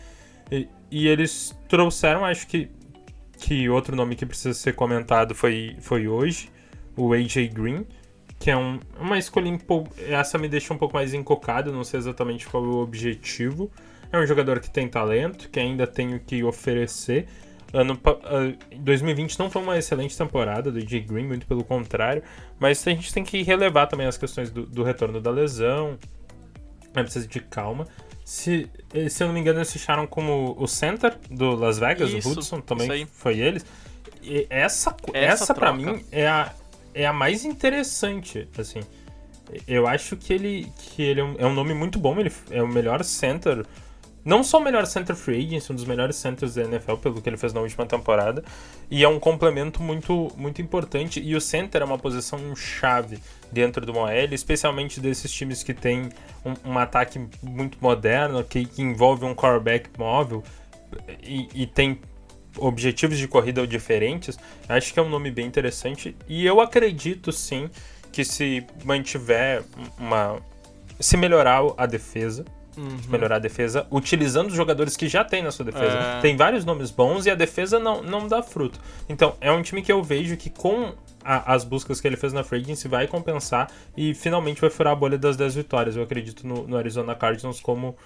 E, 0.50 0.66
e, 0.90 1.06
eles 1.06 1.56
trouxeram, 1.68 2.24
acho 2.24 2.46
que, 2.46 2.70
que 3.40 3.68
outro 3.68 3.96
nome 3.96 4.14
que 4.14 4.26
precisa 4.26 4.54
ser 4.54 4.74
comentado 4.74 5.34
foi, 5.34 5.76
foi 5.80 6.06
hoje, 6.06 6.50
o 6.96 7.12
AJ 7.12 7.48
Green, 7.52 7.86
que 8.38 8.50
é 8.50 8.56
um, 8.56 8.78
uma 8.98 9.18
escolha 9.18 9.56
pouco. 9.58 9.90
Essa 9.98 10.38
me 10.38 10.48
deixa 10.48 10.72
um 10.72 10.78
pouco 10.78 10.94
mais 10.94 11.14
encocado, 11.14 11.72
não 11.72 11.82
sei 11.82 11.98
exatamente 11.98 12.46
qual 12.46 12.64
é 12.64 12.68
o 12.68 12.78
objetivo. 12.78 13.70
É 14.12 14.18
um 14.18 14.26
jogador 14.26 14.60
que 14.60 14.68
tem 14.68 14.88
talento, 14.88 15.48
que 15.48 15.58
ainda 15.58 15.86
tem 15.86 16.14
o 16.14 16.20
que 16.20 16.44
oferecer. 16.44 17.26
Ano, 17.72 17.94
uh, 17.94 18.76
2020 18.76 19.38
não 19.38 19.48
foi 19.48 19.62
uma 19.62 19.78
excelente 19.78 20.16
temporada 20.18 20.72
do 20.72 20.78
AJ 20.78 21.06
Green, 21.06 21.26
muito 21.26 21.46
pelo 21.46 21.62
contrário, 21.62 22.22
mas 22.58 22.84
a 22.86 22.90
gente 22.90 23.12
tem 23.12 23.22
que 23.22 23.42
relevar 23.42 23.86
também 23.86 24.06
as 24.06 24.18
questões 24.18 24.50
do, 24.50 24.66
do 24.66 24.82
retorno 24.82 25.20
da 25.20 25.30
lesão, 25.30 25.96
é 26.94 27.02
preciso 27.02 27.28
de 27.28 27.40
calma. 27.40 27.86
Se, 28.30 28.70
eh, 28.94 29.08
se 29.08 29.24
eu 29.24 29.26
não 29.26 29.34
me 29.34 29.40
engano, 29.40 29.58
eles 29.58 29.72
fecharam 29.72 30.06
como 30.06 30.54
o 30.56 30.68
center 30.68 31.18
do 31.28 31.56
Las 31.56 31.80
Vegas, 31.80 32.12
isso, 32.12 32.28
o 32.28 32.32
Hudson 32.32 32.60
também 32.60 33.04
foi 33.04 33.40
eles. 33.40 33.66
E 34.22 34.46
essa, 34.48 34.94
essa, 35.12 35.42
essa 35.42 35.52
para 35.52 35.72
mim 35.72 36.04
é 36.12 36.28
a, 36.28 36.52
é 36.94 37.04
a 37.08 37.12
mais 37.12 37.44
interessante, 37.44 38.46
assim. 38.56 38.82
Eu 39.66 39.84
acho 39.84 40.16
que 40.16 40.32
ele, 40.32 40.72
que 40.78 41.02
ele 41.02 41.20
é 41.20 41.24
um, 41.24 41.34
é 41.38 41.44
um 41.44 41.52
nome 41.52 41.74
muito 41.74 41.98
bom, 41.98 42.20
ele 42.20 42.32
é 42.52 42.62
o 42.62 42.68
melhor 42.68 43.02
center 43.02 43.66
não 44.24 44.44
só 44.44 44.58
o 44.58 44.60
melhor 44.60 44.86
center 44.86 45.16
free 45.16 45.46
agent, 45.46 45.70
um 45.70 45.74
dos 45.74 45.84
melhores 45.84 46.16
centers 46.16 46.54
da 46.54 46.62
NFL, 46.62 46.94
pelo 46.96 47.22
que 47.22 47.28
ele 47.28 47.36
fez 47.36 47.52
na 47.52 47.60
última 47.60 47.86
temporada, 47.86 48.44
e 48.90 49.02
é 49.02 49.08
um 49.08 49.18
complemento 49.18 49.82
muito, 49.82 50.30
muito 50.36 50.60
importante. 50.60 51.20
E 51.20 51.34
o 51.34 51.40
center 51.40 51.82
é 51.82 51.84
uma 51.84 51.98
posição 51.98 52.54
chave 52.54 53.18
dentro 53.50 53.84
do 53.86 53.96
OL, 53.96 54.10
especialmente 54.32 55.00
desses 55.00 55.32
times 55.32 55.62
que 55.62 55.72
tem 55.72 56.10
um, 56.44 56.72
um 56.72 56.78
ataque 56.78 57.20
muito 57.42 57.78
moderno, 57.80 58.44
que, 58.44 58.66
que, 58.66 58.82
envolve 58.82 59.24
um 59.24 59.34
quarterback 59.34 59.88
móvel 59.98 60.44
e, 61.22 61.48
e 61.54 61.66
tem 61.66 62.00
objetivos 62.58 63.18
de 63.18 63.26
corrida 63.26 63.66
diferentes. 63.66 64.38
Acho 64.68 64.92
que 64.92 64.98
é 64.98 65.02
um 65.02 65.08
nome 65.08 65.30
bem 65.30 65.46
interessante 65.46 66.16
e 66.28 66.44
eu 66.44 66.60
acredito 66.60 67.32
sim 67.32 67.70
que 68.12 68.24
se 68.24 68.66
mantiver 68.84 69.62
uma. 69.98 70.40
Se 70.98 71.16
melhorar 71.16 71.62
a 71.78 71.86
defesa, 71.86 72.44
melhorar 73.08 73.36
a 73.36 73.38
defesa, 73.38 73.86
utilizando 73.90 74.48
os 74.48 74.54
jogadores 74.54 74.96
que 74.96 75.08
já 75.08 75.24
tem 75.24 75.42
na 75.42 75.50
sua 75.50 75.64
defesa. 75.64 75.96
É. 75.98 76.20
Tem 76.20 76.36
vários 76.36 76.64
nomes 76.64 76.90
bons 76.90 77.26
e 77.26 77.30
a 77.30 77.34
defesa 77.34 77.78
não, 77.78 78.02
não 78.02 78.26
dá 78.28 78.42
fruto. 78.42 78.78
Então, 79.08 79.34
é 79.40 79.50
um 79.52 79.62
time 79.62 79.82
que 79.82 79.90
eu 79.92 80.02
vejo 80.02 80.36
que 80.36 80.48
com 80.50 80.92
a- 81.24 81.52
as 81.54 81.64
buscas 81.64 82.00
que 82.00 82.06
ele 82.08 82.16
fez 82.16 82.32
na 82.32 82.42
free 82.42 82.60
agency 82.60 82.88
vai 82.88 83.06
compensar 83.06 83.70
e 83.96 84.14
finalmente 84.14 84.60
vai 84.60 84.70
furar 84.70 84.92
a 84.92 84.96
bolha 84.96 85.18
das 85.18 85.36
10 85.36 85.54
vitórias. 85.54 85.96
Eu 85.96 86.02
acredito 86.02 86.46
no, 86.46 86.66
no 86.66 86.76
Arizona 86.76 87.14
Cardinals 87.14 87.60
como, 87.60 87.96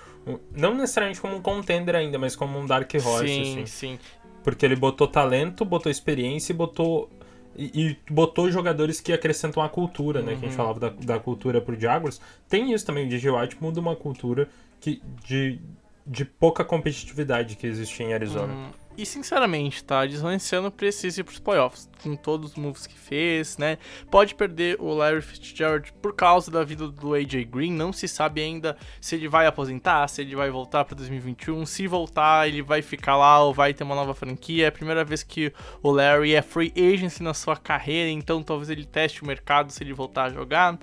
não 0.57 0.75
necessariamente 0.75 1.21
como 1.21 1.37
um 1.37 1.41
contender 1.41 1.95
ainda, 1.95 2.19
mas 2.19 2.35
como 2.35 2.59
um 2.59 2.67
dark 2.67 2.91
horse, 2.95 3.27
sim, 3.29 3.53
assim. 3.63 3.67
sim. 3.67 3.99
Porque 4.43 4.65
ele 4.67 4.77
botou 4.77 5.07
talento, 5.09 5.65
botou 5.65 5.91
experiência 5.91 6.53
e 6.53 6.57
botou. 6.57 7.09
E, 7.57 7.99
e 8.09 8.13
botou 8.13 8.51
jogadores 8.51 9.01
que 9.01 9.13
acrescentam 9.13 9.63
a 9.63 9.69
cultura, 9.69 10.23
né? 10.23 10.33
Uhum. 10.33 10.39
Que 10.39 10.47
a 10.47 10.49
gente 10.49 10.57
falava 10.57 10.81
da, 10.81 10.89
da 10.89 11.19
cultura 11.19 11.61
pro 11.61 11.79
Jaguars. 11.79 12.21
Tem 12.49 12.73
isso 12.73 12.85
também, 12.85 13.07
o 13.07 13.09
DJ 13.09 13.31
White 13.31 13.57
muda 13.61 13.81
uma 13.81 13.95
cultura 13.95 14.49
que, 14.81 15.03
de, 15.25 15.61
de 16.07 16.25
pouca 16.25 16.65
competitividade 16.65 17.57
que 17.57 17.67
existe 17.67 18.03
em 18.03 18.13
Arizona. 18.13 18.53
Hum, 18.53 18.71
E 18.97 19.05
sinceramente, 19.05 19.83
tá? 19.83 20.01
A 20.01 20.07
esse 20.07 20.55
ano 20.55 20.71
precisa 20.71 21.21
ir 21.21 21.25
pros 21.25 21.41
playoffs. 21.41 21.89
Com 22.03 22.15
todos 22.15 22.53
os 22.53 22.57
moves 22.57 22.87
que 22.87 22.97
fez, 22.97 23.59
né? 23.59 23.79
Pode 24.11 24.35
perder 24.35 24.77
o 24.79 24.95
Larry 24.95 25.21
Fitzgerald 25.21 25.93
por 26.01 26.15
causa 26.15 26.51
da 26.51 26.63
vida 26.63 26.87
do 26.87 27.15
AJ 27.15 27.45
Green. 27.47 27.73
Não 27.73 27.93
se 27.93 28.07
sabe 28.07 28.41
ainda 28.41 28.77
se 29.01 29.17
ele 29.17 29.27
vai 29.27 29.47
aposentar, 29.47 30.07
se 30.07 30.21
ele 30.23 30.37
vai 30.37 30.49
voltar 30.49 30.85
pra 30.85 30.97
2021. 30.97 31.67
Se 31.67 31.87
voltar, 31.89 32.47
ele 32.47 32.63
vai 32.63 32.83
ficar 32.83 33.17
lá 33.17 33.43
ou 33.43 33.53
vai 33.53 33.75
ter 33.75 33.83
uma 33.83 33.97
nova 33.97 34.15
franquia. 34.15 34.67
É 34.67 34.69
a 34.69 34.73
primeira 34.73 35.05
vez 35.05 35.23
que 35.25 35.53
o 35.83 35.91
Larry 35.91 36.35
é 36.35 36.43
free 36.43 36.73
agency 36.77 37.23
na 37.23 37.35
sua 37.35 37.57
carreira, 37.57 38.11
então 38.11 38.43
talvez 38.43 38.71
ele 38.71 38.85
teste 38.85 39.23
o 39.23 39.27
mercado 39.27 39.73
se 39.73 39.83
ele 39.83 39.93
voltar 39.93 40.25
a 40.25 40.31
jogar. 40.31 40.79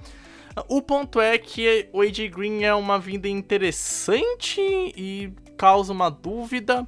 O 0.67 0.81
ponto 0.81 1.21
é 1.21 1.37
que 1.37 1.87
o 1.93 2.01
AJ 2.01 2.29
Green 2.29 2.63
é 2.63 2.73
uma 2.73 2.99
vinda 2.99 3.29
interessante 3.29 4.59
e 4.59 5.31
causa 5.57 5.93
uma 5.93 6.09
dúvida, 6.09 6.85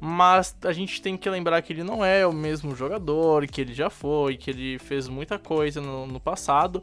mas 0.00 0.56
a 0.62 0.72
gente 0.72 1.00
tem 1.00 1.16
que 1.16 1.28
lembrar 1.28 1.62
que 1.62 1.72
ele 1.72 1.82
não 1.82 2.04
é 2.04 2.26
o 2.26 2.32
mesmo 2.32 2.74
jogador 2.74 3.46
que 3.46 3.60
ele 3.60 3.74
já 3.74 3.88
foi, 3.88 4.36
que 4.36 4.50
ele 4.50 4.78
fez 4.78 5.08
muita 5.08 5.38
coisa 5.38 5.80
no, 5.80 6.06
no 6.06 6.20
passado. 6.20 6.82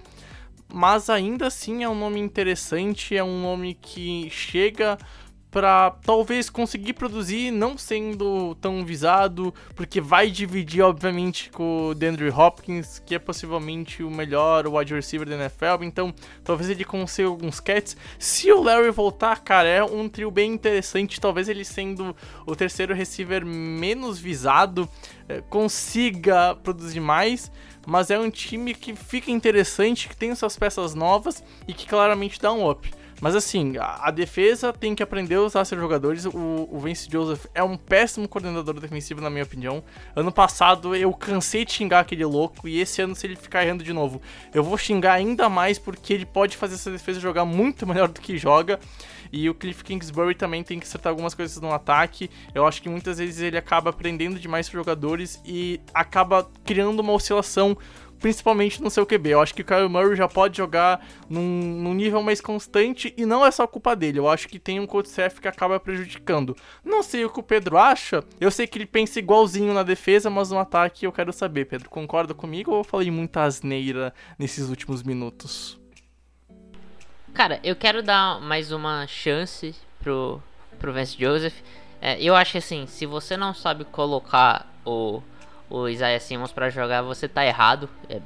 Mas 0.74 1.10
ainda 1.10 1.48
assim 1.48 1.84
é 1.84 1.90
um 1.90 1.96
nome 1.96 2.20
interessante, 2.20 3.16
é 3.16 3.24
um 3.24 3.42
nome 3.42 3.76
que 3.76 4.28
chega 4.32 4.98
pra 5.54 5.92
talvez 6.04 6.50
conseguir 6.50 6.94
produzir 6.94 7.52
não 7.52 7.78
sendo 7.78 8.56
tão 8.56 8.84
visado, 8.84 9.54
porque 9.76 10.02
vai 10.02 10.32
dividir 10.32 10.82
obviamente 10.82 11.52
com 11.52 11.90
o 11.90 11.94
DeAndre 11.94 12.30
Hopkins, 12.32 12.98
que 12.98 13.14
é 13.14 13.20
possivelmente 13.20 14.02
o 14.02 14.10
melhor 14.10 14.68
wide 14.68 14.96
receiver 14.96 15.30
da 15.30 15.36
NFL, 15.36 15.84
então 15.84 16.12
talvez 16.44 16.72
ele 16.72 16.84
consiga 16.84 17.28
alguns 17.28 17.60
catches. 17.60 17.96
Se 18.18 18.52
o 18.52 18.64
Larry 18.64 18.90
voltar, 18.90 19.42
cara, 19.42 19.70
é 19.70 19.84
um 19.84 20.10
trio 20.10 20.32
bem 20.32 20.52
interessante, 20.52 21.22
talvez 21.22 21.48
ele 21.48 21.64
sendo 21.64 22.16
o 22.48 22.56
terceiro 22.56 22.96
receiver 22.96 23.46
menos 23.46 24.18
visado, 24.18 24.90
eh, 25.30 25.44
consiga 25.52 26.56
produzir 26.56 27.00
mais. 27.00 27.52
Mas 27.86 28.10
é 28.10 28.18
um 28.18 28.30
time 28.30 28.74
que 28.74 28.96
fica 28.96 29.30
interessante, 29.30 30.08
que 30.08 30.16
tem 30.16 30.34
suas 30.34 30.58
peças 30.58 30.96
novas 30.96 31.44
e 31.68 31.74
que 31.74 31.86
claramente 31.86 32.40
dá 32.40 32.52
um 32.54 32.68
up. 32.68 32.90
Mas 33.24 33.38
assim, 33.38 33.78
a, 33.78 34.08
a 34.08 34.12
defesa 34.12 34.74
tem 34.74 34.94
que 34.94 35.02
aprender 35.02 35.36
a 35.36 35.44
usar 35.44 35.64
seus 35.64 35.80
jogadores. 35.80 36.26
O, 36.26 36.68
o 36.70 36.78
Vince 36.78 37.08
Joseph 37.10 37.46
é 37.56 37.64
um 37.64 37.78
péssimo 37.78 38.28
coordenador 38.28 38.78
defensivo, 38.82 39.22
na 39.22 39.30
minha 39.30 39.46
opinião. 39.46 39.82
Ano 40.14 40.30
passado 40.30 40.94
eu 40.94 41.14
cansei 41.14 41.64
de 41.64 41.72
xingar 41.72 42.02
aquele 42.02 42.26
louco, 42.26 42.68
e 42.68 42.82
esse 42.82 43.02
ano, 43.02 43.16
se 43.16 43.26
ele 43.26 43.38
ficar 43.38 43.64
errando 43.64 43.82
de 43.82 43.94
novo, 43.94 44.22
eu 44.54 44.62
vou 44.62 44.78
xingar 44.78 45.14
ainda 45.14 45.48
mais 45.48 45.80
porque 45.80 46.14
ele 46.14 46.26
pode 46.26 46.58
fazer 46.58 46.76
essa 46.76 46.92
defesa 46.92 47.18
jogar 47.18 47.46
muito 47.46 47.88
melhor 47.88 48.10
do 48.10 48.20
que 48.20 48.38
joga. 48.38 48.78
E 49.32 49.50
o 49.50 49.56
Cliff 49.56 49.86
Kingsbury 49.86 50.36
também 50.36 50.62
tem 50.62 50.78
que 50.78 50.86
acertar 50.86 51.10
algumas 51.10 51.34
coisas 51.34 51.62
no 51.62 51.74
ataque. 51.74 52.30
Eu 52.54 52.68
acho 52.68 52.82
que 52.82 52.90
muitas 52.90 53.20
vezes 53.20 53.40
ele 53.40 53.58
acaba 53.58 53.90
aprendendo 53.90 54.38
demais 54.38 54.68
os 54.68 54.74
jogadores 54.74 55.42
e 55.46 55.80
acaba 55.94 56.52
criando 56.66 57.00
uma 57.00 57.14
oscilação 57.14 57.78
principalmente 58.24 58.82
no 58.82 58.90
seu 58.90 59.06
QB. 59.06 59.32
Eu 59.32 59.42
acho 59.42 59.54
que 59.54 59.64
o 59.64 59.66
Kyle 59.66 59.90
Murray 59.90 60.16
já 60.16 60.30
pode 60.30 60.56
jogar 60.56 61.06
num, 61.30 61.42
num 61.42 61.94
nível 61.94 62.24
mais 62.24 62.40
constante 62.40 63.14
e 63.18 63.26
não 63.26 63.46
é 63.46 63.52
só 63.52 63.68
culpa 63.68 63.94
dele. 63.98 64.18
Eu 64.18 64.30
acho 64.30 64.48
que 64.48 64.58
tem 64.58 64.80
um 64.80 64.88
coach 64.88 65.08
staff 65.08 65.42
que 65.42 65.48
acaba 65.48 65.78
prejudicando. 65.78 66.56
Não 66.86 67.04
sei 67.04 67.26
o 67.26 67.30
que 67.30 67.42
o 67.42 67.44
Pedro 67.44 67.78
acha. 67.78 68.24
Eu 68.40 68.50
sei 68.50 68.66
que 68.66 68.78
ele 68.78 68.86
pensa 68.86 69.20
igualzinho 69.20 69.74
na 69.74 69.84
defesa, 69.84 70.30
mas 70.30 70.52
no 70.52 70.58
ataque 70.58 71.06
eu 71.06 71.12
quero 71.12 71.34
saber, 71.34 71.66
Pedro. 71.66 71.90
Concorda 71.90 72.34
comigo 72.34 72.72
ou 72.72 72.78
eu 72.78 72.84
falei 72.86 73.12
muita 73.12 73.44
asneira 73.44 74.14
nesses 74.40 74.70
últimos 74.70 75.04
minutos? 75.04 75.78
Cara, 77.34 77.60
eu 77.62 77.76
quero 77.76 78.02
dar 78.02 78.40
mais 78.40 78.72
uma 78.72 79.06
chance 79.06 79.76
pro, 80.02 80.42
pro 80.80 80.94
Vance 80.94 81.18
Joseph. 81.20 81.56
É, 82.00 82.22
eu 82.24 82.38
acho 82.38 82.54
que 82.54 82.58
assim, 82.60 82.88
se 82.88 83.06
você 83.06 83.36
não 83.36 83.54
sabe 83.54 83.84
colocar 83.84 84.66
o, 84.86 85.22
o 85.74 85.90
Isaiah 85.90 86.20
Simmons 86.20 86.52
pra 86.52 86.70
jogar, 86.70 87.02
você 87.02 87.28
tá 87.28 87.44
errado. 87.44 87.90
É, 88.08 88.22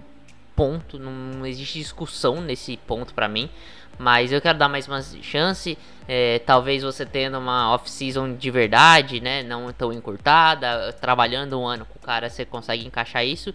ponto. 0.54 1.00
Não 1.00 1.46
existe 1.46 1.80
discussão 1.80 2.42
nesse 2.42 2.76
ponto 2.76 3.14
pra 3.14 3.30
mim. 3.30 3.50
Mas 3.98 4.32
eu 4.32 4.42
quero 4.42 4.58
dar 4.58 4.68
mais 4.68 4.86
uma 4.86 5.02
chance. 5.02 5.78
é, 6.08 6.40
talvez 6.40 6.84
você 6.84 7.06
tendo 7.06 7.38
uma 7.40 7.74
off-season 7.74 8.36
de 8.36 8.52
verdade, 8.52 9.22
né? 9.22 9.44
Não 9.44 9.72
tão 9.72 9.94
encurtada. 9.94 10.92
Trabalhando 11.00 11.58
um 11.58 11.66
ano 11.66 11.86
com 11.86 11.98
o 11.98 12.02
cara, 12.02 12.30
você 12.30 12.44
consegue 12.44 12.86
encaixar 12.86 13.26
isso. 13.26 13.54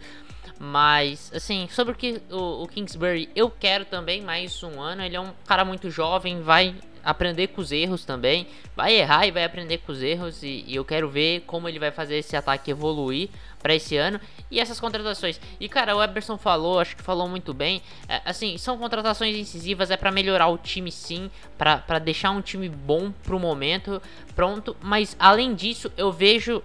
Mas, 0.59 1.30
assim, 1.34 1.68
sobre 1.70 1.95
o, 2.30 2.62
o 2.62 2.68
Kingsbury, 2.68 3.28
eu 3.36 3.51
quero 3.51 3.84
também 3.84 4.22
mais 4.22 4.62
um 4.62 4.80
ano. 4.80 5.03
Ele 5.03 5.16
é 5.16 5.20
um 5.20 5.32
cara 5.47 5.66
muito 5.66 5.90
jovem, 5.90 6.40
vai 6.40 6.74
aprender 7.05 7.48
com 7.48 7.61
os 7.61 7.72
erros 7.72 8.05
também. 8.05 8.46
Vai 8.76 8.94
errar 8.94 9.26
e 9.26 9.30
vai 9.30 9.44
aprender 9.44 9.78
com 9.78 9.92
os 9.92 10.03
erros. 10.03 10.42
E, 10.42 10.64
e 10.66 10.76
eu 10.76 10.84
quero 10.84 11.09
ver 11.09 11.40
como 11.46 11.68
ele 11.68 11.78
vai 11.78 11.90
fazer 11.90 12.16
esse 12.16 12.36
ataque 12.36 12.70
evoluir 12.70 13.28
para 13.62 13.74
esse 13.74 13.96
ano. 13.96 14.20
E 14.50 14.61
essas 14.61 14.80
contratações. 14.80 15.40
E, 15.61 15.68
cara, 15.68 15.96
o 15.96 16.03
Eberson 16.03 16.36
falou, 16.36 16.80
acho 16.80 16.96
que 16.96 17.03
falou 17.03 17.28
muito 17.28 17.55
bem. 17.55 17.82
é, 18.09 18.20
assim, 18.24 18.59
são 18.59 18.78
contratações 18.78 19.36
incisivas, 19.36 19.90
é 19.90 19.96
para 19.96 20.11
melhorar 20.11 20.48
o 20.48 20.59
time 20.59 20.90
sim. 20.90 21.30
para 21.57 21.98
deixar 21.98 22.30
um 22.30 22.40
time 22.40 22.68
bom 22.68 23.12
pro 23.22 23.38
momento. 23.38 24.00
Pronto. 24.34 24.76
Mas, 24.80 25.16
além 25.18 25.55
disso, 25.55 25.90
eu 25.96 26.12
vejo. 26.12 26.62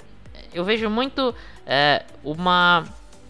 Eu 0.54 0.64
vejo 0.64 0.90
muito 0.90 1.36
é, 1.66 2.04
uma 2.24 2.86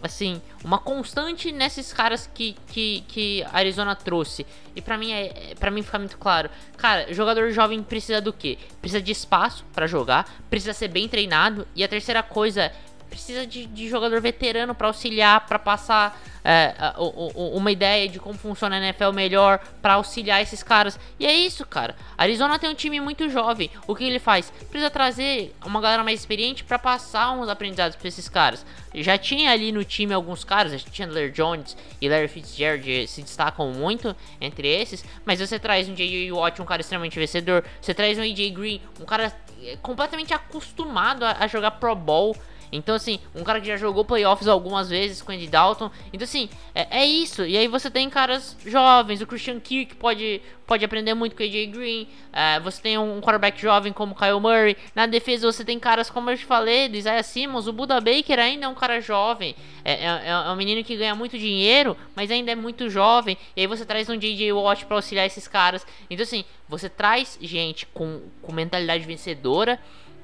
assim, 0.07 0.41
uma 0.63 0.79
constante 0.79 1.51
nesses 1.51 1.93
caras 1.93 2.29
que, 2.33 2.55
que, 2.67 3.03
que 3.07 3.45
Arizona 3.53 3.95
trouxe. 3.95 4.45
E 4.75 4.81
pra 4.81 4.97
mim 4.97 5.11
é, 5.11 5.53
para 5.59 5.69
mim 5.69 5.83
fica 5.83 5.99
muito 5.99 6.17
claro. 6.17 6.49
Cara, 6.75 7.13
jogador 7.13 7.51
jovem 7.51 7.81
precisa 7.83 8.19
do 8.19 8.33
quê? 8.33 8.57
Precisa 8.81 9.01
de 9.01 9.11
espaço 9.11 9.63
pra 9.73 9.87
jogar, 9.87 10.43
precisa 10.49 10.73
ser 10.73 10.87
bem 10.87 11.07
treinado 11.07 11.67
e 11.75 11.83
a 11.83 11.87
terceira 11.87 12.23
coisa 12.23 12.71
precisa 13.09 13.45
de, 13.45 13.65
de 13.65 13.89
jogador 13.89 14.21
veterano 14.21 14.75
pra 14.75 14.87
auxiliar, 14.87 15.45
pra 15.45 15.57
passar 15.57 16.19
é, 16.43 16.73
uma 17.35 17.69
ideia 17.69 18.07
de 18.07 18.19
como 18.19 18.37
funciona 18.37 18.77
a 18.77 18.79
NFL 18.79 19.11
melhor, 19.11 19.59
pra 19.81 19.93
auxiliar 19.93 20.41
esses 20.41 20.63
caras. 20.63 20.97
E 21.19 21.25
é 21.25 21.33
isso, 21.33 21.65
cara. 21.65 21.93
Arizona 22.17 22.57
tem 22.57 22.69
um 22.69 22.73
time 22.73 23.01
muito 23.01 23.29
jovem. 23.29 23.69
O 23.85 23.93
que 23.93 24.05
ele 24.05 24.17
faz? 24.17 24.49
Precisa 24.69 24.89
trazer 24.89 25.53
uma 25.65 25.81
galera 25.81 26.05
mais 26.05 26.21
experiente 26.21 26.63
pra 26.63 26.79
passar 26.79 27.31
uns 27.33 27.49
aprendizados 27.49 27.97
pra 27.97 28.07
esses 28.07 28.29
caras. 28.29 28.65
Já 28.95 29.17
tinha 29.17 29.51
ali 29.51 29.73
no 29.73 29.83
time 29.83 30.13
alguns 30.13 30.45
caras, 30.45 30.85
Chandler 30.91 31.31
Jones 31.31 31.75
e 31.99 32.07
Larry 32.07 32.29
Fitzgerald 32.29 33.07
se 33.07 33.21
destacam 33.21 33.71
muito 33.71 34.15
entre 34.39 34.67
esses, 34.67 35.03
mas 35.25 35.39
você 35.39 35.59
traz 35.59 35.89
um 35.89 35.93
J.J. 35.93 36.31
Watt, 36.31 36.61
um 36.61 36.65
cara 36.65 36.81
extremamente 36.81 37.19
vencedor, 37.19 37.63
você 37.81 37.93
traz 37.93 38.17
um 38.17 38.21
A.J. 38.21 38.51
Green, 38.51 38.81
um 38.99 39.05
cara 39.05 39.33
eh, 39.63 39.77
completamente 39.81 40.33
acostumado 40.33 41.23
a, 41.23 41.37
a 41.39 41.47
jogar 41.47 41.71
Pro 41.71 41.93
Bowl. 41.93 42.35
Então, 42.72 42.95
assim, 42.95 43.20
um 43.34 43.43
cara 43.43 43.61
que 43.61 43.68
já 43.68 43.78
jogou 43.78 44.03
playoffs 44.03 44.47
algumas 44.47 44.89
vezes 44.89 45.22
com 45.22 45.32
o 45.32 45.36
Andy 45.36 45.47
Dalton. 45.47 45.89
Então, 46.11 46.26
assim, 46.26 46.49
é, 46.76 46.99
é 47.01 47.05
isso. 47.05 47.45
E 47.45 47.57
aí 47.57 47.68
você 47.68 47.89
tem 47.89 48.09
caras 48.09 48.57
jovens. 48.65 49.22
O 49.22 49.28
Christian 49.28 49.59
Kirk 49.59 49.95
pode, 49.95 50.41
pode 50.65 50.84
aprender 50.84 51.13
muito 51.13 51.36
com 51.36 51.43
o 51.43 51.45
AJ 51.45 51.68
Green. 51.68 52.07
é, 52.34 52.59
você 52.59 52.82
tem 52.82 52.97
um 52.97 53.22
quarterback 53.22 53.61
jovem 53.61 53.93
como 53.93 54.15
Kyle 54.15 54.39
Murray. 54.39 54.76
Na 54.93 55.05
defesa 55.05 55.51
você 55.51 55.63
tem 55.63 55.80
caras, 55.80 56.09
como 56.09 56.30
eu 56.30 56.38
te 56.38 56.45
falei, 56.45 56.89
do 56.89 56.97
Isaiah 56.97 57.24
Simmons. 57.24 57.68
O 57.68 57.74
Buda 57.74 58.01
Baker 58.01 58.39
ainda 58.39 58.65
é 58.65 58.70
um 58.70 58.76
cara 58.76 58.99
jovem. 58.99 59.55
É, 59.84 60.05
é, 60.05 60.30
é 60.30 60.51
um 60.51 60.55
menino 60.55 60.84
que 60.84 60.97
ganha 60.97 61.15
muito 61.15 61.38
dinheiro, 61.38 61.95
mas 62.15 62.30
ainda 62.30 62.51
é 62.51 62.55
muito 62.55 62.89
jovem. 62.89 63.38
E 63.55 63.61
aí 63.61 63.68
você 63.68 63.86
traz 63.86 64.09
um 64.09 64.18
J.J. 64.18 64.51
Watt 64.51 64.86
pra 64.86 64.97
auxiliar 64.97 65.26
esses 65.26 65.47
caras. 65.47 65.86
Então, 66.09 66.24
assim, 66.24 66.43
você 66.68 66.89
traz 66.89 67.38
gente 67.41 67.86
com, 67.88 68.22
com 68.41 68.51
mentalidade 68.51 69.05
vencedora 69.05 69.80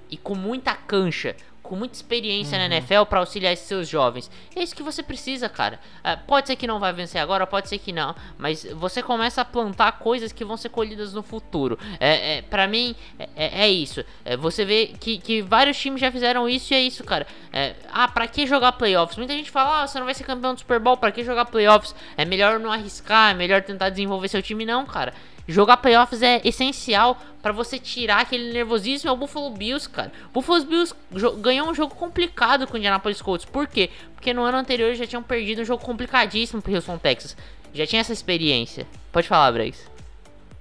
e 0.10 0.18
com 0.18 0.36
muita 0.36 0.76
cancha, 0.76 1.36
com 1.74 1.76
muita 1.76 1.96
experiência 1.96 2.56
na 2.56 2.66
NFL 2.68 3.06
para 3.10 3.20
auxiliar 3.20 3.52
esses 3.52 3.66
seus 3.66 3.90
jovens. 3.90 4.30
É 4.56 4.62
isso 4.62 4.76
que 4.76 4.84
você 4.84 5.02
precisa, 5.02 5.50
cara. 5.50 5.80
É, 6.04 6.16
pode 6.16 6.46
ser 6.46 6.56
que 6.56 6.68
não 6.68 6.80
vai 6.80 6.94
vencer 6.94 7.20
agora, 7.20 7.48
pode 7.48 7.68
ser 7.68 7.80
que 7.80 7.92
não, 7.92 8.16
mas 8.38 8.64
você 8.76 9.02
começa 9.02 9.42
a 9.42 9.46
plantar 9.46 9.94
coisas 9.94 10.32
que 10.32 10.46
vão 10.46 10.56
ser 10.56 10.70
colhidas 10.70 11.14
no 11.14 11.24
futuro. 11.24 11.80
É, 12.00 12.38
é 12.38 12.42
para 12.44 12.68
mim 12.68 12.96
é, 13.18 13.28
é, 13.36 13.62
é 13.64 13.70
isso. 13.72 14.06
É, 14.24 14.38
você 14.38 14.64
vê 14.64 14.94
que, 15.00 15.18
que 15.18 15.42
vários 15.42 15.76
times 15.80 16.00
já 16.00 16.12
fizeram 16.12 16.48
isso 16.48 16.72
e 16.76 16.78
é 16.78 16.80
isso, 16.80 17.04
cara. 17.04 17.26
É, 17.52 17.76
ah, 17.92 18.08
para 18.08 18.28
que 18.28 18.46
jogar 18.46 18.74
playoffs? 18.74 19.18
Muita 19.18 19.34
gente 19.34 19.50
fala, 19.50 19.82
ah, 19.82 19.88
você 19.88 19.98
não 19.98 20.06
vai 20.06 20.14
ser 20.14 20.26
campeão 20.26 20.54
do 20.54 20.60
Super 20.60 20.80
Bowl, 20.80 20.96
para 20.96 21.12
que 21.12 21.24
jogar 21.24 21.46
playoffs? 21.46 21.96
É 22.16 22.24
melhor 22.24 22.60
não 22.60 22.72
arriscar, 22.72 23.32
é 23.32 23.34
melhor 23.34 23.64
tentar 23.64 23.90
desenvolver 23.90 24.28
seu 24.28 24.44
time, 24.44 24.64
não, 24.64 24.86
cara. 24.86 25.12
Jogar 25.48 25.78
playoffs 25.78 26.22
é 26.22 26.42
essencial 26.46 27.22
para 27.42 27.52
você 27.52 27.78
tirar 27.78 28.22
aquele 28.22 28.54
nervosismo. 28.54 29.10
É 29.10 29.12
o 29.14 29.18
Buffalo 29.18 29.50
Bills, 29.52 29.90
cara. 29.90 30.12
O 30.30 30.34
Buffalo 30.34 30.64
Bills 30.64 30.96
ganhou 31.40 31.70
um 31.70 31.74
jogo 31.74 31.94
complicado 31.96 32.66
com 32.66 32.76
o 32.76 32.78
Indianapolis 32.78 33.22
Colts. 33.22 33.46
Por 33.46 33.68
quê? 33.68 33.90
Porque 34.16 34.34
no 34.34 34.44
ano 34.44 34.58
anterior 34.58 34.94
já 34.96 35.06
tinham 35.06 35.22
perdido 35.22 35.62
um 35.62 35.66
jogo 35.66 35.84
complicadíssimo 35.84 36.62
pro 36.62 36.74
Houston 36.74 36.98
Texas. 36.98 37.36
Já 37.74 37.86
tinha 37.86 38.00
essa 38.00 38.14
experiência. 38.14 38.88
Pode 39.12 39.28
falar, 39.28 39.52
Bregs. 39.52 39.93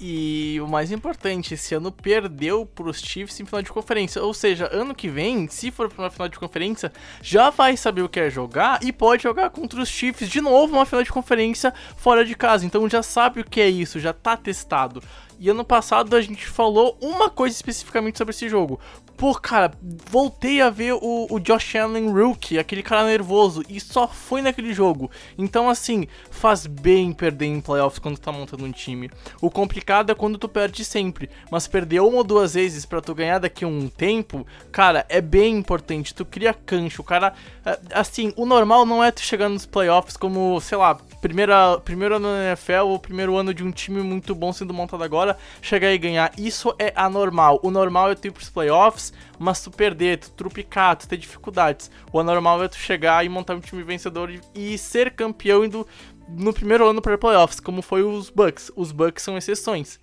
E 0.04 0.60
o 0.60 0.66
mais 0.66 0.90
importante, 0.90 1.54
esse 1.54 1.76
ano 1.76 1.92
perdeu 1.92 2.66
pros 2.66 2.98
Chiefs 3.00 3.38
em 3.38 3.46
final 3.46 3.62
de 3.62 3.70
conferência. 3.70 4.20
Ou 4.20 4.34
seja, 4.34 4.68
ano 4.72 4.96
que 4.96 5.08
vem, 5.08 5.46
se 5.46 5.70
for 5.70 5.88
pra 5.88 6.02
uma 6.02 6.10
final 6.10 6.28
de 6.28 6.40
conferência, 6.40 6.92
já 7.22 7.50
vai 7.50 7.76
saber 7.76 8.02
o 8.02 8.08
que 8.08 8.18
é 8.18 8.28
jogar 8.28 8.82
e 8.82 8.92
pode 8.92 9.22
jogar 9.22 9.50
contra 9.50 9.80
os 9.80 9.88
Chiefs 9.88 10.28
de 10.28 10.40
novo 10.40 10.74
uma 10.74 10.84
final 10.84 11.04
de 11.04 11.12
conferência 11.12 11.72
fora 11.96 12.24
de 12.24 12.34
casa. 12.34 12.66
Então 12.66 12.90
já 12.90 13.00
sabe 13.00 13.42
o 13.42 13.44
que 13.44 13.60
é 13.60 13.70
isso, 13.70 14.00
já 14.00 14.12
tá 14.12 14.36
testado. 14.36 15.00
E 15.38 15.48
ano 15.48 15.64
passado 15.64 16.16
a 16.16 16.20
gente 16.20 16.46
falou 16.46 16.96
uma 17.00 17.30
coisa 17.30 17.54
especificamente 17.54 18.18
sobre 18.18 18.32
esse 18.32 18.48
jogo. 18.48 18.80
Pô, 19.16 19.34
cara, 19.34 19.72
voltei 20.10 20.60
a 20.60 20.68
ver 20.68 20.94
o, 20.94 21.26
o 21.30 21.38
Josh 21.38 21.76
Allen 21.76 22.10
rookie, 22.10 22.58
aquele 22.58 22.82
cara 22.82 23.06
nervoso, 23.06 23.62
e 23.68 23.78
só 23.80 24.08
foi 24.08 24.42
naquele 24.42 24.74
jogo. 24.74 25.10
Então, 25.38 25.68
assim, 25.68 26.08
faz 26.30 26.66
bem 26.66 27.12
perder 27.12 27.46
em 27.46 27.60
playoffs 27.60 27.98
quando 27.98 28.18
tá 28.18 28.32
montando 28.32 28.64
um 28.64 28.72
time. 28.72 29.10
O 29.40 29.50
complicado 29.50 30.10
é 30.10 30.14
quando 30.14 30.38
tu 30.38 30.48
perde 30.48 30.84
sempre, 30.84 31.30
mas 31.50 31.68
perder 31.68 32.00
uma 32.00 32.18
ou 32.18 32.24
duas 32.24 32.54
vezes 32.54 32.84
para 32.84 33.00
tu 33.00 33.14
ganhar 33.14 33.38
daqui 33.38 33.64
a 33.64 33.68
um 33.68 33.88
tempo, 33.88 34.46
cara, 34.72 35.06
é 35.08 35.20
bem 35.20 35.56
importante. 35.56 36.14
Tu 36.14 36.24
cria 36.24 36.52
cancho, 36.52 37.02
o 37.02 37.04
cara. 37.04 37.32
É, 37.64 37.78
assim, 37.94 38.32
o 38.36 38.44
normal 38.44 38.84
não 38.84 39.02
é 39.02 39.10
tu 39.10 39.20
chegar 39.20 39.48
nos 39.48 39.64
playoffs 39.64 40.16
como, 40.16 40.60
sei 40.60 40.76
lá, 40.76 40.96
primeira, 41.20 41.78
primeiro 41.78 42.16
ano 42.16 42.28
na 42.28 42.44
NFL 42.46 42.86
ou 42.86 42.98
primeiro 42.98 43.36
ano 43.36 43.54
de 43.54 43.62
um 43.62 43.70
time 43.70 44.02
muito 44.02 44.34
bom 44.34 44.52
sendo 44.52 44.74
montado 44.74 45.04
agora, 45.04 45.38
chegar 45.60 45.92
e 45.92 45.98
ganhar. 45.98 46.32
Isso 46.36 46.74
é 46.78 46.92
anormal. 46.96 47.60
O 47.62 47.70
normal 47.70 48.10
é 48.10 48.14
tu 48.16 48.26
ir 48.26 48.32
pros 48.32 48.50
playoffs, 48.50 49.12
mas 49.38 49.62
tu 49.62 49.70
perder, 49.70 50.18
tu 50.18 50.30
trupicar, 50.30 50.96
tu 50.96 51.08
ter 51.08 51.16
dificuldades. 51.16 51.90
O 52.12 52.18
anormal 52.18 52.62
é 52.64 52.68
tu 52.68 52.76
chegar 52.76 53.24
e 53.24 53.28
montar 53.28 53.54
um 53.54 53.60
time 53.60 53.82
vencedor 53.84 54.30
e, 54.54 54.76
ser 54.76 55.12
campeão 55.12 55.64
indo 55.64 55.86
no 56.28 56.52
primeiro 56.52 56.88
ano 56.88 57.00
para 57.00 57.16
playoffs, 57.16 57.60
como 57.60 57.80
foi 57.80 58.02
os 58.02 58.28
Bucks. 58.28 58.72
Os 58.74 58.90
Bucks 58.90 59.22
são 59.22 59.38
exceções. 59.38 60.00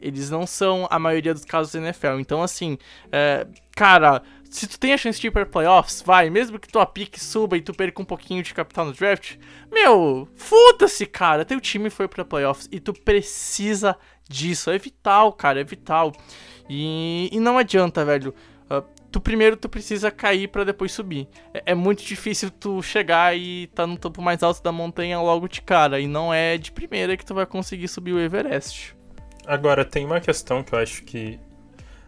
Eles 0.00 0.30
não 0.30 0.46
são 0.46 0.86
a 0.90 0.98
maioria 0.98 1.34
dos 1.34 1.44
casos 1.44 1.72
da 1.72 1.80
NFL. 1.80 2.18
Então, 2.20 2.42
assim, 2.42 2.78
é, 3.12 3.46
cara, 3.76 4.22
se 4.50 4.66
tu 4.66 4.78
tem 4.78 4.92
a 4.92 4.98
chance 4.98 5.20
de 5.20 5.28
ir 5.28 5.30
para 5.30 5.46
playoffs, 5.46 6.02
vai, 6.02 6.28
mesmo 6.28 6.58
que 6.58 6.68
tua 6.68 6.84
pique 6.84 7.20
suba 7.20 7.56
e 7.56 7.60
tu 7.60 7.72
perca 7.72 8.02
um 8.02 8.04
pouquinho 8.04 8.42
de 8.42 8.52
capital 8.52 8.86
no 8.86 8.92
draft, 8.92 9.36
meu, 9.70 10.28
foda-se, 10.34 11.06
cara, 11.06 11.44
teu 11.44 11.60
time 11.60 11.88
foi 11.88 12.08
para 12.08 12.24
playoffs 12.24 12.68
e 12.72 12.80
tu 12.80 12.92
precisa 12.92 13.96
disso, 14.28 14.70
é 14.70 14.76
vital, 14.76 15.32
cara, 15.32 15.60
é 15.60 15.64
vital. 15.64 16.12
E, 16.68 17.30
e 17.32 17.38
não 17.38 17.56
adianta, 17.56 18.04
velho. 18.04 18.34
Uh, 18.68 18.82
tu 19.10 19.20
primeiro 19.20 19.56
tu 19.56 19.68
precisa 19.68 20.10
cair 20.10 20.48
para 20.48 20.64
depois 20.64 20.92
subir. 20.92 21.28
É, 21.54 21.62
é, 21.66 21.74
muito 21.74 22.04
difícil 22.04 22.50
tu 22.50 22.82
chegar 22.82 23.36
e 23.36 23.68
tá 23.68 23.86
no 23.86 23.96
topo 23.96 24.20
mais 24.20 24.42
alto 24.42 24.62
da 24.62 24.72
montanha 24.72 25.20
logo 25.20 25.48
de 25.48 25.62
cara, 25.62 26.00
e 26.00 26.06
não 26.06 26.34
é 26.34 26.58
de 26.58 26.72
primeira 26.72 27.16
que 27.16 27.24
tu 27.24 27.34
vai 27.34 27.46
conseguir 27.46 27.88
subir 27.88 28.12
o 28.12 28.20
Everest. 28.20 28.96
Agora, 29.46 29.84
tem 29.84 30.04
uma 30.04 30.20
questão 30.20 30.62
que 30.62 30.72
eu 30.72 30.78
acho 30.78 31.02
que 31.04 31.38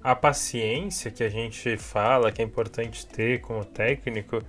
a 0.03 0.15
paciência 0.15 1.11
que 1.11 1.23
a 1.23 1.29
gente 1.29 1.77
fala 1.77 2.33
que 2.33 2.43
é 2.43 2.45
importante 2.45 3.07
ter 3.07 3.41
como 3.41 3.65
técnico, 3.65 4.43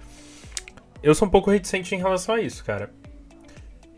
eu 1.01 1.13
sou 1.13 1.27
um 1.27 1.31
pouco 1.31 1.51
reticente 1.51 1.93
em 1.93 1.97
relação 1.99 2.35
a 2.35 2.41
isso, 2.41 2.63
cara. 2.63 2.89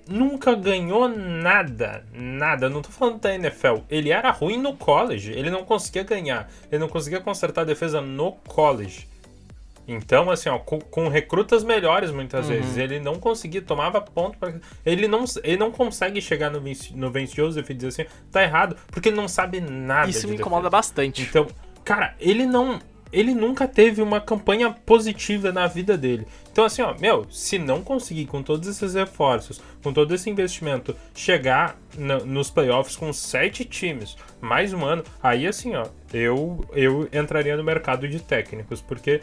Nunca 0.08 0.54
ganhou 0.54 1.08
nada, 1.08 2.06
nada. 2.14 2.70
não 2.70 2.82
tô 2.82 2.90
falando 2.90 3.20
da 3.20 3.34
NFL. 3.34 3.78
Ele 3.90 4.12
era 4.12 4.30
ruim 4.30 4.58
no 4.58 4.76
college, 4.76 5.32
ele 5.32 5.50
não 5.50 5.66
conseguia 5.66 6.04
ganhar, 6.04 6.50
ele 6.72 6.80
não 6.80 6.90
conseguia 6.90 7.20
consertar 7.20 7.62
a 7.62 7.66
defesa 7.66 8.02
no 8.02 8.34
college. 8.34 9.08
Então, 9.88 10.32
assim, 10.32 10.50
ó, 10.50 10.58
com, 10.58 10.80
com 10.80 11.08
recrutas 11.08 11.64
melhores 11.64 12.12
muitas 12.12 12.48
uhum. 12.48 12.54
vezes, 12.54 12.78
ele 12.78 13.00
não 13.00 13.16
conseguia, 13.16 13.62
tomava 13.62 14.02
ponto 14.02 14.38
para 14.38 14.56
ele 14.86 15.08
não 15.08 15.26
ele 15.44 15.58
não 15.58 15.72
consegue 15.72 16.22
chegar 16.22 16.50
no 16.50 16.60
Vince, 16.60 16.96
no 16.96 17.12
Vince 17.12 17.36
Joseph 17.36 17.70
e 17.70 17.74
dizer 17.74 17.88
assim, 17.88 18.06
tá 18.32 18.44
errado, 18.44 18.76
porque 18.88 19.10
ele 19.10 19.16
não 19.16 19.28
sabe 19.28 19.62
nada. 19.62 20.10
Isso 20.10 20.22
de 20.22 20.28
me 20.28 20.36
incomoda 20.36 20.70
bastante. 20.70 21.22
Então, 21.22 21.48
cara, 21.84 22.16
ele 22.20 22.46
não 22.46 22.80
ele 23.16 23.34
nunca 23.34 23.66
teve 23.66 24.02
uma 24.02 24.20
campanha 24.20 24.72
positiva 24.72 25.50
na 25.50 25.68
vida 25.68 25.98
dele. 25.98 26.28
Então, 26.52 26.66
assim, 26.66 26.82
ó, 26.82 26.94
meu, 27.00 27.26
se 27.30 27.58
não 27.58 27.82
conseguir 27.82 28.26
com 28.26 28.44
todos 28.44 28.68
esses 28.68 28.94
reforços, 28.94 29.62
com 29.82 29.94
todo 29.94 30.14
esse 30.14 30.30
investimento, 30.30 30.94
chegar 31.14 31.78
no, 31.98 32.26
nos 32.26 32.50
playoffs 32.50 32.98
com 32.98 33.14
sete 33.14 33.64
times, 33.64 34.18
mais 34.42 34.74
um 34.74 34.84
ano, 34.84 35.04
aí, 35.24 35.48
assim, 35.48 35.76
ó, 35.76 35.86
eu, 36.14 36.66
eu 36.74 37.08
entraria 37.14 37.56
no 37.56 37.64
mercado 37.64 38.08
de 38.08 38.20
técnicos, 38.20 38.82
porque 38.82 39.22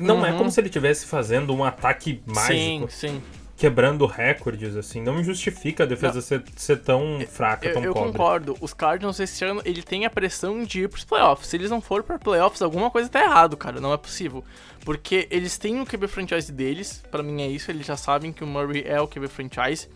não 0.00 0.24
é 0.24 0.30
uhum. 0.30 0.34
é 0.34 0.38
como 0.38 0.50
se 0.50 0.60
ele 0.60 0.68
estivesse 0.68 1.06
fazendo 1.06 1.54
um 1.54 1.64
ataque 1.64 2.22
mágico. 2.26 2.52
Sim, 2.52 2.86
sim. 2.88 3.22
Quebrando 3.56 4.04
recordes, 4.04 4.74
assim. 4.74 5.00
Não 5.00 5.22
justifica 5.22 5.84
a 5.84 5.86
defesa 5.86 6.20
ser, 6.20 6.42
ser, 6.56 6.82
tão 6.82 7.20
fraca, 7.28 7.68
eu, 7.68 7.74
tão 7.74 7.84
eu 7.84 7.94
pobre. 7.94 8.08
Eu 8.08 8.12
concordo. 8.12 8.56
Os 8.60 8.74
Cardinals 8.74 9.20
esse 9.20 9.44
ano, 9.44 9.62
ele 9.64 9.80
tem 9.80 10.04
a 10.04 10.10
pressão 10.10 10.64
de 10.64 10.82
ir 10.82 10.88
pros 10.88 11.04
playoffs. 11.04 11.48
Se 11.48 11.56
eles 11.56 11.70
não 11.70 11.80
forem 11.80 12.04
pra 12.04 12.18
playoffs, 12.18 12.60
alguma 12.62 12.90
coisa 12.90 13.08
tá 13.08 13.22
errado, 13.22 13.56
cara. 13.56 13.80
Não 13.80 13.92
é 13.92 13.96
possível. 13.96 14.44
Porque 14.84 15.28
eles 15.30 15.56
têm 15.56 15.80
o 15.80 15.86
QB 15.86 16.08
franchise 16.08 16.50
deles. 16.50 17.02
para 17.10 17.22
mim 17.22 17.42
é 17.42 17.46
isso. 17.46 17.70
Eles 17.70 17.86
já 17.86 17.96
sabem 17.96 18.32
que 18.32 18.42
o 18.42 18.46
Murray 18.46 18.82
é 18.84 19.00
o 19.00 19.06
QB 19.06 19.28
franchise. 19.28 19.88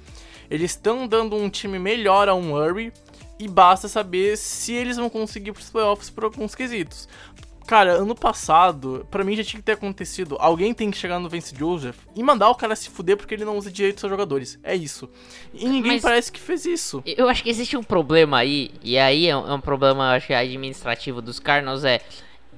Eles 0.49 0.70
estão 0.70 1.07
dando 1.09 1.34
um 1.34 1.51
time 1.51 1.80
melhor 1.80 2.28
ao 2.28 2.40
Murray. 2.40 2.92
E 3.40 3.46
basta 3.46 3.86
saber 3.88 4.36
se 4.36 4.72
eles 4.72 4.96
vão 4.96 5.09
conseguir 5.09 5.53
pros 5.53 5.70
playoffs 5.70 6.11
por 6.11 6.24
alguns 6.24 6.55
quesitos. 6.55 7.09
Cara, 7.69 7.93
ano 7.93 8.14
passado, 8.14 9.07
para 9.11 9.23
mim 9.23 9.37
já 9.37 9.45
tinha 9.45 9.61
que 9.61 9.66
ter 9.66 9.73
acontecido. 9.73 10.39
Alguém 10.41 10.73
tem 10.73 10.91
que 10.91 10.97
chegar 10.97 11.19
no 11.19 11.29
Vince 11.29 11.55
Joseph 11.55 11.99
e 12.16 12.23
mandar 12.23 12.49
o 12.49 12.55
cara 12.55 12.75
se 12.75 12.89
fuder 12.89 13.14
porque 13.14 13.35
ele 13.35 13.45
não 13.45 13.59
usa 13.59 13.71
direito 13.71 14.01
seus 14.01 14.09
jogadores. 14.09 14.59
É 14.62 14.75
isso. 14.75 15.07
E 15.53 15.69
ninguém 15.69 15.93
Mas 15.93 16.03
parece 16.03 16.33
que 16.33 16.41
fez 16.41 16.64
isso. 16.64 17.03
Eu 17.05 17.29
acho 17.29 17.43
que 17.43 17.51
existe 17.51 17.77
um 17.77 17.83
problema 17.83 18.39
aí, 18.39 18.71
e 18.83 18.97
aí 18.97 19.27
é 19.27 19.37
um, 19.37 19.47
é 19.47 19.53
um 19.53 19.61
problema, 19.61 20.14
acho 20.14 20.29
que 20.29 20.33
administrativo 20.33 21.21
dos 21.21 21.39
Cardinals, 21.39 21.85
é 21.85 22.01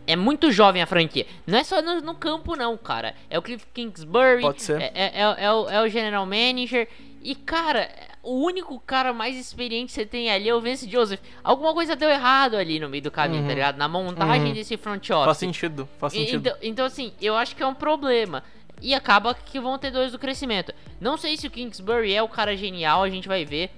é 0.06 0.16
muito 0.16 0.50
jovem 0.50 0.80
a 0.80 0.86
franquia. 0.86 1.26
Não 1.46 1.58
é 1.58 1.64
só 1.64 1.82
no, 1.82 2.00
no, 2.00 2.14
campo, 2.14 2.56
não, 2.56 2.76
cara. 2.76 3.14
É 3.28 3.38
o 3.38 3.42
Cliff 3.42 3.64
Kingsbury. 3.72 4.42
Pode 4.42 4.62
ser. 4.62 4.80
É, 4.80 4.92
é, 4.94 5.12
é, 5.14 5.44
é, 5.44 5.52
o, 5.52 5.68
é 5.68 5.82
o 5.82 5.88
general 5.88 6.24
manager. 6.24 6.88
E, 7.22 7.34
cara, 7.34 7.90
o 8.22 8.44
único 8.44 8.78
cara 8.80 9.12
mais 9.12 9.36
experiente 9.36 9.86
que 9.86 9.92
você 9.92 10.06
tem 10.06 10.30
ali 10.30 10.48
é 10.48 10.54
o 10.54 10.60
Vince 10.60 10.88
Joseph. 10.90 11.20
Alguma 11.44 11.74
coisa 11.74 11.94
deu 11.94 12.08
errado 12.08 12.56
ali 12.56 12.80
no 12.80 12.88
meio 12.88 13.02
do 13.02 13.10
caminho, 13.10 13.40
tá 13.40 13.42
uhum. 13.42 13.48
tá 13.48 13.54
ligado? 13.54 13.76
Na 13.76 13.88
montagem 13.88 14.48
uhum. 14.48 14.52
desse 14.54 14.76
front 14.78 15.10
office. 15.10 15.24
Faz 15.24 15.36
sentido, 15.36 15.88
faz 15.98 16.12
sentido. 16.14 16.40
Então, 16.40 16.56
então, 16.62 16.86
assim, 16.86 17.12
eu 17.20 17.36
acho 17.36 17.54
que 17.54 17.62
é 17.62 17.66
um 17.66 17.74
problema. 17.74 18.42
E 18.80 18.94
acaba 18.94 19.34
que 19.34 19.60
vão 19.60 19.78
ter 19.78 19.90
dois 19.90 20.12
do 20.12 20.18
crescimento. 20.18 20.72
Não 20.98 21.18
sei 21.18 21.36
se 21.36 21.46
o 21.46 21.50
Kingsbury 21.50 22.14
é 22.14 22.22
o 22.22 22.28
cara 22.28 22.56
genial, 22.56 23.02
a 23.02 23.10
gente 23.10 23.28
vai 23.28 23.44
ver. 23.44 23.70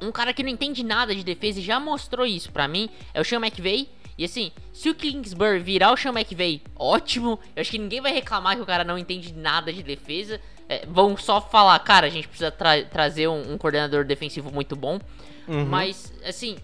Um 0.00 0.10
cara 0.10 0.32
que 0.32 0.42
não 0.42 0.50
entende 0.50 0.82
nada 0.82 1.14
de 1.14 1.22
defesa 1.22 1.60
e 1.60 1.62
já 1.62 1.78
mostrou 1.78 2.26
isso 2.26 2.50
pra 2.52 2.66
mim 2.66 2.88
é 3.12 3.20
o 3.20 3.24
Sean 3.24 3.38
McVay. 3.38 3.88
E 4.16 4.24
assim, 4.24 4.50
se 4.72 4.88
o 4.88 4.94
Kingsbury 4.94 5.58
virar 5.58 5.92
o 5.92 5.96
Sean 5.96 6.12
McVay, 6.12 6.62
ótimo. 6.74 7.38
Eu 7.54 7.60
acho 7.60 7.70
que 7.70 7.78
ninguém 7.78 8.00
vai 8.00 8.12
reclamar 8.12 8.56
que 8.56 8.62
o 8.62 8.66
cara 8.66 8.84
não 8.84 8.96
entende 8.96 9.34
nada 9.34 9.70
de 9.70 9.82
defesa 9.82 10.40
é, 10.68 10.84
vão 10.86 11.16
só 11.16 11.40
falar, 11.40 11.78
cara, 11.80 12.06
a 12.06 12.10
gente 12.10 12.28
precisa 12.28 12.50
tra 12.50 12.82
trazer 12.84 13.28
um, 13.28 13.52
um, 13.52 13.58
coordenador 13.58 14.04
defensivo 14.04 14.50
muito 14.50 14.74
bom. 14.74 14.98
Uhum. 15.46 15.64
Mas, 15.64 16.12
assim, 16.24 16.56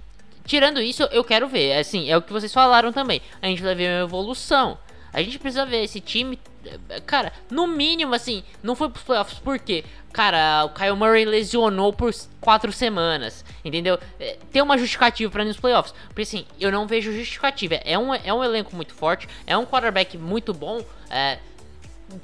tirando 0.45 0.81
isso, 0.81 1.05
eu 1.05 1.23
quero 1.23 1.49
ver. 1.49 1.79
Assim, 1.79 2.11
é 2.11 2.17
o 2.17 2.23
que 2.23 2.33
vocês 2.33 2.53
falaram 2.53 2.93
também. 2.93 3.21
A 3.41 3.47
gente 3.47 3.63
vai 3.63 3.75
ver 3.75 3.89
uma 3.91 4.05
evolução. 4.05 4.79
A 5.13 5.23
gente 5.23 5.39
precisa 5.39 5.67
ver 5.67 5.85
esse 5.85 6.01
time. 6.01 6.39
Cara, 7.07 7.33
no 7.51 7.67
mínimo, 7.67 8.15
assim, 8.15 8.43
não 8.63 8.75
foi 8.75 8.89
pros 8.89 9.05
playoffs, 9.05 9.39
por 9.39 9.59
quê? 9.59 9.85
Cara, 10.13 10.65
o 10.65 10.71
Kyle 10.71 10.95
Murray 10.95 11.25
lesionou 11.25 11.93
por 11.93 12.15
quatro 12.41 12.73
semanas, 12.73 13.45
entendeu? 13.65 13.99
É, 14.19 14.39
tem 14.51 14.63
uma 14.63 14.79
justificativa 14.79 15.31
para 15.31 15.43
ir 15.43 15.49
nos 15.49 15.59
playoffs. 15.59 15.95
Porque 16.09 16.23
assim, 16.23 16.47
eu 16.61 16.71
não 16.71 16.87
vejo 16.87 17.13
justificativa. 17.13 17.75
É 17.77 17.99
um, 17.99 18.15
é 18.15 18.33
um 18.33 18.43
elenco 18.43 18.75
muito 18.77 18.95
forte, 18.95 19.29
é 19.47 19.57
um 19.57 19.67
quarterback 19.67 20.17
muito 20.17 20.53
bom. 20.55 20.83
É, 21.11 21.39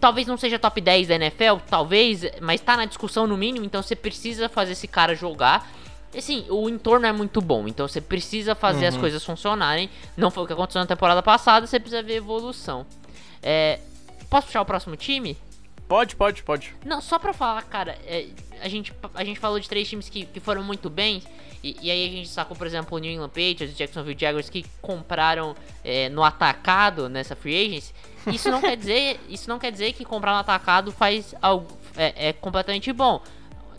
talvez 0.01 0.27
não 0.27 0.37
seja 0.37 0.59
top 0.59 0.81
10 0.81 1.09
da 1.09 1.15
NFL, 1.15 1.57
talvez, 1.69 2.23
mas 2.41 2.61
tá 2.61 2.77
na 2.77 2.85
discussão 2.85 3.27
no 3.27 3.37
mínimo, 3.37 3.65
então 3.65 3.83
você 3.83 3.97
precisa 3.97 4.49
fazer 4.49 4.73
esse 4.73 4.89
cara 4.89 5.15
jogar. 5.15 5.71
Assim, 6.17 6.47
o 6.49 6.69
entorno 6.69 7.07
é 7.07 7.13
muito 7.13 7.41
bom, 7.41 7.69
então 7.69 7.87
você 7.87 8.01
precisa 8.01 8.55
fazer 8.55 8.87
as 8.87 8.97
coisas 8.97 9.23
funcionarem. 9.25 9.91
Não 10.17 10.31
foi 10.31 10.45
o 10.45 10.47
que 10.47 10.53
aconteceu 10.53 10.81
na 10.81 10.87
temporada 10.87 11.23
passada, 11.23 11.67
você 11.67 11.79
precisa 11.79 12.03
ver 12.03 12.17
evolução. 12.17 12.87
É, 13.43 13.79
posso 14.31 14.47
puxar 14.47 14.63
o 14.63 14.65
próximo 14.65 14.97
time? 14.97 15.37
Pode, 15.89 16.15
pode, 16.15 16.43
pode. 16.43 16.75
Não, 16.85 17.01
só 17.01 17.19
pra 17.19 17.33
falar, 17.33 17.63
cara, 17.63 17.99
é, 18.07 18.27
a, 18.61 18.69
gente, 18.69 18.93
a 19.15 19.25
gente 19.25 19.41
falou 19.41 19.59
de 19.59 19.67
três 19.67 19.89
times 19.89 20.11
que, 20.11 20.27
que 20.27 20.39
foram 20.39 20.63
muito 20.63 20.91
bem. 20.91 21.23
E, 21.65 21.77
e 21.81 21.91
aí 21.91 22.07
a 22.07 22.11
gente 22.11 22.29
sacou, 22.29 22.55
por 22.55 22.67
exemplo, 22.67 22.97
o 22.97 23.01
New 23.01 23.11
England 23.11 23.31
Patriots 23.31 23.71
e 23.71 23.75
Jacksonville 23.75 24.17
Jaguars 24.19 24.51
que 24.51 24.65
compraram 24.83 25.57
é, 25.83 26.11
no 26.11 26.23
atacado 26.23 27.09
nessa 27.09 27.35
free 27.35 27.67
agency. 27.67 27.95
Isso 28.27 28.51
não 28.51 28.61
quer 28.61 28.77
dizer, 28.77 29.19
isso 29.31 29.49
não 29.49 29.59
quer 29.59 29.73
dizer 29.73 29.95
que 29.95 30.05
comprar 30.05 30.33
no 30.33 30.39
atacado 30.39 30.93
faz 30.93 31.35
algo 31.41 31.67
é, 31.97 32.29
é 32.29 32.33
completamente 32.35 32.93
bom. 32.93 33.23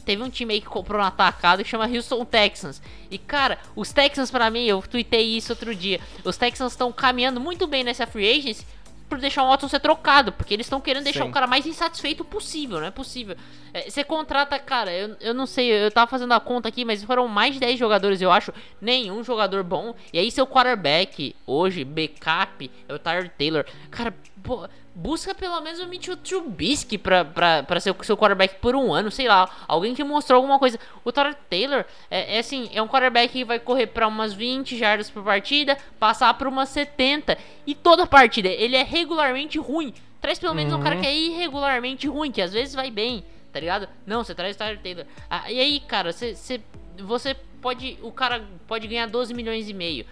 Teve 0.04 0.24
um 0.24 0.30
time 0.30 0.56
aí 0.56 0.62
que 0.62 0.68
comprou 0.68 1.00
no 1.00 1.06
atacado 1.06 1.64
que 1.64 1.70
chama 1.70 1.88
Houston 1.88 2.26
Texans. 2.26 2.82
E 3.12 3.20
cara, 3.20 3.60
os 3.76 3.94
Texans 3.94 4.32
para 4.32 4.50
mim, 4.50 4.66
eu 4.66 4.82
tuitei 4.82 5.38
isso 5.38 5.54
outro 5.54 5.76
dia. 5.76 6.00
Os 6.24 6.36
Texans 6.36 6.72
estão 6.74 6.92
caminhando 6.92 7.40
muito 7.40 7.68
bem 7.68 7.84
nessa 7.84 8.08
free 8.08 8.28
agency 8.28 8.66
por 9.10 9.20
deixar 9.20 9.44
o 9.44 9.48
Watson 9.48 9.68
ser 9.68 9.80
trocado, 9.80 10.32
porque 10.32 10.54
eles 10.54 10.68
estão 10.68 10.80
querendo 10.80 11.04
deixar 11.04 11.24
Sim. 11.24 11.30
o 11.30 11.34
cara 11.34 11.48
mais 11.48 11.66
insatisfeito 11.66 12.24
possível, 12.24 12.80
não 12.80 12.88
é 12.88 12.92
possível. 12.92 13.36
É, 13.74 13.90
você 13.90 14.04
contrata, 14.04 14.58
cara, 14.60 14.92
eu, 14.94 15.18
eu 15.20 15.34
não 15.34 15.46
sei, 15.46 15.72
eu 15.72 15.92
tava 15.92 16.10
fazendo 16.10 16.34
a 16.34 16.40
conta 16.40 16.70
aqui, 16.70 16.86
mas 16.86 17.04
foram 17.04 17.28
mais 17.28 17.56
de 17.56 17.60
10 17.60 17.80
jogadores, 17.80 18.22
eu 18.22 18.32
acho, 18.32 18.54
nenhum 18.80 19.24
jogador 19.24 19.64
bom. 19.64 19.96
E 20.14 20.20
aí 20.20 20.32
seu 20.32 20.46
quarterback, 20.46 21.36
hoje, 21.46 21.84
backup, 21.84 22.70
é 22.88 22.94
o 22.94 23.00
Tyler 23.00 23.30
Taylor. 23.38 23.66
Cara, 23.90 24.14
pô, 24.44 24.68
busca 24.96 25.34
pelo 25.34 25.60
menos 25.62 25.80
o 25.80 25.88
Mitchell 25.88 26.18
Trubisky 26.18 26.98
pra, 26.98 27.24
pra, 27.24 27.64
pra 27.64 27.80
ser 27.80 27.92
o 27.92 28.04
seu 28.04 28.18
quarterback 28.18 28.56
por 28.56 28.76
um 28.76 28.94
ano, 28.94 29.10
sei 29.10 29.28
lá, 29.28 29.50
alguém 29.68 29.94
que 29.94 30.04
mostrou 30.04 30.38
alguma 30.38 30.60
coisa. 30.60 30.80
O 31.04 31.12
Tyler 31.12 31.36
Taylor, 31.50 31.86
é, 32.10 32.36
é 32.36 32.40
assim, 32.40 32.70
é 32.74 32.82
um 32.82 32.88
quarterback 32.88 33.32
que 33.32 33.46
vai 33.46 33.60
correr 33.60 33.88
pra 33.88 34.08
umas 34.08 34.34
20 34.34 34.78
jardas 34.78 35.10
por 35.10 35.24
partida, 35.24 35.78
passar 36.00 36.34
pra 36.34 36.50
umas 36.50 36.70
70, 36.70 37.38
e 37.66 37.74
toda 37.74 38.06
partida, 38.06 38.50
ele 38.50 38.76
é 38.76 38.84
regularmente 38.84 39.58
ruim. 39.58 39.94
Traz 40.22 40.38
pelo 40.38 40.54
menos 40.54 40.74
um 40.74 40.82
cara 40.82 40.98
que 40.98 41.08
é 41.08 41.16
irregularmente 41.16 42.08
ruim, 42.08 42.32
que 42.32 42.42
às 42.42 42.52
vezes 42.52 42.76
vai 42.76 42.92
bem, 42.92 43.24
tá 43.54 43.60
ligado? 43.60 43.88
Não, 44.06 44.24
você 44.24 44.36
traz 44.36 44.56
o 44.56 44.60
Tyler 44.60 44.80
Taylor. 44.80 45.06
Ah, 45.30 45.50
e 45.50 45.60
aí, 45.60 45.80
cara, 45.80 46.12
você, 46.12 46.36
você, 46.36 46.62
você 46.98 47.36
pode. 47.62 47.98
O 48.02 48.12
cara 48.12 48.46
pode 48.68 48.88
ganhar 48.88 49.08
12 49.08 49.34
milhões 49.34 49.70
e 49.70 49.74
meio. 49.74 50.06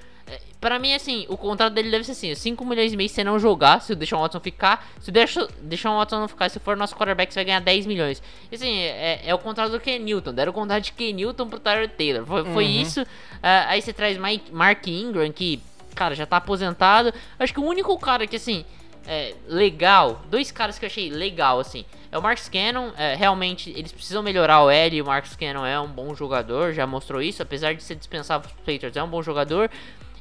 Pra 0.59 0.80
mim, 0.80 0.93
assim, 0.93 1.25
o 1.30 1.38
contrato 1.38 1.73
dele 1.73 1.91
deve 1.91 2.03
ser 2.03 2.11
assim: 2.11 2.34
5 2.34 2.65
milhões 2.65 2.91
e 2.91 2.97
meio 2.97 3.07
se 3.07 3.15
você 3.15 3.23
não 3.23 3.38
jogar, 3.38 3.82
se 3.82 3.93
o 3.93 3.95
Deshaun 3.95 4.21
Watson 4.21 4.39
ficar. 4.39 4.88
Se 4.99 5.09
o 5.09 5.13
Deshaun 5.61 5.97
Watson 5.97 6.19
não 6.19 6.28
ficar, 6.28 6.49
se 6.49 6.59
for 6.59 6.75
nosso 6.75 6.95
quarterback, 6.95 7.32
você 7.32 7.39
vai 7.39 7.45
ganhar 7.45 7.61
10 7.61 7.86
milhões. 7.86 8.21
E, 8.51 8.55
assim, 8.55 8.80
é, 8.80 9.21
é 9.25 9.36
o 9.36 9.39
contrato 9.39 9.71
do 9.71 9.80
Ken 9.80 9.99
Newton. 9.99 10.34
Deram 10.34 10.51
o 10.51 10.53
contrato 10.53 10.84
de 10.84 10.91
Ken 10.93 11.13
Newton 11.13 11.47
pro 11.47 11.59
Tyler 11.59 11.89
Taylor. 11.89 12.25
Foi, 12.25 12.43
foi 12.45 12.65
isso. 12.65 13.05
Ah, 13.41 13.67
aí 13.69 13.82
você 13.82 13.93
traz 13.93 14.17
Mike, 14.17 14.51
Mark 14.51 14.88
Ingram, 14.88 15.32
que, 15.32 15.61
cara, 15.93 16.15
já 16.15 16.25
tá 16.25 16.38
aposentado. 16.38 17.13
Acho 17.38 17.53
que 17.53 17.59
o 17.59 17.63
único 17.63 17.97
cara 17.99 18.25
que, 18.25 18.36
assim, 18.36 18.65
é, 19.07 19.34
legal, 19.47 20.21
dois 20.30 20.51
caras 20.51 20.78
que 20.78 20.84
eu 20.84 20.88
achei 20.88 21.09
legal, 21.09 21.61
assim, 21.61 21.86
é 22.11 22.17
o 22.17 22.21
Marcus 22.21 22.49
Cannon, 22.49 22.91
é, 22.97 23.15
realmente 23.15 23.69
eles 23.69 23.91
precisam 23.91 24.21
melhorar 24.21 24.61
o 24.63 24.69
L, 24.69 24.97
e 24.97 25.01
o 25.01 25.05
Marcus 25.05 25.36
Cannon 25.36 25.65
é 25.65 25.80
um 25.80 25.88
bom 25.88 26.13
jogador, 26.13 26.73
já 26.73 26.86
mostrou 26.86 27.21
isso, 27.21 27.41
apesar 27.41 27.73
de 27.73 27.82
ser 27.82 27.95
dispensável 27.95 28.49
pros 28.49 28.65
Patriots, 28.65 28.97
é 28.97 29.01
um 29.01 29.07
bom 29.07 29.23
jogador, 29.23 29.71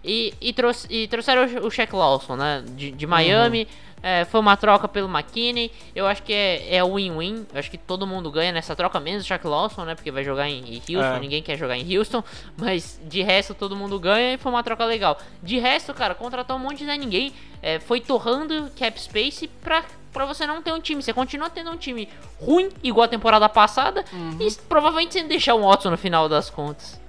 e, 0.07 0.33
e, 0.41 0.53
trouxe, 0.53 0.87
e 0.89 1.09
trouxeram 1.09 1.43
o, 1.63 1.67
o 1.67 1.71
Shaq 1.71 1.95
Lawson, 1.95 2.37
né, 2.37 2.63
de, 2.65 2.93
de 2.93 3.07
Miami, 3.07 3.67
é, 4.03 4.25
foi 4.27 4.39
uma 4.39 4.57
troca 4.57 4.87
pelo 4.87 5.09
McKinney, 5.09 5.73
eu 5.95 6.07
acho 6.07 6.23
que 6.23 6.33
é 6.33 6.77
é 6.77 6.85
win-win, 6.85 7.47
eu 7.53 7.59
acho 7.59 7.71
que 7.71 7.79
todo 7.79 8.07
mundo 8.07 8.31
ganha 8.31 8.53
nessa 8.53 8.77
troca, 8.77 9.01
menos 9.01 9.25
o 9.25 9.27
Shaq 9.27 9.45
Lawson, 9.47 9.85
né, 9.85 9.95
porque 9.95 10.13
vai 10.13 10.23
jogar 10.23 10.49
em, 10.49 10.61
em 10.75 10.77
Houston, 10.77 11.17
É. 11.17 11.19
ninguém 11.19 11.43
quer 11.43 11.57
jogar 11.57 11.77
em 11.77 11.97
Houston, 11.99 12.23
mas 12.57 13.01
de 13.05 13.23
resto 13.23 13.53
todo 13.53 13.75
mundo 13.75 13.99
ganha 13.99 14.35
e 14.35 14.39
foi 14.39 14.53
uma 14.53 14.63
troca 14.63 14.85
legal. 14.85 15.19
De 15.43 15.59
resto, 15.59 15.93
cara, 15.93 16.15
contratou 16.15 16.55
um 16.57 16.61
monte 16.61 16.79
de 16.79 16.87
Zé 16.87 16.97
ninguém, 16.97 17.33
é, 17.61 17.81
foi 17.81 18.01
torrando 18.01 18.71
cap 18.79 19.01
space 19.01 19.49
pra, 19.49 19.83
pra 20.13 20.25
você 20.25 20.47
não 20.47 20.63
ter 20.63 20.73
um 20.73 20.81
time. 20.81 21.03
Você 21.03 21.13
continua 21.13 21.51
tendo 21.51 21.71
um 21.71 21.77
time 21.77 22.09
ruim, 22.41 22.69
igual 22.85 23.07
a 23.07 23.09
temporada 23.09 23.49
passada, 23.49 24.05
e 24.39 24.55
provavelmente 24.69 25.15
sem 25.15 25.27
deixar 25.27 25.55
um 25.57 25.67
Watson 25.67 25.91
no 25.91 25.99
final 25.99 26.29
das 26.29 26.49
contas. 26.49 27.01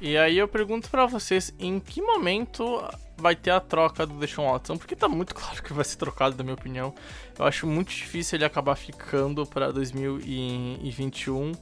E 0.00 0.16
aí 0.16 0.38
eu 0.38 0.48
pergunto 0.48 0.88
pra 0.88 1.04
vocês, 1.04 1.52
em 1.58 1.78
que 1.78 2.00
momento 2.00 2.82
vai 3.18 3.36
ter 3.36 3.50
a 3.50 3.60
troca 3.60 4.06
do 4.06 4.14
Deshaun 4.14 4.50
Watson? 4.50 4.78
Porque 4.78 4.96
tá 4.96 5.06
muito 5.08 5.34
claro 5.36 5.62
que 5.62 5.74
vai 5.74 5.84
ser 5.84 5.96
trocado, 5.96 6.36
na 6.38 6.42
minha 6.42 6.54
opinião. 6.54 6.94
Eu 7.38 7.44
acho 7.44 7.66
muito 7.66 7.88
difícil 7.88 8.36
ele 8.36 8.44
acabar 8.46 8.76
ficando 8.76 9.44
pra 9.44 9.70
2021. 9.70 11.52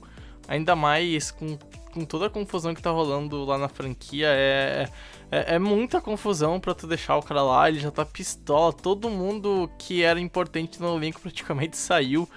Ainda 0.46 0.76
mais 0.76 1.32
com, 1.32 1.58
com 1.92 2.04
toda 2.04 2.26
a 2.26 2.30
confusão 2.30 2.74
que 2.74 2.80
tá 2.80 2.90
rolando 2.90 3.44
lá 3.44 3.58
na 3.58 3.68
franquia. 3.68 4.28
É, 4.28 4.88
é, 5.32 5.56
é 5.56 5.58
muita 5.58 6.00
confusão 6.00 6.60
pra 6.60 6.74
tu 6.74 6.86
deixar 6.86 7.16
o 7.16 7.22
cara 7.22 7.42
lá. 7.42 7.68
Ele 7.68 7.80
já 7.80 7.90
tá 7.90 8.06
pistola. 8.06 8.72
Todo 8.72 9.10
mundo 9.10 9.68
que 9.78 10.04
era 10.04 10.20
importante 10.20 10.80
no 10.80 10.96
elenco 10.96 11.20
praticamente 11.20 11.76
saiu. 11.78 12.28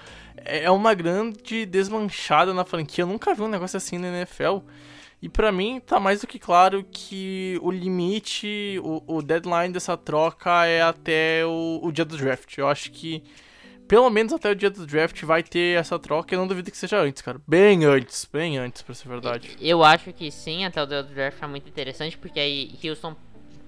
É 0.44 0.72
uma 0.72 0.96
grande 0.96 1.64
desmanchada 1.68 2.56
na 2.56 2.66
franquia. 2.66 3.04
Eu 3.04 3.08
nunca 3.08 3.36
vi 3.36 3.44
um 3.44 3.48
negócio 3.48 3.78
assim 3.78 4.00
na 4.00 4.08
NFL. 4.08 4.62
E 5.22 5.30
pra 5.30 5.52
mim 5.52 5.80
tá 5.80 6.00
mais 6.00 6.22
do 6.22 6.28
que 6.28 6.40
claro 6.40 6.84
que 6.92 7.60
o 7.62 7.70
limite, 7.70 8.80
o, 8.84 9.18
o 9.18 9.22
deadline 9.22 9.72
dessa 9.72 9.96
troca 9.96 10.66
é 10.66 10.82
até 10.82 11.46
o, 11.46 11.80
o 11.84 11.92
dia 11.92 12.04
do 12.04 12.18
draft. 12.18 12.58
Eu 12.58 12.68
acho 12.68 12.92
que 12.92 13.24
pelo 13.88 14.10
menos 14.10 14.32
até 14.32 14.50
o 14.50 14.56
dia 14.56 14.70
do 14.70 14.88
draft 14.88 15.22
vai 15.24 15.44
ter 15.44 15.78
essa 15.78 16.00
troca. 16.00 16.34
Eu 16.34 16.40
não 16.40 16.48
duvido 16.48 16.72
que 16.72 16.78
seja 16.78 16.98
antes, 16.98 17.22
cara. 17.22 17.40
Bem 17.46 17.84
antes, 17.86 18.28
bem 18.32 18.58
antes, 18.58 18.82
pra 18.82 18.96
ser 18.96 19.10
verdade. 19.10 19.56
Eu 19.60 19.84
acho 19.84 20.12
que 20.14 20.32
sim, 20.32 20.66
até 20.66 20.82
o 20.82 20.86
do 20.86 21.04
draft 21.04 21.44
é 21.44 21.48
muito 21.48 21.68
interessante, 21.68 22.18
porque 22.18 22.40
aí 22.40 22.74
Houston 22.84 23.16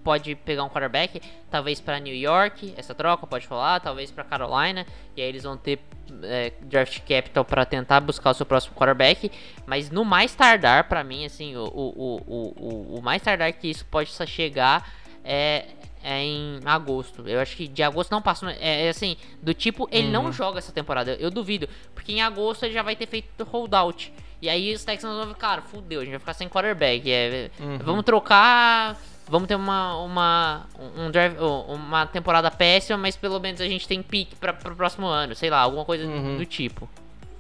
pode 0.04 0.36
pegar 0.36 0.64
um 0.64 0.70
quarterback, 0.70 1.22
talvez 1.50 1.80
pra 1.80 2.00
New 2.00 2.14
York, 2.14 2.74
essa 2.78 2.94
troca 2.94 3.26
pode 3.26 3.48
falar, 3.48 3.80
talvez 3.80 4.12
pra 4.12 4.24
Carolina, 4.24 4.86
e 5.16 5.22
aí 5.22 5.28
eles 5.28 5.44
vão 5.44 5.56
ter 5.56 5.80
é, 6.24 6.52
draft 6.62 7.00
capital 7.00 7.46
pra 7.46 7.66
tentar 7.66 8.00
buscar 8.02 8.32
o 8.32 8.34
seu 8.34 8.46
próximo 8.46 8.76
quarterback, 8.76 9.32
mas 9.66 9.90
no 9.90 10.04
mais 10.04 10.36
tardar, 10.36 10.88
pra 10.88 11.04
mim, 11.04 11.26
assim, 11.26 11.56
o, 11.56 11.64
o, 11.64 12.22
o, 12.28 12.98
o, 12.98 13.02
mais 13.02 13.22
tardar 13.22 13.52
que 13.54 13.70
isso 13.70 13.86
pode 13.86 14.10
chegar 14.28 14.92
é, 15.24 15.66
é 16.04 16.22
em 16.22 16.60
agosto. 16.66 17.28
Eu 17.28 17.40
acho 17.40 17.56
que 17.56 17.68
de 17.68 17.82
agosto 17.82 18.12
não 18.12 18.22
passa. 18.22 18.52
É, 18.60 18.88
é 18.88 18.90
assim, 18.90 19.16
do 19.42 19.54
tipo, 19.54 19.88
ele 19.92 20.10
não 20.10 20.32
joga 20.32 20.60
essa 20.60 20.72
temporada. 20.72 21.12
Eu, 21.14 21.20
eu 21.20 21.32
duvido. 21.32 21.68
Porque 21.96 22.12
em 22.12 22.22
agosto 22.22 22.64
ele 22.64 22.74
já 22.74 22.84
vai 22.84 22.96
ter 22.96 23.08
feito 23.08 23.44
holdout. 23.46 24.14
E 24.42 24.50
aí 24.50 24.74
os 24.74 24.84
Texans 24.84 25.16
vão 25.16 25.28
ficar, 25.30 25.48
cara, 25.48 25.62
fudeu, 25.62 26.02
a 26.02 26.04
gente 26.04 26.12
vai 26.12 26.20
ficar 26.20 26.34
sem 26.34 26.50
quarterback. 26.50 27.10
É, 27.10 27.50
Vamos 27.82 28.04
trocar. 28.04 29.00
Vamos 29.30 29.48
ter 29.48 29.56
uma, 29.56 29.98
uma, 30.04 30.66
um 30.98 31.10
drive, 31.10 31.38
uma 31.40 32.06
temporada 32.06 32.52
péssima, 32.52 32.98
mas 32.98 33.16
pelo 33.16 33.40
menos 33.40 33.62
a 33.62 33.66
gente 33.68 33.88
tem 33.88 34.02
pique 34.04 34.36
para 34.36 34.54
pro 34.54 34.76
próximo 34.76 35.08
ano, 35.08 35.34
sei 35.36 35.50
lá, 35.50 35.60
alguma 35.60 35.86
coisa 35.86 36.06
do- 36.06 36.38
do 36.38 36.46
tipo. 36.46 36.88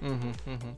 Uhum, 0.01 0.31
uhum. 0.47 0.75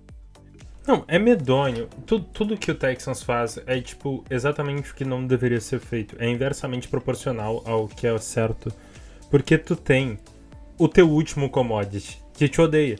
Não, 0.87 1.03
é 1.07 1.17
medonho. 1.17 1.87
Tudo, 2.05 2.25
tudo 2.31 2.57
que 2.57 2.69
o 2.69 2.75
Texans 2.75 3.23
faz 3.23 3.59
é, 3.65 3.79
tipo, 3.81 4.23
exatamente 4.29 4.91
o 4.91 4.95
que 4.95 5.03
não 5.03 5.25
deveria 5.25 5.59
ser 5.59 5.79
feito. 5.79 6.15
É 6.19 6.29
inversamente 6.29 6.87
proporcional 6.87 7.63
ao 7.65 7.87
que 7.87 8.05
é 8.05 8.15
certo. 8.19 8.71
Porque 9.31 9.57
tu 9.57 9.75
tem 9.75 10.19
o 10.77 10.87
teu 10.87 11.09
último 11.09 11.49
commodity, 11.49 12.21
que 12.33 12.47
te 12.47 12.61
odeia. 12.61 12.99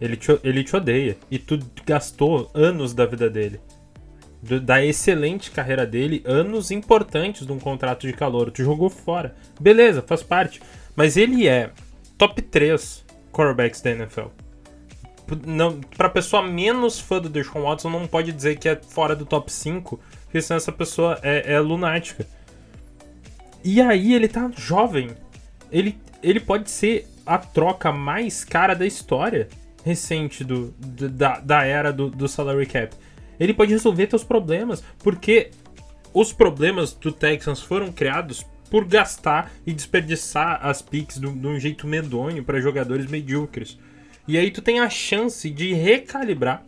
Ele 0.00 0.16
te, 0.16 0.40
ele 0.42 0.64
te 0.64 0.74
odeia. 0.74 1.16
E 1.30 1.38
tu 1.38 1.58
gastou 1.86 2.50
anos 2.52 2.92
da 2.94 3.06
vida 3.06 3.30
dele. 3.30 3.60
Do- 4.42 4.60
da 4.60 4.84
excelente 4.84 5.50
carreira 5.50 5.84
dele, 5.86 6.22
anos 6.24 6.70
importantes 6.70 7.46
de 7.46 7.52
um 7.52 7.58
contrato 7.58 8.06
de 8.06 8.12
calor. 8.12 8.50
Tu 8.50 8.62
jogou 8.62 8.88
fora. 8.88 9.34
Beleza, 9.60 10.02
faz 10.02 10.22
parte. 10.22 10.60
Mas 10.94 11.16
ele 11.16 11.46
é 11.48 11.70
top 12.16 12.40
3 12.42 13.04
quarterbacks 13.32 13.80
da 13.80 13.90
NFL 13.90 14.26
não, 15.44 15.78
pessoa 16.08 16.42
menos 16.42 16.98
fã 16.98 17.20
do 17.20 17.28
Deshaun 17.28 17.62
Watson 17.62 17.90
não 17.90 18.06
pode 18.06 18.32
dizer 18.32 18.56
que 18.58 18.68
é 18.68 18.76
fora 18.76 19.14
do 19.14 19.26
top 19.26 19.52
5, 19.52 20.00
porque 20.24 20.40
senão 20.40 20.56
essa 20.56 20.72
pessoa 20.72 21.18
é, 21.22 21.52
é 21.52 21.60
lunática. 21.60 22.26
E 23.62 23.80
aí 23.80 24.14
ele 24.14 24.28
tá 24.28 24.50
jovem. 24.56 25.10
Ele, 25.70 25.98
ele 26.22 26.40
pode 26.40 26.70
ser 26.70 27.06
a 27.26 27.36
troca 27.38 27.92
mais 27.92 28.44
cara 28.44 28.74
da 28.74 28.86
história 28.86 29.48
recente 29.84 30.44
do- 30.44 30.74
da, 30.78 31.40
da 31.40 31.64
era 31.64 31.92
do, 31.92 32.08
do 32.08 32.26
salary 32.28 32.66
cap. 32.66 32.94
Ele 33.38 33.54
pode 33.54 33.72
resolver 33.72 34.06
teus 34.06 34.24
problemas, 34.24 34.82
porque 34.98 35.50
os 36.12 36.32
problemas 36.32 36.92
do 36.92 37.12
Texans 37.12 37.60
foram 37.60 37.92
criados 37.92 38.44
por 38.70 38.84
gastar 38.84 39.50
e 39.66 39.72
desperdiçar 39.72 40.58
as 40.62 40.82
picks 40.82 41.18
de 41.18 41.26
um 41.26 41.58
jeito 41.58 41.86
medonho 41.86 42.44
para 42.44 42.60
jogadores 42.60 43.06
medíocres. 43.06 43.78
E 44.26 44.36
aí 44.36 44.50
tu 44.50 44.60
tem 44.60 44.80
a 44.80 44.90
chance 44.90 45.48
de 45.48 45.72
recalibrar 45.72 46.62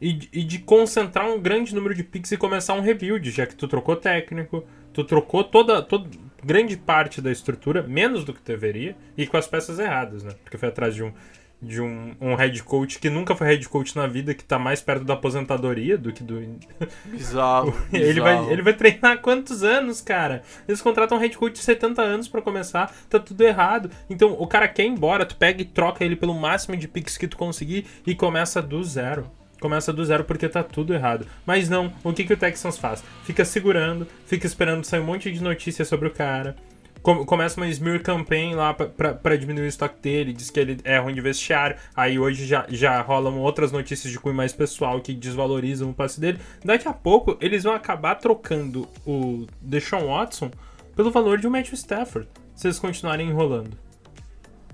e, 0.00 0.28
e 0.32 0.42
de 0.42 0.58
concentrar 0.60 1.28
um 1.28 1.40
grande 1.40 1.74
número 1.74 1.94
de 1.94 2.02
picks 2.02 2.32
e 2.32 2.36
começar 2.36 2.74
um 2.74 2.80
rebuild, 2.80 3.30
já 3.30 3.46
que 3.46 3.54
tu 3.54 3.68
trocou 3.68 3.96
técnico, 3.96 4.64
tu 4.92 5.04
trocou 5.04 5.44
toda, 5.44 5.82
toda 5.82 6.08
grande 6.42 6.76
parte 6.76 7.20
da 7.20 7.30
estrutura, 7.30 7.82
menos 7.82 8.24
do 8.24 8.32
que 8.32 8.40
deveria, 8.42 8.96
e 9.16 9.26
com 9.26 9.36
as 9.36 9.46
peças 9.46 9.78
erradas, 9.78 10.22
né? 10.22 10.32
Porque 10.42 10.56
foi 10.56 10.68
atrás 10.68 10.94
de 10.94 11.02
um, 11.02 11.12
de 11.60 11.80
um, 11.80 12.14
um 12.20 12.34
head 12.34 12.62
coach 12.62 12.98
que 12.98 13.10
nunca 13.10 13.34
foi 13.34 13.48
head 13.48 13.68
coach 13.68 13.96
na 13.96 14.06
vida, 14.06 14.32
que 14.32 14.44
tá 14.44 14.58
mais 14.58 14.80
perto 14.80 15.04
da 15.04 15.14
aposentadoria 15.14 15.98
do 15.98 16.12
que 16.12 16.22
do. 16.22 16.38
Bizarro. 17.06 17.74
ele, 17.92 18.20
vai, 18.20 18.52
ele 18.52 18.62
vai 18.62 18.72
treinar 18.72 19.20
quantos 19.20 19.62
anos, 19.62 20.00
cara? 20.00 20.42
Eles 20.66 20.80
contratam 20.80 21.18
um 21.18 21.20
head 21.20 21.36
coach 21.36 21.54
de 21.54 21.60
70 21.60 22.00
anos 22.00 22.28
para 22.28 22.40
começar, 22.40 22.94
tá 23.08 23.18
tudo 23.18 23.42
errado. 23.42 23.90
Então 24.08 24.36
o 24.38 24.46
cara 24.46 24.68
quer 24.68 24.84
ir 24.84 24.88
embora, 24.88 25.26
tu 25.26 25.36
pega 25.36 25.60
e 25.60 25.64
troca 25.64 26.04
ele 26.04 26.16
pelo 26.16 26.34
máximo 26.34 26.76
de 26.76 26.86
picks 26.86 27.16
que 27.16 27.26
tu 27.26 27.36
conseguir 27.36 27.86
e 28.06 28.14
começa 28.14 28.62
do 28.62 28.82
zero. 28.84 29.28
Começa 29.60 29.92
do 29.92 30.04
zero 30.04 30.22
porque 30.22 30.48
tá 30.48 30.62
tudo 30.62 30.94
errado. 30.94 31.26
Mas 31.44 31.68
não, 31.68 31.92
o 32.04 32.12
que, 32.12 32.24
que 32.24 32.32
o 32.32 32.36
Texans 32.36 32.78
faz? 32.78 33.02
Fica 33.24 33.44
segurando, 33.44 34.06
fica 34.24 34.46
esperando 34.46 34.84
sair 34.84 35.00
um 35.00 35.04
monte 35.04 35.32
de 35.32 35.42
notícias 35.42 35.88
sobre 35.88 36.06
o 36.06 36.12
cara 36.12 36.54
começa 37.02 37.60
uma 37.60 37.68
smear 37.68 38.02
campaign 38.02 38.54
lá 38.54 38.74
para 38.74 39.36
diminuir 39.36 39.64
o 39.64 39.68
estoque 39.68 40.00
dele, 40.00 40.32
diz 40.32 40.50
que 40.50 40.60
ele 40.60 40.78
é 40.84 40.98
ruim 40.98 41.14
de 41.14 41.20
vestiário, 41.20 41.76
aí 41.94 42.18
hoje 42.18 42.46
já, 42.46 42.66
já 42.68 43.00
rolam 43.00 43.38
outras 43.38 43.72
notícias 43.72 44.12
de 44.12 44.18
cunho 44.18 44.34
mais 44.34 44.52
pessoal 44.52 45.00
que 45.00 45.14
desvalorizam 45.14 45.90
o 45.90 45.94
passe 45.94 46.20
dele. 46.20 46.38
Daqui 46.64 46.88
a 46.88 46.92
pouco 46.92 47.36
eles 47.40 47.64
vão 47.64 47.72
acabar 47.72 48.16
trocando 48.16 48.88
o 49.06 49.46
Deshaun 49.60 50.06
Watson 50.06 50.50
pelo 50.94 51.10
valor 51.10 51.38
de 51.38 51.46
um 51.46 51.50
Matthew 51.50 51.74
Stafford, 51.74 52.28
se 52.54 52.66
eles 52.66 52.78
continuarem 52.78 53.28
enrolando. 53.28 53.78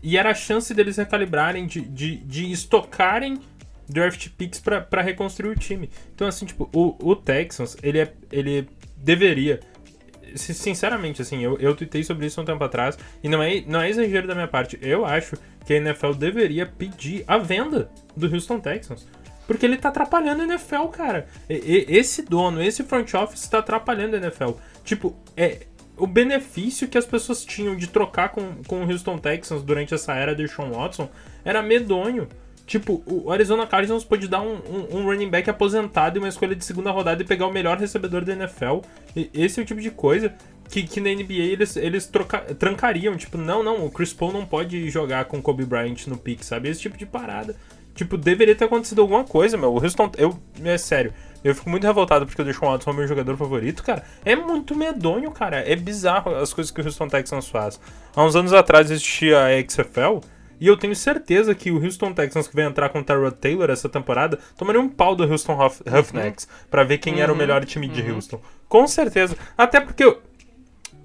E 0.02 0.18
era 0.18 0.30
a 0.30 0.34
chance 0.34 0.72
deles 0.74 0.96
recalibrarem, 0.96 1.66
de, 1.66 1.80
de, 1.80 2.16
de 2.16 2.52
estocarem 2.52 3.40
draft 3.88 4.28
picks 4.36 4.60
para 4.60 5.02
reconstruir 5.02 5.50
o 5.50 5.56
time. 5.56 5.90
Então, 6.14 6.26
assim, 6.26 6.46
tipo, 6.46 6.68
o, 6.72 6.96
o 7.00 7.16
Texans, 7.16 7.76
ele, 7.82 7.98
é, 7.98 8.12
ele 8.32 8.68
deveria 8.96 9.60
sinceramente, 10.34 11.22
assim, 11.22 11.42
eu, 11.42 11.58
eu 11.58 11.74
tuitei 11.74 12.02
sobre 12.02 12.26
isso 12.26 12.40
um 12.40 12.44
tempo 12.44 12.62
atrás, 12.62 12.98
e 13.22 13.28
não 13.28 13.42
é, 13.42 13.62
não 13.66 13.80
é 13.80 13.88
exagero 13.88 14.26
da 14.26 14.34
minha 14.34 14.48
parte. 14.48 14.78
Eu 14.82 15.04
acho 15.04 15.36
que 15.64 15.72
a 15.72 15.76
NFL 15.76 16.12
deveria 16.12 16.66
pedir 16.66 17.24
a 17.26 17.38
venda 17.38 17.90
do 18.16 18.32
Houston 18.32 18.60
Texans. 18.60 19.06
Porque 19.46 19.66
ele 19.66 19.76
tá 19.76 19.90
atrapalhando 19.90 20.42
a 20.42 20.44
NFL, 20.46 20.86
cara. 20.86 21.26
E, 21.48 21.54
e, 21.54 21.96
esse 21.96 22.22
dono, 22.22 22.62
esse 22.62 22.82
front 22.82 23.12
office 23.14 23.46
tá 23.46 23.58
atrapalhando 23.58 24.16
a 24.16 24.18
NFL. 24.18 24.52
Tipo, 24.84 25.14
é, 25.36 25.66
o 25.96 26.06
benefício 26.06 26.88
que 26.88 26.98
as 26.98 27.06
pessoas 27.06 27.44
tinham 27.44 27.76
de 27.76 27.86
trocar 27.86 28.30
com, 28.30 28.62
com 28.66 28.84
o 28.84 28.90
Houston 28.90 29.18
Texans 29.18 29.62
durante 29.62 29.94
essa 29.94 30.14
era 30.14 30.34
de 30.34 30.48
Sean 30.48 30.70
Watson 30.70 31.08
era 31.44 31.62
medonho. 31.62 32.28
Tipo, 32.66 33.02
o 33.06 33.30
Arizona 33.30 33.66
Cardinals 33.66 34.04
pode 34.04 34.26
dar 34.26 34.40
um, 34.40 34.54
um, 34.54 34.96
um, 34.96 35.04
running 35.04 35.28
back 35.28 35.50
aposentado 35.50 36.16
e 36.16 36.18
uma 36.18 36.28
escolha 36.28 36.56
de 36.56 36.64
segunda 36.64 36.90
rodada 36.90 37.22
e 37.22 37.26
pegar 37.26 37.46
o 37.46 37.52
melhor 37.52 37.76
recebedor 37.76 38.24
da 38.24 38.32
NFL. 38.32 38.80
E 39.14 39.30
esse 39.34 39.60
é 39.60 39.62
o 39.62 39.66
tipo 39.66 39.82
de 39.82 39.90
coisa 39.90 40.34
que, 40.70 40.82
que 40.82 40.98
na 40.98 41.10
NBA 41.10 41.34
eles, 41.34 41.76
eles 41.76 42.06
troca, 42.06 42.38
trancariam. 42.54 43.16
Tipo, 43.16 43.36
não, 43.36 43.62
não, 43.62 43.84
o 43.84 43.90
Chris 43.90 44.14
Paul 44.14 44.32
não 44.32 44.46
pode 44.46 44.88
jogar 44.88 45.26
com 45.26 45.42
Kobe 45.42 45.66
Bryant 45.66 46.06
no 46.06 46.16
pick, 46.16 46.42
sabe? 46.42 46.70
Esse 46.70 46.80
tipo 46.80 46.96
de 46.96 47.04
parada. 47.04 47.54
Tipo, 47.94 48.16
deveria 48.16 48.54
ter 48.54 48.64
acontecido 48.64 49.02
alguma 49.02 49.24
coisa, 49.24 49.56
meu. 49.58 49.72
O 49.72 49.82
Houston, 49.82 50.10
eu, 50.16 50.36
é 50.64 50.78
sério, 50.78 51.12
eu 51.44 51.54
fico 51.54 51.68
muito 51.68 51.86
revoltado 51.86 52.24
porque 52.26 52.40
o 52.40 52.44
Deshaun 52.44 52.70
Watson 52.70 52.90
é 52.90 52.94
meu 52.94 53.06
jogador 53.06 53.36
favorito, 53.36 53.84
cara. 53.84 54.02
É 54.24 54.34
muito 54.34 54.74
medonho, 54.74 55.30
cara. 55.30 55.58
É 55.58 55.76
bizarro 55.76 56.34
as 56.34 56.52
coisas 56.52 56.72
que 56.72 56.80
o 56.80 56.84
Houston 56.84 57.08
Texans 57.08 57.46
faz. 57.46 57.78
Há 58.16 58.24
uns 58.24 58.34
anos 58.34 58.54
atrás 58.54 58.90
existia 58.90 59.44
a 59.44 59.50
XFL 59.62 60.26
e 60.60 60.66
eu 60.66 60.76
tenho 60.76 60.94
certeza 60.94 61.54
que 61.54 61.70
o 61.70 61.82
Houston 61.82 62.12
Texans 62.12 62.48
que 62.48 62.54
vai 62.54 62.64
entrar 62.64 62.88
com 62.88 63.00
o 63.00 63.04
Tyrod 63.04 63.36
Taylor 63.36 63.70
essa 63.70 63.88
temporada 63.88 64.38
tomaria 64.56 64.80
um 64.80 64.88
pau 64.88 65.14
do 65.14 65.24
Houston 65.24 65.54
Huff 65.54 65.82
Roughnecks 65.88 66.44
uhum. 66.44 66.68
para 66.70 66.84
ver 66.84 66.98
quem 66.98 67.14
uhum. 67.14 67.20
era 67.20 67.32
o 67.32 67.34
uhum. 67.34 67.38
melhor 67.38 67.64
time 67.64 67.88
de 67.88 68.02
uhum. 68.02 68.16
Houston. 68.16 68.40
Com 68.68 68.86
certeza. 68.86 69.36
Até 69.56 69.80
porque 69.80 70.04
o, 70.04 70.18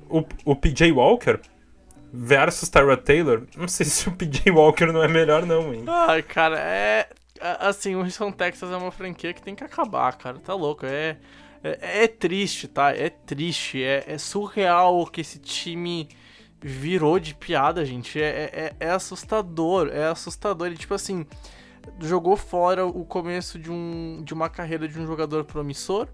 o, 0.10 0.24
o 0.46 0.56
PJ 0.56 0.92
Walker 0.92 1.40
versus 2.12 2.70
Tyrod 2.70 3.02
Taylor, 3.04 3.44
não 3.56 3.68
sei 3.68 3.86
se 3.86 4.08
o 4.10 4.12
PJ 4.12 4.50
Walker 4.52 4.88
não 4.88 5.04
é 5.04 5.08
melhor 5.08 5.46
não, 5.46 5.74
hein. 5.74 5.84
Ai, 5.88 6.24
cara, 6.24 6.60
é 6.60 7.10
assim, 7.60 7.96
o 7.96 8.00
Houston 8.00 8.32
Texas 8.32 8.72
é 8.72 8.76
uma 8.76 8.92
franquia 8.92 9.34
que 9.34 9.42
tem 9.42 9.56
que 9.56 9.64
acabar, 9.64 10.18
cara. 10.18 10.40
Tá 10.40 10.54
louco, 10.54 10.86
é 10.86 11.18
é, 11.64 12.04
é 12.04 12.08
triste, 12.08 12.68
tá? 12.68 12.96
É 12.96 13.10
triste, 13.10 13.84
é, 13.84 14.04
é 14.08 14.18
surreal 14.18 15.06
que 15.08 15.22
esse 15.22 15.40
time 15.40 16.08
virou 16.62 17.20
de 17.20 17.34
piada, 17.34 17.86
gente. 17.86 18.22
É, 18.22 18.50
é, 18.54 18.76
é 18.80 18.90
assustador, 18.92 19.90
é 19.92 20.06
assustador. 20.06 20.68
Ele, 20.68 20.78
tipo 20.78 20.94
assim, 20.94 21.26
jogou 22.00 22.36
fora 22.36 22.86
o 22.86 23.06
começo 23.06 23.58
de, 23.58 23.72
um, 23.72 24.22
de 24.24 24.34
uma 24.34 24.50
carreira 24.50 24.88
de 24.88 25.00
um 25.00 25.06
jogador 25.06 25.44
promissor, 25.46 26.08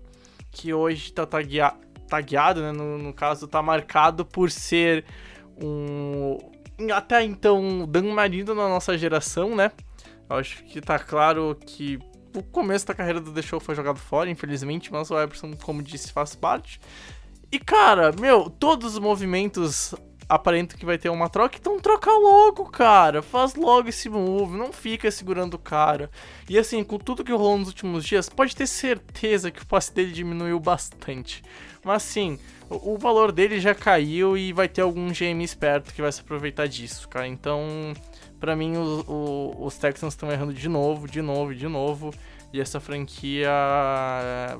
que 0.51 0.73
hoje 0.73 1.11
tá 1.11 1.25
taguea, 1.25 1.73
tagueado, 2.07 2.61
né? 2.61 2.71
No, 2.71 2.97
no 2.97 3.13
caso, 3.13 3.47
tá 3.47 3.61
marcado 3.61 4.25
por 4.25 4.51
ser 4.51 5.05
um. 5.61 6.37
Até 6.93 7.23
então, 7.23 7.85
Dan 7.87 8.13
Marino 8.13 8.53
na 8.53 8.67
nossa 8.67 8.97
geração, 8.97 9.55
né? 9.55 9.71
Eu 10.29 10.37
acho 10.37 10.63
que 10.65 10.81
tá 10.81 10.99
claro 10.99 11.57
que 11.65 11.97
o 12.35 12.43
começo 12.43 12.85
da 12.85 12.93
carreira 12.93 13.21
do 13.21 13.31
The 13.31 13.41
Show 13.41 13.59
foi 13.59 13.75
jogado 13.75 13.97
fora, 13.97 14.29
infelizmente, 14.29 14.91
mas 14.91 15.09
o 15.09 15.19
Eberson, 15.19 15.55
como 15.55 15.81
disse, 15.81 16.11
faz 16.11 16.35
parte. 16.35 16.81
E 17.51 17.59
cara, 17.59 18.11
meu, 18.19 18.49
todos 18.49 18.95
os 18.95 18.99
movimentos 18.99 19.95
aparenta 20.27 20.75
que 20.75 20.85
vai 20.85 20.97
ter 20.97 21.09
uma 21.09 21.29
troca, 21.29 21.57
então 21.59 21.79
troca 21.79 22.11
logo, 22.11 22.65
cara. 22.65 23.21
Faz 23.21 23.55
logo 23.55 23.89
esse 23.89 24.09
move, 24.09 24.57
não 24.57 24.73
fica 24.73 25.09
segurando 25.11 25.55
o 25.55 25.59
cara. 25.59 26.09
E 26.49 26.57
assim, 26.57 26.83
com 26.83 26.97
tudo 26.97 27.23
que 27.23 27.31
rolou 27.31 27.57
nos 27.57 27.67
últimos 27.67 28.03
dias, 28.03 28.29
pode 28.29 28.55
ter 28.55 28.67
certeza 28.67 29.51
que 29.51 29.61
o 29.61 29.65
passe 29.65 29.93
dele 29.93 30.11
diminuiu 30.11 30.59
bastante. 30.59 31.43
Mas 31.83 32.03
assim, 32.03 32.39
o, 32.69 32.93
o 32.93 32.97
valor 32.97 33.31
dele 33.31 33.59
já 33.59 33.75
caiu 33.75 34.37
e 34.37 34.51
vai 34.51 34.67
ter 34.67 34.81
algum 34.81 35.07
GM 35.11 35.43
esperto 35.43 35.93
que 35.93 36.01
vai 36.01 36.11
se 36.11 36.21
aproveitar 36.21 36.67
disso, 36.67 37.07
cara. 37.07 37.27
Então, 37.27 37.93
para 38.39 38.55
mim, 38.55 38.75
o, 38.77 39.05
o, 39.07 39.65
os 39.65 39.77
Texans 39.77 40.13
estão 40.13 40.31
errando 40.31 40.53
de 40.53 40.67
novo, 40.67 41.07
de 41.07 41.21
novo, 41.21 41.53
de 41.53 41.67
novo. 41.67 42.11
E 42.53 42.61
essa 42.61 42.79
franquia 42.79 43.49
eh, 43.51 44.57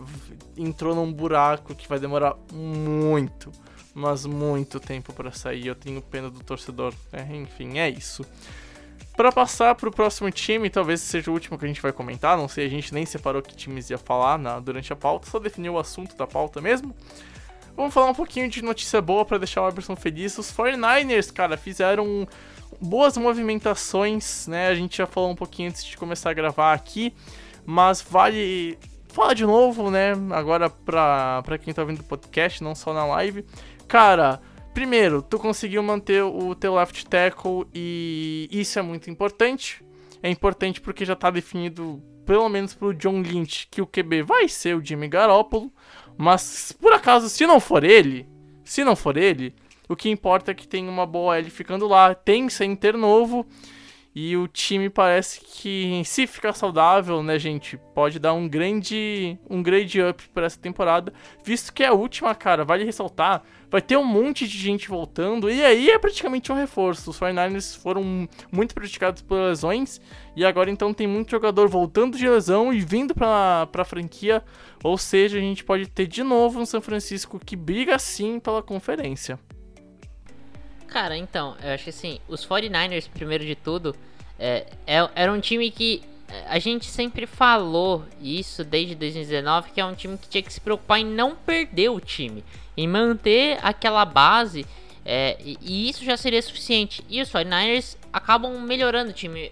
entrou 0.57 0.93
num 0.93 1.13
buraco 1.13 1.73
que 1.73 1.87
vai 1.87 1.97
demorar 1.97 2.35
muito 2.51 3.49
mas 3.95 4.25
muito 4.25 4.77
tempo 4.77 5.13
para 5.13 5.31
sair. 5.31 5.67
Eu 5.67 5.75
tenho 5.75 6.01
pena 6.01 6.29
do 6.29 6.41
torcedor. 6.41 6.93
É, 7.13 7.23
enfim, 7.33 7.79
é 7.79 7.89
isso. 7.89 8.25
Para 9.15 9.31
passar 9.31 9.73
para 9.75 9.87
o 9.87 9.91
próximo 9.91 10.29
time, 10.29 10.69
talvez 10.69 10.99
seja 10.99 11.31
o 11.31 11.33
último 11.33 11.57
que 11.57 11.63
a 11.63 11.67
gente 11.69 11.81
vai 11.81 11.93
comentar. 11.93 12.37
Não 12.37 12.49
sei, 12.49 12.65
a 12.65 12.69
gente 12.69 12.93
nem 12.93 13.05
separou 13.05 13.41
que 13.41 13.55
times 13.55 13.89
ia 13.89 13.97
falar 13.97 14.37
na, 14.37 14.59
durante 14.59 14.91
a 14.91 14.95
pauta, 14.97 15.29
só 15.29 15.39
definiu 15.39 15.73
o 15.73 15.79
assunto 15.79 16.17
da 16.17 16.27
pauta 16.27 16.59
mesmo. 16.59 16.93
Vamos 17.77 17.93
falar 17.93 18.09
um 18.09 18.13
pouquinho 18.13 18.49
de 18.49 18.61
notícia 18.61 19.01
boa 19.01 19.23
para 19.23 19.37
deixar 19.37 19.61
o 19.63 19.69
Eberson 19.69 19.95
feliz. 19.95 20.37
Os 20.37 20.51
49ers, 20.51 21.31
cara, 21.31 21.55
fizeram 21.55 22.27
boas 22.81 23.15
movimentações, 23.15 24.47
né? 24.47 24.67
A 24.67 24.75
gente 24.75 24.97
já 24.97 25.07
falou 25.07 25.31
um 25.31 25.35
pouquinho 25.35 25.69
antes 25.69 25.85
de 25.85 25.95
começar 25.95 26.31
a 26.31 26.33
gravar 26.33 26.73
aqui, 26.73 27.13
mas 27.65 28.01
vale 28.01 28.77
falar 29.07 29.33
de 29.33 29.45
novo, 29.45 29.89
né? 29.89 30.11
Agora 30.31 30.69
pra 30.69 31.57
quem 31.61 31.73
tá 31.73 31.85
vendo 31.85 31.99
o 31.99 32.03
podcast, 32.03 32.61
não 32.61 32.75
só 32.75 32.93
na 32.93 33.05
live. 33.05 33.45
Cara, 33.87 34.41
primeiro, 34.73 35.21
tu 35.21 35.37
conseguiu 35.37 35.81
manter 35.83 36.23
o 36.23 36.55
teu 36.55 36.75
left 36.75 37.05
tackle 37.07 37.65
e 37.73 38.47
isso 38.51 38.79
é 38.79 38.81
muito 38.81 39.09
importante. 39.09 39.83
É 40.21 40.29
importante 40.29 40.81
porque 40.81 41.05
já 41.05 41.15
tá 41.15 41.29
definido, 41.29 42.01
pelo 42.25 42.49
menos 42.49 42.73
pro 42.73 42.93
John 42.93 43.21
Lynch, 43.21 43.67
que 43.69 43.81
o 43.81 43.87
QB 43.87 44.23
vai 44.23 44.47
ser 44.47 44.75
o 44.75 44.83
Jimmy 44.83 45.07
Garoppolo. 45.07 45.71
Mas, 46.17 46.71
por 46.71 46.93
acaso, 46.93 47.29
se 47.29 47.45
não 47.45 47.59
for 47.59 47.83
ele, 47.83 48.27
se 48.63 48.83
não 48.83 48.95
for 48.95 49.17
ele, 49.17 49.53
o 49.87 49.95
que 49.95 50.09
importa 50.09 50.51
é 50.51 50.55
que 50.55 50.67
tem 50.67 50.87
uma 50.87 51.05
boa 51.05 51.37
L 51.37 51.49
ficando 51.49 51.87
lá, 51.87 52.15
tem 52.15 52.49
center 52.49 52.97
novo 52.97 53.45
e 54.15 54.37
o 54.37 54.47
time 54.47 54.89
parece 54.89 55.41
que, 55.41 56.01
se 56.05 56.25
ficar 56.25 56.53
saudável, 56.53 57.21
né, 57.21 57.37
gente, 57.37 57.77
pode 57.93 58.17
dar 58.17 58.33
um 58.33 58.47
grande, 58.47 59.37
um 59.49 59.61
grande 59.61 60.01
up 60.01 60.29
para 60.29 60.45
essa 60.45 60.57
temporada, 60.57 61.13
visto 61.43 61.73
que 61.73 61.83
é 61.83 61.87
a 61.87 61.93
última, 61.93 62.33
cara, 62.33 62.63
vale 62.63 62.85
ressaltar, 62.85 63.43
vai 63.69 63.81
ter 63.81 63.97
um 63.97 64.03
monte 64.03 64.47
de 64.47 64.57
gente 64.57 64.87
voltando, 64.87 65.49
e 65.49 65.63
aí 65.63 65.89
é 65.89 65.99
praticamente 65.99 66.51
um 66.51 66.55
reforço. 66.55 67.09
Os 67.09 67.19
49ers 67.19 67.77
foram 67.77 68.27
muito 68.51 68.73
praticados 68.73 69.21
por 69.21 69.35
lesões, 69.35 69.99
e 70.35 70.45
agora 70.45 70.69
então 70.69 70.93
tem 70.93 71.07
muito 71.07 71.31
jogador 71.31 71.67
voltando 71.67 72.17
de 72.17 72.27
lesão 72.27 72.73
e 72.73 72.79
vindo 72.79 73.13
para 73.13 73.67
a 73.73 73.85
franquia, 73.85 74.43
ou 74.83 74.97
seja, 74.97 75.37
a 75.37 75.41
gente 75.41 75.63
pode 75.63 75.87
ter 75.87 76.07
de 76.07 76.23
novo 76.23 76.59
um 76.59 76.65
São 76.65 76.81
Francisco 76.81 77.39
que 77.43 77.55
briga 77.55 77.97
sim 77.99 78.39
pela 78.39 78.61
conferência. 78.61 79.39
Cara, 80.87 81.17
então, 81.17 81.57
eu 81.61 81.71
acho 81.71 81.83
que 81.83 81.89
assim, 81.89 82.19
os 82.27 82.45
49ers, 82.47 83.09
primeiro 83.13 83.45
de 83.45 83.55
tudo, 83.55 83.95
é, 84.39 84.65
é, 84.87 85.09
era 85.15 85.31
um 85.31 85.39
time 85.39 85.69
que 85.69 86.01
é, 86.27 86.45
a 86.47 86.59
gente 86.59 86.85
sempre 86.85 87.25
falou 87.25 88.05
isso 88.21 88.63
desde 88.63 88.95
2019, 88.95 89.71
que 89.71 89.81
é 89.81 89.85
um 89.85 89.93
time 89.93 90.17
que 90.17 90.27
tinha 90.27 90.41
que 90.41 90.51
se 90.51 90.61
preocupar 90.61 90.99
em 90.99 91.05
não 91.05 91.35
perder 91.35 91.89
o 91.89 91.99
time, 91.99 92.43
em 92.77 92.87
manter 92.87 93.57
aquela 93.61 94.05
base, 94.05 94.65
é, 95.05 95.37
e, 95.39 95.87
isso 95.87 96.03
já 96.03 96.17
seria 96.17 96.41
suficiente. 96.41 97.03
E 97.07 97.21
os 97.21 97.29
49ers 97.29 97.95
acabam 98.11 98.59
melhorando 98.61 99.11
o 99.11 99.13
time. 99.13 99.51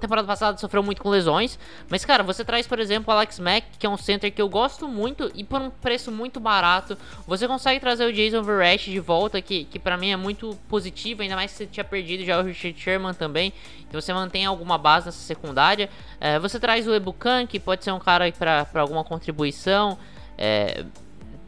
temporada 0.00 0.26
passada 0.26 0.56
sofreu 0.58 0.80
muito 0.80 1.02
com 1.02 1.08
lesões. 1.08 1.58
Mas, 1.88 2.04
cara, 2.04 2.22
você 2.22 2.44
traz, 2.44 2.68
por 2.68 2.78
exemplo, 2.78 3.12
o 3.12 3.16
Alex 3.16 3.40
Mack, 3.40 3.66
que 3.80 3.84
é 3.84 3.90
um 3.90 3.96
center 3.96 4.32
que 4.32 4.40
eu 4.40 4.48
gosto 4.48 4.86
muito 4.86 5.30
e 5.34 5.42
por 5.42 5.60
um 5.60 5.70
preço 5.70 6.12
muito 6.12 6.38
barato. 6.38 6.96
Você 7.26 7.48
consegue 7.48 7.80
trazer 7.80 8.04
o 8.06 8.12
Jason 8.12 8.42
Verrett 8.42 8.90
de 8.90 9.00
volta, 9.00 9.42
que, 9.42 9.64
que 9.64 9.78
para 9.78 9.96
mim 9.96 10.10
é 10.10 10.16
muito 10.16 10.56
positivo, 10.68 11.22
ainda 11.22 11.34
mais 11.34 11.50
que 11.50 11.58
você 11.58 11.66
tinha 11.66 11.84
perdido 11.84 12.24
já 12.24 12.38
o 12.38 12.44
Richard 12.44 12.80
Sherman 12.80 13.14
também. 13.14 13.52
Então 13.88 14.00
você 14.00 14.14
mantém 14.14 14.46
alguma 14.46 14.78
base 14.78 15.06
nessa 15.06 15.18
secundária. 15.18 15.90
É, 16.20 16.38
você 16.38 16.60
traz 16.60 16.86
o 16.86 16.94
Ebukan, 16.94 17.44
que 17.46 17.58
pode 17.58 17.82
ser 17.82 17.90
um 17.90 17.98
cara 17.98 18.30
para 18.32 18.80
alguma 18.80 19.02
contribuição 19.02 19.98
é, 20.38 20.84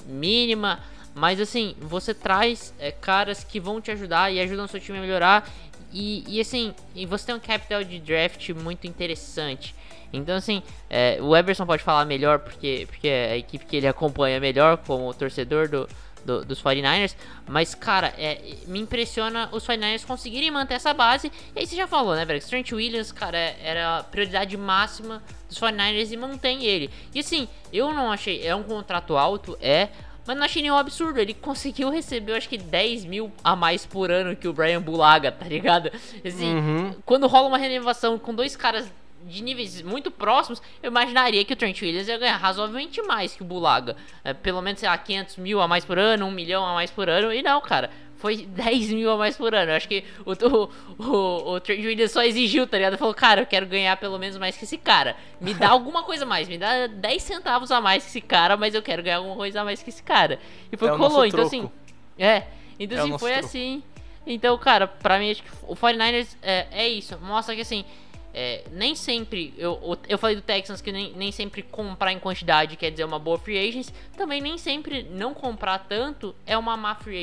mínima. 0.07 0.81
Mas 1.15 1.41
assim, 1.41 1.77
você 1.81 2.13
traz 2.13 2.75
é, 2.79 2.91
caras 2.91 3.45
que 3.45 3.61
vão 3.61 3.81
te 3.81 3.91
ajudar 3.91 4.33
e 4.33 4.41
ajudam 4.41 4.65
o 4.65 4.69
seu 4.69 4.81
time 4.81 4.99
a 4.99 5.01
melhorar. 5.01 5.49
E, 5.93 6.25
e 6.27 6.41
assim, 6.41 6.75
e 6.95 7.07
você 7.07 7.27
tem 7.27 7.35
um 7.37 7.41
capital 7.41 7.85
de 7.85 8.01
draft 8.01 8.51
muito 8.51 8.87
interessante. 8.87 9.75
Então, 10.13 10.37
assim, 10.37 10.63
é, 10.89 11.19
o 11.21 11.37
Eberson 11.37 11.67
pode 11.67 11.83
falar 11.83 12.05
melhor, 12.05 12.39
porque, 12.39 12.87
porque 12.89 13.09
é 13.09 13.33
a 13.33 13.37
equipe 13.37 13.65
que 13.65 13.77
ele 13.77 13.87
acompanha 13.87 14.39
melhor 14.39 14.77
como 14.79 15.13
torcedor 15.13 15.69
do, 15.69 15.89
do, 16.25 16.45
dos 16.45 16.63
49ers. 16.63 17.15
Mas, 17.47 17.75
cara, 17.75 18.13
é, 18.17 18.41
me 18.67 18.81
impressiona 18.81 19.49
os 19.53 19.67
49ers 19.67 20.05
conseguirem 20.05 20.51
manter 20.51 20.75
essa 20.75 20.95
base. 20.95 21.31
E 21.55 21.61
aí 21.61 21.67
você 21.67 21.77
já 21.77 21.87
falou, 21.87 22.15
né, 22.15 22.25
velho? 22.25 22.41
Trent 22.41 22.73
Williams, 22.73 23.13
cara, 23.13 23.39
era 23.39 23.99
a 23.99 24.03
prioridade 24.05 24.57
máxima 24.57 25.23
dos 25.49 25.59
49ers 25.59 26.13
e 26.13 26.17
mantém 26.17 26.65
ele. 26.65 26.91
E 27.15 27.21
assim, 27.21 27.49
eu 27.73 27.93
não 27.93 28.11
achei. 28.11 28.47
É 28.47 28.55
um 28.55 28.63
contrato 28.63 29.17
alto, 29.17 29.57
é. 29.61 29.89
Mas 30.27 30.37
não 30.37 30.45
achei 30.45 30.63
nenhum 30.63 30.77
absurdo. 30.77 31.19
Ele 31.19 31.35
conseguiu 31.35 31.91
receber, 31.91 32.33
eu 32.33 32.37
acho 32.37 32.49
que 32.49 32.59
10 32.59 33.05
mil 33.05 33.33
a 33.43 33.55
mais 33.55 33.85
por 33.85 34.11
ano 34.11 34.35
que 34.35 34.49
o 34.49 34.53
Brian 34.53 34.81
Bulaga, 34.81 35.31
tá 35.31 35.47
ligado? 35.47 35.91
Assim, 36.25 36.55
uhum. 36.55 36.95
quando 37.05 37.27
rola 37.27 37.49
uma 37.49 37.59
renovação 37.59 38.19
com 38.19 38.35
dois 38.35 38.57
caras 38.57 38.91
de 39.27 39.43
níveis 39.43 39.81
muito 39.81 40.11
próximos, 40.11 40.61
eu 40.83 40.91
imaginaria 40.91 41.45
que 41.45 41.53
o 41.53 41.57
Trent 41.57 41.81
Williams 41.81 42.09
ia 42.09 42.19
ganhar 42.19 42.37
razoavelmente 42.37 43.01
mais 43.03 43.35
que 43.35 43.43
o 43.43 43.45
Bulaga. 43.45 43.97
É, 44.23 44.35
pelo 44.35 44.61
menos, 44.61 44.81
sei 44.81 44.89
lá, 44.89 44.99
500 44.99 45.37
mil 45.39 45.61
a 45.61 45.69
mais 45.69 45.85
por 45.85 45.99
ano, 45.99 46.27
1 46.27 46.31
milhão 46.31 46.65
a 46.65 46.75
mais 46.75 46.91
por 46.91 47.09
ano. 47.09 47.33
E 47.33 47.43
não, 47.43 47.61
cara 47.61 47.91
foi 48.25 48.47
10 48.47 48.93
mil 48.93 49.11
a 49.11 49.19
mais 49.19 49.37
por 49.37 49.55
ano. 49.55 49.71
Eu 49.71 49.77
acho 49.77 49.87
que 49.87 50.03
o, 50.25 50.33
o, 50.33 50.71
o, 50.99 51.57
o 51.57 51.61
Williams 51.69 52.11
só 52.11 52.23
exigiu, 52.23 52.67
tá 52.67 52.79
ligado? 52.79 52.97
Falou, 52.97 53.13
cara, 53.13 53.43
eu 53.43 53.47
quero 53.47 53.67
ganhar 53.67 53.95
pelo 53.99 54.19
menos 54.19 54.39
mais 54.39 54.57
que 54.57 54.65
esse 54.65 54.79
cara. 54.79 55.15
Me 55.39 55.53
dá 55.53 55.69
alguma 55.77 56.03
coisa 56.05 56.25
a 56.25 56.27
mais, 56.27 56.49
me 56.49 56.57
dá 56.57 56.87
10 56.87 57.23
centavos 57.23 57.71
a 57.71 57.83
mais 57.83 58.03
que 58.03 58.09
esse 58.09 58.23
cara, 58.23 58.57
mas 58.57 58.75
eu 58.75 58.81
quero 58.81 59.03
ganhar 59.03 59.19
alguma 59.19 59.37
coisa 59.37 59.61
a 59.61 59.65
mais 59.65 59.83
que 59.83 59.91
esse 59.91 60.03
cara. 60.03 60.39
E 60.73 60.77
foi 60.79 60.89
é 60.89 60.93
rolou. 60.93 61.27
Então, 61.27 61.45
assim. 61.45 61.71
É. 62.19 62.45
Então, 62.79 62.97
é 62.97 63.01
assim, 63.03 63.19
foi 63.19 63.33
troco. 63.33 63.47
assim. 63.47 63.83
Então, 64.27 64.57
cara, 64.57 64.87
pra 64.87 65.19
mim, 65.19 65.31
acho 65.31 65.43
que 65.43 65.51
o 65.65 65.77
49ers 65.77 66.35
é, 66.41 66.67
é 66.73 66.89
isso. 66.89 67.19
Mostra 67.19 67.55
que, 67.55 67.61
assim, 67.61 67.85
é, 68.33 68.65
nem 68.73 68.95
sempre. 68.95 69.53
Eu, 69.59 69.99
eu 70.09 70.17
falei 70.17 70.35
do 70.35 70.41
Texans 70.41 70.81
que 70.81 70.91
nem, 70.91 71.13
nem 71.13 71.31
sempre 71.31 71.61
comprar 71.61 72.11
em 72.11 72.19
quantidade 72.19 72.75
quer 72.75 72.91
dizer 72.91 73.05
uma 73.05 73.19
boa 73.19 73.37
free 73.37 73.59
agency. 73.59 73.93
Também 74.17 74.41
nem 74.41 74.57
sempre 74.57 75.03
não 75.11 75.35
comprar 75.35 75.79
tanto 75.81 76.35
é 76.47 76.57
uma 76.57 76.75
má 76.75 76.95
free 76.95 77.23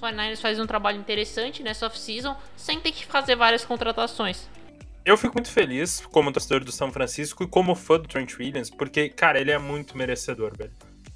agency. 0.00 0.40
49ers 0.40 0.40
faz 0.40 0.58
um 0.58 0.66
trabalho 0.66 0.98
interessante 0.98 1.62
nessa 1.62 1.86
off-season 1.86 2.36
sem 2.56 2.80
ter 2.80 2.92
que 2.92 3.06
fazer 3.06 3.36
várias 3.36 3.64
contratações. 3.64 4.48
Eu 5.04 5.16
fico 5.16 5.34
muito 5.34 5.50
feliz 5.50 6.00
como 6.12 6.30
torcedor 6.30 6.62
do 6.62 6.72
São 6.72 6.92
Francisco 6.92 7.42
e 7.42 7.46
como 7.46 7.74
fã 7.74 7.98
do 7.98 8.06
Trent 8.06 8.38
Williams, 8.38 8.70
porque, 8.70 9.08
cara, 9.08 9.40
ele 9.40 9.50
é 9.50 9.58
muito 9.58 9.96
merecedor, 9.96 10.56
velho. 10.56 10.72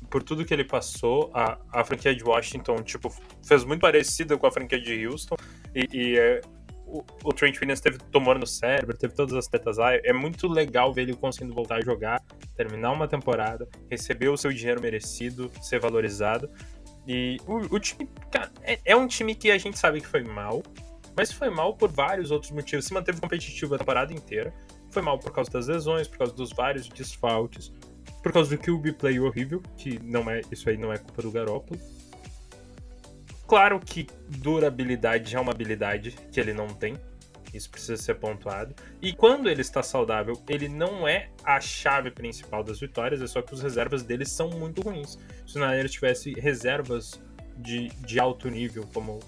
Por 0.09 0.23
tudo 0.23 0.45
que 0.45 0.55
ele 0.55 0.65
passou, 0.65 1.31
a, 1.35 1.59
a 1.73 1.85
franquia 1.85 2.15
de 2.15 2.23
Washington, 2.23 2.77
tipo, 2.83 3.15
fez 3.47 3.65
muito 3.65 3.81
parecida 3.81 4.37
com 4.39 4.47
a 4.47 4.51
franquia 4.51 4.81
de 4.81 5.07
Houston. 5.07 5.37
E, 5.75 5.89
e 5.93 6.19
é, 6.19 6.41
o, 6.87 7.05
o, 7.25 7.33
Trent 7.33 7.61
Williams 7.61 7.81
teve 7.81 7.99
tumor 7.99 8.39
no 8.39 8.47
cérebro, 8.47 8.97
teve 8.97 9.15
todas 9.15 9.35
as 9.35 9.49
tetas 9.49 9.77
lá. 9.77 9.95
É 9.95 10.13
muito 10.13 10.47
legal 10.47 10.93
ver 10.93 11.03
ele 11.03 11.15
conseguindo 11.15 11.53
voltar 11.53 11.77
a 11.77 11.81
jogar, 11.81 12.23
terminar 12.57 12.93
uma 12.93 13.09
temporada, 13.09 13.69
receber 13.91 14.29
o 14.29 14.37
seu 14.37 14.53
dinheiro 14.53 14.81
merecido, 14.81 15.51
ser 15.61 15.81
valorizado. 15.81 16.49
E 17.07 17.39
o, 17.47 17.75
o 17.75 17.81
time, 17.81 18.09
cara, 18.31 18.51
é, 18.63 18.81
é, 18.85 18.97
um 18.97 19.07
time 19.07 19.35
que 19.35 19.51
a 19.51 19.59
gente 19.59 19.79
sabe 19.79 20.01
que 20.01 20.07
foi 20.07 20.23
mal, 20.23 20.63
mas 21.17 21.31
foi 21.33 21.51
mal 21.51 21.75
por 21.75 21.91
vários 21.91 22.31
outros 22.31 22.51
motivos. 22.51 22.87
Se 22.87 22.95
manteve 22.95 23.21
competitivo 23.21 23.75
a 23.75 23.79
temporada 23.79 24.13
inteira. 24.13 24.53
Foi 24.91 25.03
mal 25.03 25.19
por 25.19 25.33
causa 25.33 25.51
das 25.51 25.67
lesões, 25.67 26.07
por 26.07 26.19
causa 26.19 26.33
dos 26.33 26.51
vários 26.53 26.89
desfalques, 26.89 27.73
por 28.23 28.33
causa 28.33 28.57
do 28.57 28.63
QB 28.63 28.93
play 28.93 29.19
horrível, 29.19 29.61
que 29.77 29.99
não 30.03 30.31
é, 30.31 30.41
isso 30.53 30.69
aí 30.71 30.77
não 30.77 30.93
é 30.93 30.99
culpa 30.99 31.21
do 31.21 31.33
Garoppolo. 31.33 31.81
Claro 33.47 33.79
que 33.81 34.07
durabilidade 34.29 35.35
é 35.35 35.41
uma 35.41 35.53
habilidade 35.53 36.13
que 36.33 36.41
ele 36.41 36.53
não 36.55 36.69
tem. 36.69 36.97
Isso 37.55 37.71
precisa 37.71 37.97
ser 37.97 38.17
pontuado. 38.17 38.75
E 39.01 39.13
quando 39.13 39.49
ele 39.49 39.61
está 39.61 39.81
saudável, 39.83 40.43
ele 40.49 40.69
não 40.69 41.07
é 41.07 41.31
a 41.45 41.61
chave 41.61 42.11
principal 42.11 42.65
das 42.65 42.81
vitórias, 42.81 43.23
é 43.23 43.27
só 43.29 43.41
que 43.41 43.55
os 43.55 43.63
reservas 43.63 44.03
dele 44.03 44.27
são 44.27 44.51
muito 44.51 44.83
ruins. 44.83 45.17
Se 45.47 45.57
o 45.57 45.61
Niners 45.61 45.93
tivesse 45.93 46.33
reservas 46.33 47.23
de, 47.57 47.89
de 47.89 48.19
alto 48.19 48.51
nível, 48.51 48.89
como 48.93 49.21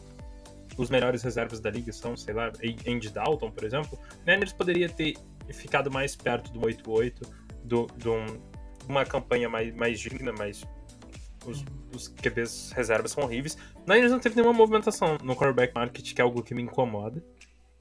os 0.76 0.90
melhores 0.90 1.22
reservas 1.22 1.60
da 1.60 1.70
liga 1.70 1.92
são, 1.92 2.16
sei 2.16 2.34
lá, 2.34 2.50
Andy 2.86 3.10
Dalton, 3.10 3.50
por 3.52 3.64
exemplo, 3.64 3.96
o 3.96 4.30
Niners 4.30 4.52
poderia 4.52 4.88
ter 4.88 5.14
ficado 5.52 5.90
mais 5.90 6.16
perto 6.16 6.52
do 6.52 6.60
8-8, 6.60 7.12
do, 7.64 7.86
do 7.86 8.12
um, 8.12 8.26
uma 8.88 9.04
campanha 9.04 9.48
mais, 9.48 9.72
mais 9.72 10.00
digna, 10.00 10.32
mais 10.32 10.64
os, 11.46 11.64
os 11.94 12.08
QBs 12.08 12.72
reservas 12.72 13.12
são 13.12 13.22
horríveis. 13.22 13.56
Niners 13.86 14.10
não 14.10 14.18
teve 14.18 14.34
nenhuma 14.34 14.52
movimentação 14.52 15.16
no 15.22 15.36
quarterback 15.36 15.72
market, 15.72 16.12
que 16.12 16.20
é 16.20 16.24
algo 16.24 16.42
que 16.42 16.54
me 16.54 16.62
incomoda 16.62 17.22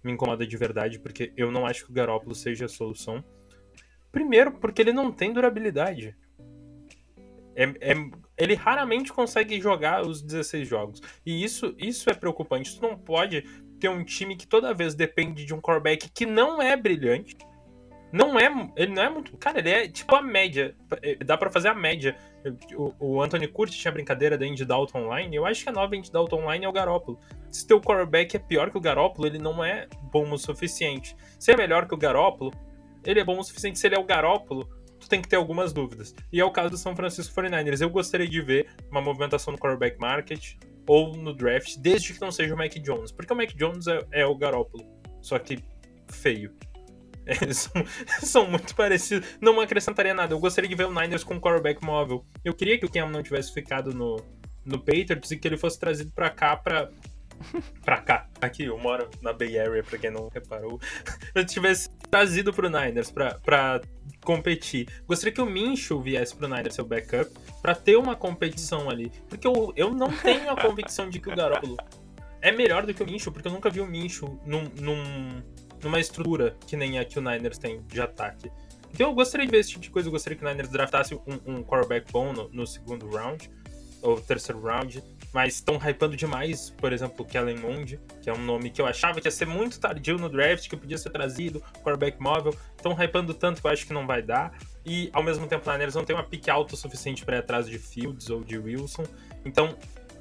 me 0.06 0.12
incomoda 0.12 0.46
de 0.46 0.56
verdade, 0.56 1.00
porque 1.00 1.34
eu 1.36 1.52
não 1.52 1.66
acho 1.66 1.86
que 1.86 1.92
o 1.92 1.94
Garópolo 1.94 2.36
seja 2.36 2.66
a 2.66 2.70
solução. 2.70 3.24
Primeiro, 4.12 4.52
porque 4.54 4.82
ele 4.82 4.94
não 4.94 5.12
tem 5.12 5.34
durabilidade. 5.34 6.16
É, 7.56 7.64
é, 7.64 7.96
ele 8.38 8.54
raramente 8.54 9.12
consegue 9.12 9.60
jogar 9.60 10.06
os 10.06 10.22
16 10.22 10.68
jogos. 10.68 11.02
E 11.26 11.44
isso, 11.44 11.74
isso 11.78 12.10
é 12.10 12.14
preocupante. 12.14 12.76
Tu 12.76 12.82
não 12.82 12.98
pode 12.98 13.42
ter 13.80 13.90
um 13.90 14.04
time 14.04 14.36
que 14.36 14.48
toda 14.48 14.74
vez 14.74 14.94
depende 14.94 15.44
de 15.44 15.54
um 15.54 15.62
quarterback 15.62 16.10
que 16.10 16.26
não 16.26 16.62
é 16.62 16.78
brilhante. 16.78 17.36
Não 18.16 18.40
é. 18.40 18.50
Ele 18.76 18.94
não 18.94 19.04
é 19.04 19.10
muito. 19.10 19.36
Cara, 19.38 19.60
ele 19.60 19.70
é 19.70 19.88
tipo 19.88 20.16
a 20.16 20.22
média. 20.22 20.76
É, 21.02 21.16
dá 21.16 21.38
para 21.38 21.52
fazer 21.52 21.68
a 21.68 21.76
média 21.76 22.16
o, 22.76 22.94
o 23.00 23.22
Anthony 23.22 23.48
Curtis 23.48 23.78
tinha 23.78 23.92
brincadeira 23.92 24.38
da 24.38 24.46
Indy 24.46 24.66
Dalton 24.66 25.06
Online. 25.06 25.36
Eu 25.36 25.46
acho 25.46 25.64
que 25.64 25.70
a 25.70 25.72
nova 25.72 25.96
Indy 25.96 26.12
Dalton 26.12 26.42
Online 26.42 26.66
é 26.66 26.70
o 26.70 26.72
Garópolo. 26.72 27.20
Se 27.52 27.66
teu 27.66 27.82
quarterback 27.82 28.36
é 28.36 28.40
pior 28.40 28.70
que 28.70 28.78
o 28.78 28.82
Garópolo, 28.82 29.28
ele 29.28 29.40
não 29.40 29.64
é 29.64 29.88
bom 30.12 30.32
o 30.32 30.38
suficiente. 30.38 31.16
Se 31.40 31.52
é 31.52 31.58
melhor 31.58 31.88
que 31.88 31.94
o 31.94 31.98
Garópolo, 31.98 32.54
ele 33.04 33.20
é 33.20 33.24
bom 33.24 33.40
o 33.40 33.44
suficiente. 33.44 33.80
Se 33.80 33.88
ele 33.88 33.96
é 33.96 34.00
o 34.00 34.04
Garópolo, 34.04 34.70
tu 35.00 35.10
tem 35.10 35.22
que 35.22 35.28
ter 35.28 35.36
algumas 35.36 35.74
dúvidas. 35.74 36.14
E 36.32 36.40
é 36.40 36.46
o 36.46 36.52
caso 36.52 36.70
do 36.70 36.78
São 36.78 36.96
Francisco 36.96 37.34
49ers. 37.34 37.82
Eu 37.82 37.90
gostaria 37.90 38.28
de 38.28 38.42
ver 38.42 38.68
uma 38.92 39.02
movimentação 39.02 39.52
no 39.52 39.60
quarterback 39.60 40.00
market 40.00 40.56
ou 40.88 41.16
no 41.16 41.34
draft, 41.34 41.78
desde 41.80 42.14
que 42.14 42.22
não 42.22 42.32
seja 42.32 42.54
o 42.54 42.58
Mac 42.58 42.74
Jones. 42.76 43.12
Porque 43.12 43.34
o 43.34 43.36
Mac 43.36 43.50
Jones 43.56 43.88
é, 43.88 44.06
é 44.12 44.26
o 44.26 44.36
Garópolo, 44.36 44.86
só 45.22 45.40
que 45.40 45.58
feio. 46.08 46.54
Eles 47.42 47.58
são, 47.58 47.86
são, 48.22 48.50
muito 48.50 48.76
parecidos. 48.76 49.28
Não 49.42 49.60
acrescentaria 49.60 50.14
nada. 50.14 50.34
Eu 50.34 50.40
gostaria 50.40 50.70
de 50.70 50.76
ver 50.76 50.86
o 50.86 50.94
Niners 50.94 51.24
com 51.24 51.34
um 51.34 51.40
quarterback 51.40 51.84
móvel. 51.84 52.26
Eu 52.44 52.54
queria 52.54 52.78
que 52.78 52.86
o 52.86 52.92
Cam 52.92 53.10
não 53.10 53.24
tivesse 53.24 53.54
ficado 53.54 53.94
no, 53.94 54.18
no 54.64 54.80
Patriots 54.80 55.32
e 55.32 55.38
que 55.38 55.48
ele 55.48 55.58
fosse 55.58 55.80
trazido 55.80 56.12
pra 56.12 56.30
cá 56.30 56.56
pra. 56.56 56.90
pra 57.84 57.98
cá. 57.98 58.30
Aqui, 58.40 58.64
eu 58.64 58.78
moro 58.78 59.10
na 59.22 59.34
Bay 59.34 59.60
Area, 59.60 59.84
pra 59.84 59.98
quem 59.98 60.12
não 60.12 60.30
reparou. 60.30 60.80
Eu 61.34 61.46
tivesse 61.46 61.90
trazido 62.10 62.54
pro 62.54 62.70
Niners 62.70 63.12
pra, 63.12 63.36
pra 63.40 63.82
competir. 64.24 64.88
Gostaria 65.06 65.34
que 65.34 65.42
o 65.42 65.46
Mincho 65.46 66.00
viesse 66.00 66.36
pro 66.36 66.48
Niners, 66.48 66.76
seu 66.76 66.86
backup, 66.86 67.30
pra 67.62 67.76
ter 67.76 67.98
uma 67.98 68.16
competição 68.16 68.90
ali. 68.90 69.12
Porque 69.28 69.48
eu, 69.48 69.74
eu 69.76 69.94
não 69.94 70.12
tenho 70.12 70.50
a 70.50 70.56
convicção 70.56 71.10
de 71.10 71.20
que 71.20 71.30
o 71.30 71.36
Garoppolo 71.36 71.78
é 72.42 72.52
melhor 72.52 72.86
do 72.86 72.94
que 72.94 73.02
o 73.02 73.06
Mincho, 73.06 73.32
porque 73.32 73.48
eu 73.48 73.52
nunca 73.52 73.70
vi 73.70 73.82
o 73.82 73.88
Mincho 73.88 74.40
num, 74.46 74.64
num 74.80 75.42
numa 75.86 76.00
estrutura 76.00 76.58
que 76.68 76.76
nem 76.76 77.00
a 77.00 77.06
que 77.06 77.18
o 77.18 77.22
Niners 77.22 77.58
tem 77.58 77.82
de 77.84 78.02
ataque. 78.02 78.52
Então 78.92 79.10
eu 79.10 79.14
gostaria 79.14 79.46
de 79.46 79.52
ver 79.52 79.60
esse 79.60 79.70
tipo 79.70 79.84
de 79.84 79.90
coisa. 79.90 80.08
Eu 80.08 80.12
gostaria 80.12 80.38
que 80.38 80.44
o 80.44 80.48
Niners 80.48 80.70
draftasse 80.70 81.14
um, 81.14 81.40
um 81.46 81.64
quarterback 81.64 82.12
bom 82.12 82.34
no, 82.34 82.50
no, 82.50 82.66
segundo 82.66 83.10
round, 83.10 83.50
ou 84.02 84.20
terceiro 84.20 84.62
round. 84.62 85.04
Mas 85.34 85.56
estão 85.56 85.76
hypando 85.76 86.16
demais, 86.16 86.70
por 86.70 86.94
exemplo, 86.94 87.16
o 87.20 87.28
Kellen 87.28 87.58
Mond, 87.58 88.00
que 88.22 88.30
é 88.30 88.34
um 88.34 88.44
nome 88.44 88.70
que 88.70 88.82
eu 88.82 88.86
achava 88.86 89.20
que 89.20 89.28
ia 89.28 89.32
ser 89.32 89.46
muito 89.46 89.78
tardio 89.80 90.18
no 90.18 90.30
draft, 90.30 90.70
que 90.70 90.78
podia 90.78 90.98
ser 90.98 91.10
trazido, 91.10 91.62
quarterback 91.84 92.22
móvel. 92.22 92.56
Estão 92.76 92.94
hypando 92.94 93.34
tanto 93.34 93.60
que 93.60 93.68
eu 93.68 93.72
acho 93.72 93.86
que 93.86 93.94
não 93.94 94.08
vai 94.08 94.22
dar. 94.22 94.58
E 94.86 95.10
ao 95.12 95.22
mesmo 95.22 95.46
tempo, 95.46 95.70
o 95.70 95.74
Niners 95.74 95.94
não 95.94 96.06
tem 96.06 96.16
uma 96.16 96.24
pique 96.24 96.50
alta 96.50 96.74
o 96.74 96.78
suficiente 96.78 97.26
para 97.26 97.36
ir 97.36 97.40
atrás 97.40 97.68
de 97.68 97.78
Fields 97.78 98.30
ou 98.30 98.44
de 98.44 98.58
Wilson. 98.58 99.04
Então 99.44 99.76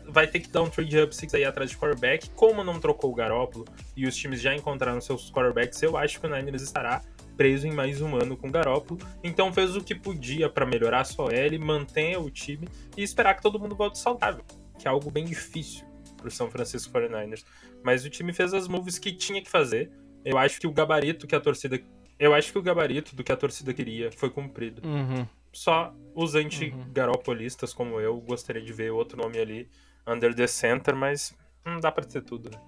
vai 0.08 0.26
ter 0.26 0.40
que 0.40 0.48
dar 0.48 0.62
um 0.62 0.70
trade 0.70 0.98
up 1.00 1.14
six 1.14 1.34
aí 1.34 1.44
atrás 1.44 1.70
de 1.70 1.76
quarterback. 1.76 2.30
Como 2.30 2.62
não 2.62 2.78
trocou 2.80 3.10
o 3.10 3.14
Garópolo 3.14 3.64
e 3.96 4.06
os 4.06 4.16
times 4.16 4.40
já 4.40 4.54
encontraram 4.54 5.00
seus 5.00 5.30
quarterbacks, 5.30 5.82
eu 5.82 5.96
acho 5.96 6.20
que 6.20 6.26
o 6.26 6.30
Niners 6.30 6.62
estará 6.62 7.02
preso 7.36 7.66
em 7.66 7.72
mais 7.72 8.00
um 8.00 8.16
ano 8.16 8.36
com 8.36 8.48
o 8.48 8.50
Garópolo. 8.50 9.00
Então 9.22 9.52
fez 9.52 9.76
o 9.76 9.82
que 9.82 9.94
podia 9.94 10.48
para 10.48 10.64
melhorar 10.64 11.00
a 11.00 11.04
sua 11.04 11.32
L, 11.32 11.58
manter 11.58 12.16
o 12.18 12.30
time 12.30 12.68
e 12.96 13.02
esperar 13.02 13.34
que 13.34 13.42
todo 13.42 13.58
mundo 13.58 13.74
volte 13.74 13.98
saudável, 13.98 14.44
que 14.78 14.86
é 14.86 14.90
algo 14.90 15.10
bem 15.10 15.24
difícil 15.24 15.84
para 16.16 16.28
o 16.28 16.30
São 16.30 16.50
Francisco 16.50 16.92
49ers. 16.92 17.44
Mas 17.82 18.04
o 18.04 18.10
time 18.10 18.32
fez 18.32 18.54
as 18.54 18.68
moves 18.68 18.98
que 18.98 19.12
tinha 19.12 19.42
que 19.42 19.50
fazer. 19.50 19.90
Eu 20.24 20.38
acho 20.38 20.60
que 20.60 20.66
o 20.66 20.72
gabarito 20.72 21.26
que 21.26 21.34
a 21.34 21.40
torcida 21.40 21.78
eu 22.18 22.32
acho 22.32 22.52
que 22.52 22.58
o 22.58 22.62
gabarito 22.62 23.16
do 23.16 23.24
que 23.24 23.32
a 23.32 23.36
torcida 23.36 23.74
queria 23.74 24.10
foi 24.12 24.30
cumprido. 24.30 24.86
Uhum. 24.86 25.26
Só 25.52 25.94
os 26.14 26.34
anti-garopolistas 26.34 27.74
como 27.74 28.00
eu 28.00 28.20
gostaria 28.20 28.62
de 28.62 28.72
ver 28.72 28.90
outro 28.92 29.16
nome 29.16 29.38
ali, 29.38 29.68
under 30.06 30.34
the 30.34 30.46
center, 30.46 30.94
mas 30.94 31.34
não 31.64 31.80
dá 31.80 31.90
pra 31.90 32.04
ter 32.04 32.22
tudo, 32.22 32.50
né? 32.50 32.60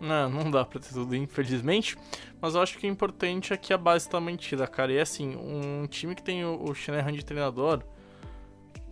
Não, 0.00 0.30
não 0.30 0.50
dá 0.50 0.64
pra 0.64 0.80
ter 0.80 0.92
tudo, 0.92 1.14
infelizmente. 1.16 1.96
Mas 2.40 2.54
eu 2.54 2.62
acho 2.62 2.78
que 2.78 2.86
o 2.86 2.90
importante 2.90 3.52
é 3.52 3.56
que 3.56 3.72
a 3.72 3.78
base 3.78 4.08
tá 4.08 4.20
mantida, 4.20 4.66
cara. 4.66 4.92
E 4.92 5.00
assim, 5.00 5.36
um 5.36 5.86
time 5.86 6.14
que 6.14 6.22
tem 6.22 6.44
o, 6.44 6.62
o 6.62 6.74
Shanahan 6.74 7.12
de 7.12 7.24
treinador, 7.24 7.82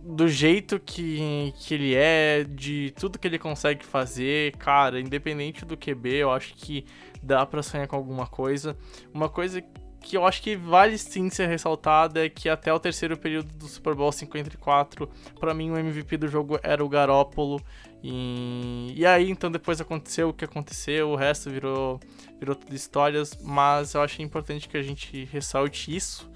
do 0.01 0.27
jeito 0.27 0.79
que, 0.79 1.53
que 1.57 1.73
ele 1.73 1.95
é, 1.95 2.43
de 2.43 2.93
tudo 2.97 3.17
que 3.17 3.27
ele 3.27 3.39
consegue 3.39 3.85
fazer, 3.85 4.55
cara, 4.57 4.99
independente 4.99 5.65
do 5.65 5.77
QB, 5.77 6.09
eu 6.15 6.31
acho 6.31 6.53
que 6.55 6.85
dá 7.21 7.45
pra 7.45 7.63
sonhar 7.63 7.87
com 7.87 7.95
alguma 7.95 8.27
coisa. 8.27 8.77
Uma 9.13 9.29
coisa 9.29 9.63
que 9.99 10.15
eu 10.15 10.25
acho 10.25 10.41
que 10.41 10.55
vale 10.55 10.97
sim 10.97 11.29
ser 11.29 11.47
ressaltada 11.47 12.25
é 12.25 12.29
que 12.29 12.47
até 12.47 12.71
o 12.71 12.79
terceiro 12.79 13.17
período 13.17 13.53
do 13.57 13.67
Super 13.67 13.93
Bowl 13.93 14.11
54, 14.11 15.09
para 15.39 15.53
mim 15.53 15.71
o 15.71 15.77
MVP 15.77 16.15
do 16.17 16.27
jogo 16.27 16.59
era 16.63 16.83
o 16.83 16.87
Garópolo. 16.87 17.61
E, 18.03 18.93
e 18.95 19.05
aí 19.05 19.29
então 19.29 19.51
depois 19.51 19.81
aconteceu 19.81 20.29
o 20.29 20.33
que 20.33 20.45
aconteceu, 20.45 21.09
o 21.09 21.15
resto 21.15 21.49
virou, 21.49 21.99
virou 22.39 22.55
tudo 22.55 22.73
histórias, 22.73 23.37
mas 23.41 23.93
eu 23.93 24.01
acho 24.01 24.21
importante 24.21 24.69
que 24.69 24.77
a 24.77 24.83
gente 24.83 25.25
ressalte 25.25 25.95
isso. 25.95 26.29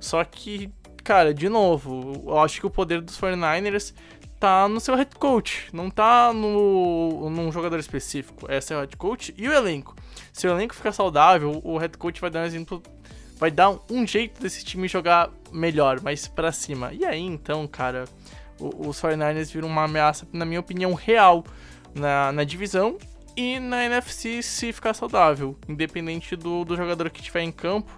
Só 0.00 0.22
que, 0.24 0.70
cara, 1.02 1.32
de 1.32 1.48
novo, 1.48 2.22
eu 2.26 2.38
acho 2.38 2.60
que 2.60 2.66
o 2.66 2.70
poder 2.70 3.00
dos 3.00 3.18
49ers 3.18 3.94
tá 4.38 4.68
no 4.68 4.78
seu 4.80 4.94
head 4.94 5.14
coach, 5.16 5.68
não 5.72 5.90
tá 5.90 6.32
no, 6.32 7.30
num 7.30 7.50
jogador 7.50 7.78
específico. 7.78 8.46
É 8.50 8.60
seu 8.60 8.78
head 8.80 8.96
coach 8.96 9.34
e 9.36 9.48
o 9.48 9.52
elenco. 9.52 9.96
Se 10.32 10.46
o 10.46 10.50
elenco 10.50 10.74
ficar 10.74 10.92
saudável, 10.92 11.60
o 11.64 11.78
head 11.78 11.96
coach 11.96 12.20
vai 12.20 12.30
dar 12.30 12.40
um 12.40 12.44
exemplo, 12.44 12.82
vai 13.38 13.50
dar 13.50 13.74
um 13.90 14.06
jeito 14.06 14.40
desse 14.40 14.64
time 14.64 14.86
jogar 14.86 15.30
melhor, 15.50 16.00
mais 16.00 16.28
para 16.28 16.52
cima. 16.52 16.92
E 16.92 17.04
aí 17.04 17.20
então, 17.20 17.66
cara, 17.66 18.04
os 18.60 19.00
49ers 19.00 19.52
viram 19.52 19.68
uma 19.68 19.84
ameaça, 19.84 20.26
na 20.32 20.44
minha 20.44 20.60
opinião, 20.60 20.94
real 20.94 21.44
na, 21.94 22.32
na 22.32 22.44
divisão 22.44 22.96
e 23.36 23.58
na 23.60 23.84
NFC 23.84 24.42
se 24.42 24.72
ficar 24.72 24.94
saudável, 24.94 25.56
independente 25.68 26.34
do, 26.36 26.64
do 26.64 26.76
jogador 26.76 27.10
que 27.10 27.20
estiver 27.20 27.42
em 27.42 27.52
campo 27.52 27.90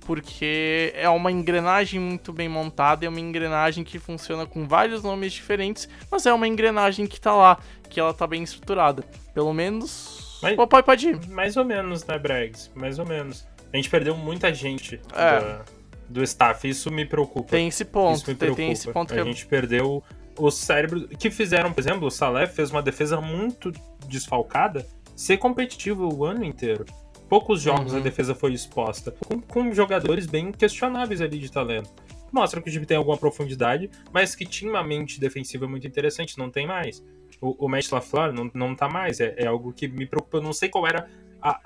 porque 0.00 0.90
é 0.96 1.06
uma 1.10 1.30
engrenagem 1.30 2.00
muito 2.00 2.32
bem 2.32 2.48
montada, 2.48 3.04
é 3.04 3.08
uma 3.10 3.20
engrenagem 3.20 3.84
que 3.84 3.98
funciona 3.98 4.46
com 4.46 4.66
vários 4.66 5.02
nomes 5.02 5.34
diferentes, 5.34 5.86
mas 6.10 6.24
é 6.24 6.32
uma 6.32 6.48
engrenagem 6.48 7.06
que 7.06 7.20
tá 7.20 7.34
lá, 7.34 7.58
que 7.90 8.00
ela 8.00 8.14
tá 8.14 8.26
bem 8.26 8.42
estruturada. 8.42 9.04
Pelo 9.34 9.52
menos. 9.52 10.38
Mas, 10.42 10.56
pode, 10.56 10.82
pode 10.86 11.08
ir. 11.08 11.28
Mais 11.28 11.58
ou 11.58 11.64
menos, 11.64 12.06
né, 12.06 12.18
Bregs? 12.18 12.70
Mais 12.74 12.98
ou 12.98 13.04
menos. 13.04 13.46
A 13.70 13.76
gente 13.76 13.90
perdeu 13.90 14.16
muita 14.16 14.54
gente 14.54 14.98
É. 15.12 15.40
da- 15.40 15.64
do 16.08 16.22
staff, 16.22 16.68
isso 16.68 16.90
me 16.90 17.04
preocupa. 17.04 17.50
Tem 17.50 17.68
esse 17.68 17.84
ponto, 17.84 18.24
tem, 18.24 18.34
preocupa. 18.34 18.56
tem 18.62 18.72
esse 18.72 18.90
ponto 18.92 19.12
que 19.14 19.20
a 19.20 19.24
gente 19.24 19.46
perdeu 19.46 20.02
o 20.38 20.50
cérebro 20.50 21.08
que 21.08 21.30
fizeram, 21.30 21.72
por 21.72 21.80
exemplo, 21.80 22.06
o 22.06 22.10
Salé 22.10 22.46
fez 22.46 22.70
uma 22.70 22.80
defesa 22.82 23.20
muito 23.20 23.72
desfalcada, 24.06 24.86
ser 25.16 25.36
competitivo 25.38 26.08
o 26.14 26.24
ano 26.24 26.44
inteiro. 26.44 26.84
Poucos 27.28 27.60
jogos 27.60 27.92
Uhum. 27.92 27.98
a 27.98 28.02
defesa 28.02 28.34
foi 28.34 28.52
exposta, 28.54 29.10
com, 29.26 29.40
com 29.40 29.72
jogadores 29.72 30.26
bem 30.26 30.50
questionáveis 30.52 31.20
ali 31.20 31.38
de 31.38 31.50
talento. 31.50 31.90
Mostra 32.32 32.60
que 32.62 32.68
o 32.68 32.72
time 32.72 32.86
tem 32.86 32.96
alguma 32.96 33.16
profundidade, 33.16 33.90
mas 34.12 34.34
que 34.34 34.44
tinha 34.46 34.70
uma 34.70 34.82
mente 34.82 35.18
defensiva 35.20 35.66
muito 35.66 35.86
interessante, 35.86 36.38
não 36.38 36.50
tem 36.50 36.66
mais. 36.66 37.02
O, 37.40 37.66
o 37.66 37.68
Matt 37.68 37.90
LaFleur 37.90 38.32
não, 38.32 38.50
não 38.54 38.74
tá 38.74 38.88
mais, 38.88 39.20
é, 39.20 39.34
é 39.36 39.46
algo 39.46 39.72
que 39.72 39.88
me 39.88 40.06
preocupa. 40.06 40.38
Eu 40.38 40.42
não 40.42 40.52
sei 40.52 40.68
qual 40.68 40.86
era 40.86 41.08
a, 41.42 41.60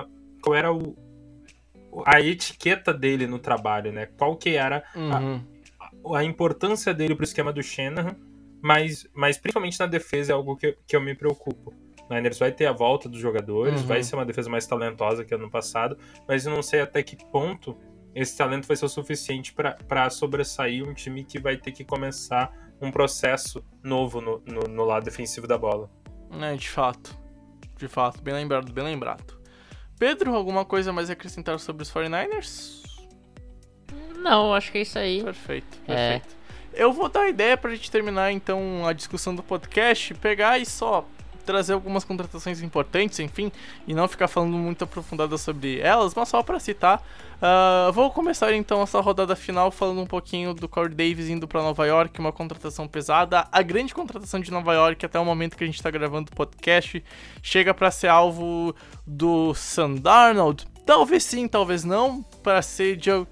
a- 0.00 0.06
qual 0.42 0.54
era 0.54 0.72
o, 0.72 0.94
a 2.06 2.20
etiqueta 2.20 2.92
dele 2.92 3.26
no 3.26 3.38
trabalho, 3.38 3.92
né? 3.92 4.06
Qual 4.16 4.36
que 4.36 4.50
era 4.56 4.82
Uhum. 4.94 6.14
a 6.16 6.24
importância 6.24 6.92
dele 6.94 7.14
pro 7.14 7.24
esquema 7.24 7.52
do 7.52 7.62
Shanahan, 7.62 8.16
mas, 8.62 9.06
mas 9.14 9.38
principalmente 9.38 9.78
na 9.78 9.86
defesa 9.86 10.32
é 10.32 10.34
algo 10.34 10.56
que, 10.56 10.76
que 10.86 10.96
eu 10.96 11.00
me 11.00 11.14
preocupo. 11.14 11.72
O 12.10 12.14
Niners 12.14 12.38
vai 12.38 12.50
ter 12.52 12.66
a 12.66 12.72
volta 12.72 13.08
dos 13.08 13.20
jogadores, 13.20 13.80
Uhum. 13.82 13.86
vai 13.86 14.02
ser 14.02 14.16
uma 14.16 14.24
defesa 14.24 14.48
mais 14.48 14.66
talentosa 14.66 15.24
que 15.24 15.34
ano 15.34 15.50
passado, 15.50 15.96
mas 16.26 16.46
eu 16.46 16.52
não 16.52 16.62
sei 16.62 16.80
até 16.80 17.02
que 17.02 17.16
ponto 17.30 17.76
esse 18.14 18.36
talento 18.36 18.66
vai 18.66 18.76
ser 18.76 18.86
o 18.86 18.88
suficiente 18.88 19.54
para 19.54 20.10
sobressair 20.10 20.88
um 20.88 20.94
time 20.94 21.22
que 21.24 21.38
vai 21.38 21.56
ter 21.56 21.70
que 21.72 21.84
começar 21.84 22.50
um 22.80 22.90
processo 22.90 23.62
novo 23.82 24.20
no, 24.20 24.42
no, 24.46 24.60
no 24.68 24.84
lado 24.84 25.04
defensivo 25.04 25.46
da 25.46 25.58
bola. 25.58 25.90
É, 26.40 26.54
de 26.56 26.68
fato. 26.68 27.16
De 27.76 27.86
fato, 27.86 28.20
bem 28.22 28.34
lembrado, 28.34 28.72
bem 28.72 28.82
lembrado. 28.84 29.37
Pedro, 29.98 30.34
alguma 30.34 30.64
coisa 30.64 30.92
mais 30.92 31.10
a 31.10 31.12
acrescentar 31.14 31.58
sobre 31.58 31.82
os 31.82 31.90
49ers? 31.92 32.78
Não, 34.16 34.52
acho 34.54 34.70
que 34.72 34.78
é 34.78 34.82
isso 34.82 34.98
aí. 34.98 35.22
Perfeito, 35.22 35.78
É. 35.86 35.94
perfeito. 36.18 36.36
Eu 36.74 36.92
vou 36.92 37.08
dar 37.08 37.22
a 37.22 37.28
ideia 37.28 37.56
pra 37.56 37.70
gente 37.74 37.90
terminar 37.90 38.30
então 38.30 38.86
a 38.86 38.92
discussão 38.92 39.34
do 39.34 39.42
podcast, 39.42 40.14
pegar 40.14 40.58
e 40.58 40.66
só 40.66 41.04
trazer 41.48 41.72
algumas 41.72 42.04
contratações 42.04 42.60
importantes, 42.60 43.18
enfim, 43.20 43.50
e 43.86 43.94
não 43.94 44.06
ficar 44.06 44.28
falando 44.28 44.52
muito 44.58 44.84
aprofundado 44.84 45.38
sobre 45.38 45.80
elas, 45.80 46.14
mas 46.14 46.28
só 46.28 46.42
pra 46.42 46.60
citar. 46.60 47.02
Ah, 47.40 47.90
vou 47.94 48.10
começar 48.10 48.52
então 48.52 48.82
essa 48.82 49.00
rodada 49.00 49.34
final 49.34 49.70
falando 49.70 50.02
um 50.02 50.06
pouquinho 50.06 50.52
do 50.52 50.68
Corey 50.68 50.94
Davis 50.94 51.30
indo 51.30 51.48
pra 51.48 51.62
Nova 51.62 51.86
York, 51.86 52.20
uma 52.20 52.32
contratação 52.32 52.86
pesada, 52.86 53.48
a 53.50 53.62
grande 53.62 53.94
contratação 53.94 54.40
de 54.40 54.50
Nova 54.50 54.74
York 54.74 55.06
até 55.06 55.18
o 55.18 55.24
momento 55.24 55.56
que 55.56 55.64
a 55.64 55.66
gente 55.66 55.82
tá 55.82 55.90
gravando 55.90 56.30
o 56.30 56.36
podcast, 56.36 57.02
chega 57.42 57.72
pra 57.72 57.90
ser 57.90 58.08
alvo 58.08 58.74
do 59.06 59.54
Sam 59.54 59.94
Darnold. 59.94 60.66
Talvez 60.84 61.24
sim, 61.24 61.48
talvez 61.48 61.82
não, 61.82 62.22
pra 62.42 62.60
ser 62.60 63.02
Joe 63.02 63.26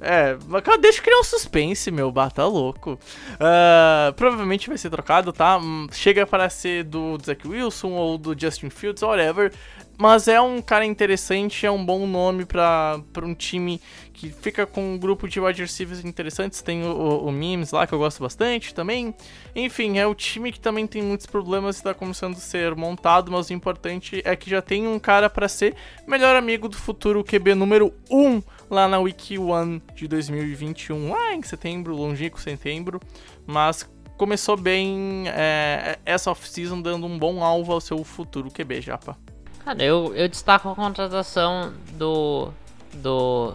é, 0.00 0.36
mas 0.46 0.62
deixa 0.80 0.98
eu 0.98 1.02
criar 1.02 1.18
um 1.18 1.24
suspense, 1.24 1.90
meu, 1.90 2.10
bata 2.12 2.44
louco. 2.46 2.98
Ah, 3.40 4.12
provavelmente 4.16 4.68
vai 4.68 4.78
ser 4.78 4.90
trocado, 4.90 5.32
tá? 5.32 5.58
Hum, 5.58 5.88
Chega 5.92 6.26
para 6.26 6.48
ser 6.48 6.84
do 6.84 7.18
Zach 7.24 7.46
Wilson 7.46 7.90
ou 7.90 8.16
do 8.16 8.38
Justin 8.38 8.70
Fields, 8.70 9.02
whatever. 9.02 9.52
Mas 10.00 10.28
é 10.28 10.40
um 10.40 10.62
cara 10.62 10.84
interessante, 10.84 11.66
é 11.66 11.70
um 11.70 11.84
bom 11.84 12.06
nome 12.06 12.44
pra 12.44 13.00
um 13.20 13.34
time 13.34 13.80
que 14.12 14.30
fica 14.30 14.64
com 14.64 14.94
um 14.94 14.98
grupo 14.98 15.26
de 15.26 15.40
wide 15.40 15.60
receivers 15.60 16.04
interessantes. 16.04 16.62
Tem 16.62 16.84
o, 16.84 16.92
o, 16.92 17.26
o 17.26 17.32
Mims 17.32 17.72
lá, 17.72 17.84
que 17.84 17.92
eu 17.92 17.98
gosto 17.98 18.22
bastante 18.22 18.72
também. 18.72 19.12
Enfim, 19.56 19.98
é 19.98 20.06
o 20.06 20.14
time 20.14 20.52
que 20.52 20.60
também 20.60 20.86
tem 20.86 21.02
muitos 21.02 21.26
problemas 21.26 21.76
e 21.76 21.78
está 21.80 21.92
começando 21.92 22.36
a 22.36 22.40
ser 22.40 22.76
montado, 22.76 23.32
mas 23.32 23.50
o 23.50 23.52
importante 23.52 24.22
é 24.24 24.36
que 24.36 24.48
já 24.48 24.62
tem 24.62 24.86
um 24.86 25.00
cara 25.00 25.28
para 25.28 25.48
ser 25.48 25.74
melhor 26.06 26.36
amigo 26.36 26.68
do 26.68 26.76
futuro 26.76 27.24
QB 27.24 27.56
número 27.56 27.92
1 28.08 28.40
lá 28.70 28.86
na 28.88 28.98
Week 28.98 29.38
1 29.38 29.80
de 29.94 30.06
2021, 30.08 31.10
lá 31.10 31.34
em 31.34 31.42
setembro, 31.42 31.94
longínquo 31.96 32.40
setembro, 32.40 33.00
mas 33.46 33.88
começou 34.16 34.56
bem 34.56 35.24
é, 35.28 35.98
essa 36.04 36.30
off-season 36.30 36.82
dando 36.82 37.06
um 37.06 37.18
bom 37.18 37.42
alvo 37.42 37.72
ao 37.72 37.80
seu 37.80 38.02
futuro 38.04 38.50
QB, 38.50 38.80
Japa. 38.80 39.16
Cara, 39.64 39.82
eu, 39.82 40.14
eu 40.14 40.28
destaco 40.28 40.68
a 40.68 40.74
contratação 40.74 41.72
do. 41.92 42.50
do. 42.94 43.54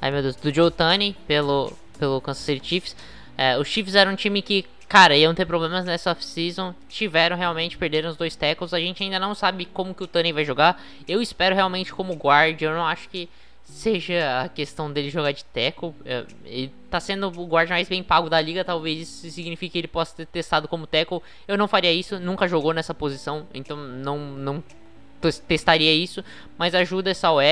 Ai 0.00 0.10
meu 0.10 0.22
Deus, 0.22 0.36
do 0.36 0.52
Joe 0.52 0.70
Tani 0.70 1.16
pelo, 1.26 1.72
pelo 1.98 2.20
Kansas 2.20 2.44
City 2.44 2.66
Chiefs. 2.66 2.96
É, 3.36 3.58
os 3.58 3.68
Chiefs 3.68 3.94
eram 3.94 4.12
um 4.12 4.16
time 4.16 4.42
que, 4.42 4.64
cara, 4.88 5.16
iam 5.16 5.34
ter 5.34 5.46
problemas 5.46 5.84
nessa 5.84 6.10
off-season. 6.10 6.74
Tiveram 6.88 7.36
realmente, 7.36 7.78
perderam 7.78 8.10
os 8.10 8.16
dois 8.16 8.34
tackles. 8.34 8.74
A 8.74 8.80
gente 8.80 9.02
ainda 9.02 9.18
não 9.18 9.34
sabe 9.34 9.66
como 9.66 9.94
que 9.94 10.02
o 10.02 10.06
Tani 10.06 10.32
vai 10.32 10.44
jogar. 10.44 10.82
Eu 11.06 11.22
espero 11.22 11.54
realmente 11.54 11.92
como 11.92 12.14
guard. 12.14 12.60
Eu 12.60 12.74
não 12.74 12.84
acho 12.84 13.08
que 13.08 13.28
seja 13.70 14.42
a 14.42 14.48
questão 14.48 14.92
dele 14.92 15.10
jogar 15.10 15.32
de 15.32 15.44
tackle. 15.44 15.94
É, 16.04 16.24
ele 16.44 16.72
tá 16.90 17.00
sendo 17.00 17.28
o 17.28 17.46
guard 17.46 17.68
mais 17.70 17.88
bem 17.88 18.02
pago 18.02 18.28
da 18.28 18.40
liga. 18.40 18.64
Talvez 18.64 19.00
isso 19.00 19.30
signifique 19.30 19.72
que 19.72 19.78
ele 19.78 19.88
possa 19.88 20.16
ter 20.16 20.26
testado 20.26 20.68
como 20.68 20.86
tackle. 20.86 21.20
Eu 21.48 21.56
não 21.56 21.66
faria 21.68 21.92
isso, 21.92 22.18
nunca 22.18 22.46
jogou 22.48 22.72
nessa 22.74 22.92
posição. 22.94 23.46
Então 23.54 23.76
não, 23.76 24.18
não 24.18 24.64
tes- 25.20 25.38
testaria 25.38 25.92
isso, 25.94 26.24
mas 26.58 26.74
ajuda 26.74 27.10
essa 27.10 27.30
OL. 27.30 27.42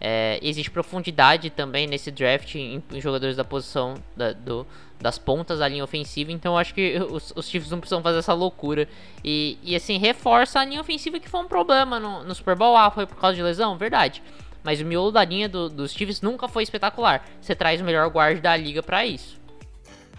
É, 0.00 0.38
existe 0.42 0.70
profundidade 0.70 1.50
também 1.50 1.86
nesse 1.86 2.10
draft 2.10 2.54
em, 2.54 2.82
em 2.92 3.00
jogadores 3.00 3.36
da 3.36 3.44
posição 3.44 3.94
da- 4.16 4.32
do- 4.32 4.66
das 5.00 5.18
pontas 5.18 5.58
da 5.58 5.68
linha 5.68 5.84
ofensiva, 5.84 6.32
então 6.32 6.56
acho 6.56 6.72
que 6.72 6.96
os, 7.10 7.30
os 7.36 7.46
Chiefs 7.50 7.70
não 7.70 7.80
precisam 7.80 8.02
fazer 8.02 8.18
essa 8.18 8.32
loucura. 8.32 8.88
E, 9.22 9.58
e, 9.62 9.76
assim, 9.76 9.98
reforça 9.98 10.60
a 10.60 10.64
linha 10.64 10.80
ofensiva 10.80 11.18
que 11.20 11.28
foi 11.28 11.40
um 11.40 11.48
problema 11.48 12.00
no, 12.00 12.24
no 12.24 12.34
Super 12.34 12.54
Bowl. 12.56 12.74
Ah, 12.76 12.90
foi 12.90 13.06
por 13.06 13.16
causa 13.16 13.36
de 13.36 13.42
lesão? 13.42 13.76
Verdade. 13.76 14.22
Mas 14.66 14.80
o 14.80 14.84
miolo 14.84 15.12
da 15.12 15.24
linha 15.24 15.48
do- 15.48 15.68
dos 15.70 15.92
Chiefs 15.92 16.20
nunca 16.20 16.48
foi 16.48 16.64
espetacular. 16.64 17.24
Você 17.40 17.54
traz 17.54 17.80
o 17.80 17.84
melhor 17.84 18.08
guard 18.10 18.40
da 18.40 18.56
liga 18.56 18.82
pra 18.82 19.06
isso. 19.06 19.40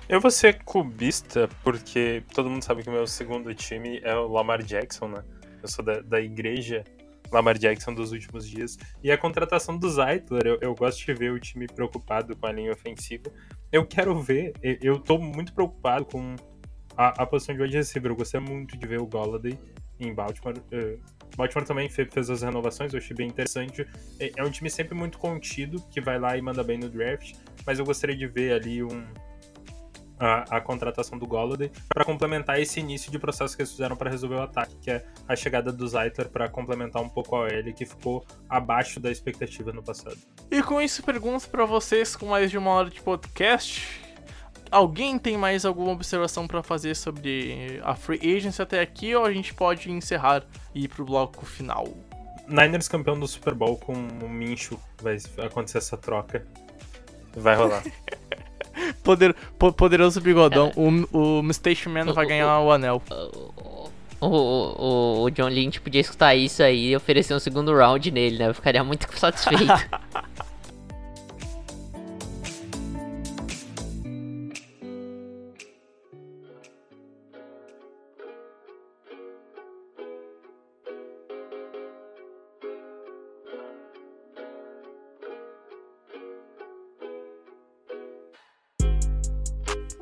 Eu 0.08 0.22
vou 0.22 0.32
ser 0.32 0.64
cubista 0.64 1.50
porque 1.62 2.24
todo 2.34 2.50
mundo 2.50 2.64
sabe 2.64 2.82
que 2.82 2.90
o 2.90 2.94
meu 2.94 3.06
segundo 3.06 3.54
time 3.54 4.00
é 4.04 4.16
o 4.16 4.26
Lamar 4.28 4.64
Jackson, 4.64 5.10
né? 5.10 5.22
Eu 5.62 5.68
sou 5.68 5.84
da, 5.84 6.00
da 6.00 6.22
igreja 6.22 6.86
Lamar 7.30 7.58
Jackson 7.58 7.94
dos 7.94 8.14
últimos 8.14 8.48
dias. 8.48 8.78
E 9.04 9.12
a 9.12 9.18
contratação 9.18 9.78
do 9.78 9.90
Zeitler, 9.90 10.48
eu, 10.48 10.58
eu 10.62 10.74
gosto 10.74 11.06
de 11.06 11.14
ver 11.14 11.34
o 11.34 11.40
time 11.42 11.68
preocupado 11.68 12.34
com 12.38 12.46
a 12.48 12.52
linha 12.54 12.72
ofensiva. 12.72 13.30
Eu 13.70 13.86
quero 13.86 14.18
ver, 14.22 14.54
eu, 14.64 14.78
eu 14.82 15.00
tô 15.00 15.18
muito 15.18 15.52
preocupado 15.52 16.06
com 16.06 16.38
a, 16.96 17.24
a 17.24 17.26
posição 17.26 17.54
de 17.54 17.62
wide 17.62 17.76
receiver. 17.76 18.10
Eu 18.12 18.16
gostei 18.16 18.40
muito 18.40 18.78
de 18.78 18.88
ver 18.88 19.02
o 19.02 19.06
Golladay 19.06 19.60
em 20.00 20.14
Baltimore. 20.14 20.56
eh, 20.72 20.98
Baltimore 21.36 21.66
também 21.66 21.90
fez 21.90 22.30
as 22.30 22.42
renovações, 22.42 22.94
eu 22.94 23.00
achei 23.00 23.16
bem 23.16 23.28
interessante. 23.28 23.88
É, 24.20 24.32
é 24.36 24.44
um 24.44 24.50
time 24.50 24.70
sempre 24.70 24.96
muito 24.96 25.18
contido, 25.18 25.82
que 25.92 26.00
vai 26.02 26.20
lá 26.20 26.38
e 26.38 26.42
manda 26.42 26.64
bem 26.64 26.78
no 26.78 26.90
draft, 26.90 27.34
mas 27.66 27.80
eu 27.80 27.86
gostaria 27.86 28.16
de 28.16 28.28
ver 28.28 28.54
ali 28.54 28.84
um, 28.84 29.06
a, 30.20 30.58
a, 30.58 30.62
contratação 30.62 31.18
do 31.18 31.28
Golladay 31.28 31.72
para 31.88 32.04
complementar 32.04 32.60
esse 32.60 32.80
início 32.80 33.12
de 33.12 33.20
processo 33.20 33.56
que 33.56 33.62
eles 33.62 33.72
fizeram 33.72 33.96
para 33.96 34.10
resolver 34.10 34.36
o 34.36 34.42
ataque, 34.42 34.76
que 34.82 34.92
é 34.92 35.06
a 35.28 35.36
chegada 35.36 35.72
do 35.72 35.88
Zeitler 35.88 36.30
para 36.30 36.50
complementar 36.50 37.02
um 37.02 37.10
pouco 37.10 37.36
a 37.36 37.42
OL, 37.42 37.74
que 37.76 37.86
ficou 37.86 38.26
abaixo 38.50 39.00
da 39.00 39.12
expectativa 39.12 39.72
no 39.72 39.84
passado. 39.84 40.18
E 40.50 40.64
com 40.64 40.82
isso, 40.82 41.04
pergunto 41.04 41.50
para 41.50 41.66
vocês 41.66 42.16
com 42.16 42.28
mais 42.28 42.50
de 42.50 42.58
uma 42.58 42.72
hora 42.72 42.90
de 42.90 43.02
podcast. 43.02 44.07
Alguém 44.70 45.18
tem 45.18 45.38
mais 45.38 45.66
alguma 45.66 45.92
observação 45.92 46.48
para 46.48 46.62
fazer 46.62 46.96
sobre 46.96 47.80
a 47.84 47.96
Free 47.96 48.36
Agency 48.36 48.62
até 48.62 48.82
aqui 48.82 49.16
ou 49.16 49.26
a 49.26 49.34
gente 49.34 49.54
pode 49.54 49.92
encerrar 49.92 50.44
e 50.76 50.86
ir 50.86 50.88
pro 50.88 51.06
bloco 51.06 51.46
final? 51.46 51.88
Niners 52.48 52.88
campeão 52.88 53.20
do 53.20 53.28
Super 53.28 53.54
Bowl 53.54 53.78
com 53.78 53.94
o 53.94 54.30
Mincho 54.30 54.80
vai 55.02 55.18
acontecer 55.46 55.80
essa 55.80 55.98
troca. 55.98 56.46
Vai 57.36 57.56
rolar. 57.56 57.84
Poder, 59.04 59.36
po 59.58 59.74
poderoso 59.74 60.22
bigodão. 60.22 60.68
É. 60.68 61.18
O, 61.18 61.40
o 61.40 61.54
Station 61.54 61.90
Man 61.90 62.14
vai 62.14 62.28
ganhar 62.28 62.60
o, 62.60 62.66
o 62.68 62.72
anel. 62.72 63.02
O, 64.20 64.28
o, 64.28 65.24
o, 65.24 65.30
John 65.32 65.48
Lynch 65.48 65.80
podia 65.82 66.02
escutar 66.02 66.36
isso 66.36 66.62
aí 66.62 66.90
e 66.90 66.96
oferecer 66.96 67.34
um 67.34 67.40
segundo 67.40 67.76
round 67.76 68.10
nele, 68.12 68.38
né? 68.38 68.50
Eu 68.50 68.54
ficaria 68.54 68.84
muito 68.84 69.08
satisfeito. 69.18 69.66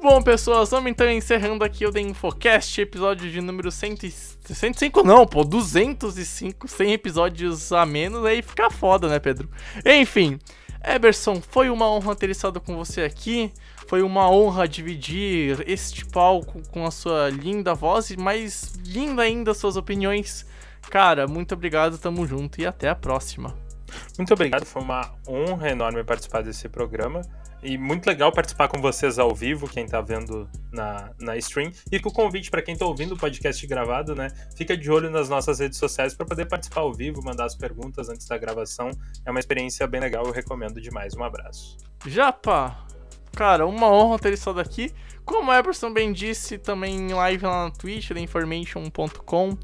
Bom, 0.07 0.21
pessoas, 0.21 0.69
vamos 0.69 0.91
então 0.91 1.09
encerrando 1.09 1.63
aqui 1.63 1.83
o 1.83 1.91
The 1.91 1.99
Infocast, 1.99 2.79
episódio 2.79 3.31
de 3.31 3.41
número 3.41 3.71
100, 3.71 3.97
105 4.53 5.01
não, 5.01 5.25
pô, 5.25 5.43
205, 5.43 6.67
100 6.67 6.93
episódios 6.93 7.71
a 7.71 7.87
menos, 7.87 8.23
aí 8.23 8.43
fica 8.43 8.69
foda, 8.69 9.09
né, 9.09 9.17
Pedro? 9.17 9.49
Enfim, 9.83 10.39
Eberson, 10.83 11.41
foi 11.41 11.71
uma 11.71 11.89
honra 11.89 12.15
ter 12.15 12.29
estado 12.29 12.61
com 12.61 12.75
você 12.75 13.01
aqui, 13.01 13.51
foi 13.87 14.03
uma 14.03 14.29
honra 14.29 14.67
dividir 14.67 15.63
este 15.67 16.05
palco 16.05 16.61
com 16.69 16.85
a 16.85 16.91
sua 16.91 17.31
linda 17.31 17.73
voz 17.73 18.11
e 18.11 18.15
mais 18.15 18.75
linda 18.85 19.23
ainda 19.23 19.55
suas 19.55 19.75
opiniões. 19.75 20.45
Cara, 20.87 21.27
muito 21.27 21.55
obrigado, 21.55 21.97
tamo 21.97 22.27
junto 22.27 22.61
e 22.61 22.67
até 22.67 22.89
a 22.89 22.95
próxima. 22.95 23.64
Muito 24.17 24.33
obrigado, 24.33 24.65
foi 24.65 24.81
uma 24.81 25.13
honra 25.27 25.69
enorme 25.69 26.03
participar 26.03 26.41
desse 26.41 26.69
programa. 26.69 27.21
E 27.63 27.79
muito 27.79 28.05
legal 28.05 28.31
participar 28.31 28.67
com 28.67 28.79
vocês 28.79 29.17
ao 29.17 29.33
vivo, 29.33 29.67
quem 29.67 29.87
tá 29.87 29.99
vendo 29.99 30.47
na, 30.71 31.09
na 31.19 31.35
stream. 31.37 31.71
E 31.91 31.99
com 31.99 32.09
o 32.09 32.13
convite 32.13 32.51
para 32.51 32.61
quem 32.61 32.75
tá 32.75 32.85
ouvindo 32.85 33.15
o 33.15 33.17
podcast 33.17 33.65
gravado, 33.65 34.13
né? 34.13 34.27
Fica 34.55 34.77
de 34.77 34.91
olho 34.91 35.09
nas 35.09 35.29
nossas 35.29 35.59
redes 35.59 35.79
sociais 35.79 36.13
para 36.13 36.27
poder 36.27 36.45
participar 36.45 36.81
ao 36.81 36.93
vivo, 36.93 37.23
mandar 37.23 37.45
as 37.45 37.55
perguntas 37.55 38.07
antes 38.07 38.27
da 38.27 38.37
gravação. 38.37 38.91
É 39.25 39.31
uma 39.31 39.39
experiência 39.39 39.87
bem 39.87 39.99
legal, 39.99 40.25
eu 40.25 40.31
recomendo 40.31 40.79
demais. 40.79 41.15
Um 41.15 41.23
abraço. 41.23 41.77
Japa! 42.05 42.85
Cara, 43.35 43.65
uma 43.65 43.91
honra 43.91 44.19
ter 44.19 44.33
estado 44.33 44.59
aqui. 44.59 44.93
Como 45.25 45.49
o 45.49 45.53
Eberson 45.53 45.91
bem 45.91 46.13
disse, 46.13 46.59
também 46.59 46.95
em 46.95 47.13
live 47.13 47.45
lá 47.45 47.65
na 47.65 47.71
Twitch, 47.71 48.11
theinformation.com. 48.11 49.57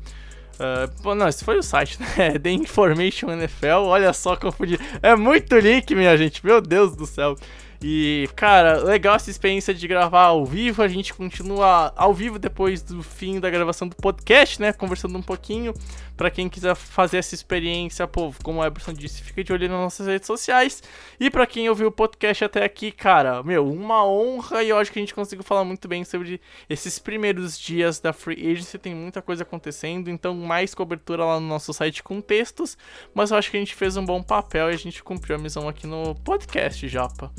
Uh, 0.62 1.16
não, 1.16 1.28
esse 1.28 1.43
foi 1.43 1.57
o 1.57 1.64
site, 1.64 1.99
né? 1.99 2.38
The 2.38 2.51
Information 2.51 3.32
NFL. 3.32 3.86
Olha 3.86 4.14
só, 4.14 4.36
confundi. 4.36 4.78
É 5.01 5.16
muito 5.16 5.57
link, 5.57 5.95
minha 5.95 6.16
gente. 6.16 6.45
Meu 6.45 6.62
Deus 6.62 6.95
do 6.95 7.07
céu. 7.07 7.36
E, 7.84 8.29
cara, 8.36 8.84
legal 8.84 9.15
essa 9.15 9.32
experiência 9.32 9.73
de 9.73 9.88
gravar 9.88 10.25
ao 10.25 10.45
vivo. 10.45 10.84
A 10.84 10.88
gente 10.88 11.15
continua 11.15 11.91
ao 11.95 12.13
vivo 12.13 12.38
depois 12.38 12.84
do 12.84 13.01
fim 13.01 13.39
da 13.39 13.49
gravação 13.49 13.88
do 13.88 13.95
podcast, 13.95 14.61
né? 14.61 14.71
Conversando 14.71 15.17
um 15.17 15.21
pouquinho. 15.21 15.73
Para 16.15 16.29
quem 16.29 16.47
quiser 16.47 16.75
fazer 16.75 17.17
essa 17.17 17.34
experiência, 17.34 18.05
pô, 18.05 18.32
como 18.43 18.59
o 18.59 18.63
Eberson 18.65 18.93
disse, 18.93 19.23
fica 19.23 19.43
de 19.43 19.51
olho 19.51 19.67
nas 19.67 19.79
nossas 19.79 20.05
redes 20.05 20.27
sociais. 20.27 20.84
E 21.19 21.32
para 21.32 21.47
quem 21.47 21.67
ouviu 21.69 21.88
o 21.88 21.91
podcast 21.91 22.45
até 22.45 22.63
aqui, 22.63 22.91
cara, 22.91 23.41
meu, 23.41 23.67
uma 23.67 24.05
honra. 24.05 24.61
E 24.61 24.69
eu 24.69 24.77
acho 24.77 24.91
que 24.91 24.99
a 24.99 25.01
gente 25.01 25.15
conseguiu 25.15 25.43
falar 25.43 25.63
muito 25.63 25.88
bem 25.88 26.03
sobre 26.03 26.39
esses 26.69 26.99
primeiros 26.99 27.59
dias 27.59 27.99
da 27.99 28.13
Free 28.13 28.51
Agency. 28.51 28.77
Tem 28.77 28.93
muita 28.93 29.23
coisa 29.23 29.41
acontecendo, 29.41 30.07
então 30.07 30.36
mais 30.36 30.75
cobertura 30.75 31.25
lá 31.25 31.39
no 31.39 31.47
nosso 31.47 31.73
site 31.73 32.03
com 32.03 32.21
textos. 32.21 32.77
Mas 33.11 33.32
eu 33.32 33.38
acho 33.38 33.49
que 33.49 33.57
a 33.57 33.59
gente 33.59 33.73
fez 33.73 33.97
um 33.97 34.05
bom 34.05 34.21
papel 34.21 34.69
e 34.69 34.75
a 34.75 34.77
gente 34.77 35.03
cumpriu 35.03 35.36
a 35.36 35.39
missão 35.39 35.67
aqui 35.67 35.88
no 35.88 36.13
podcast, 36.13 36.88
Japa. 36.88 37.32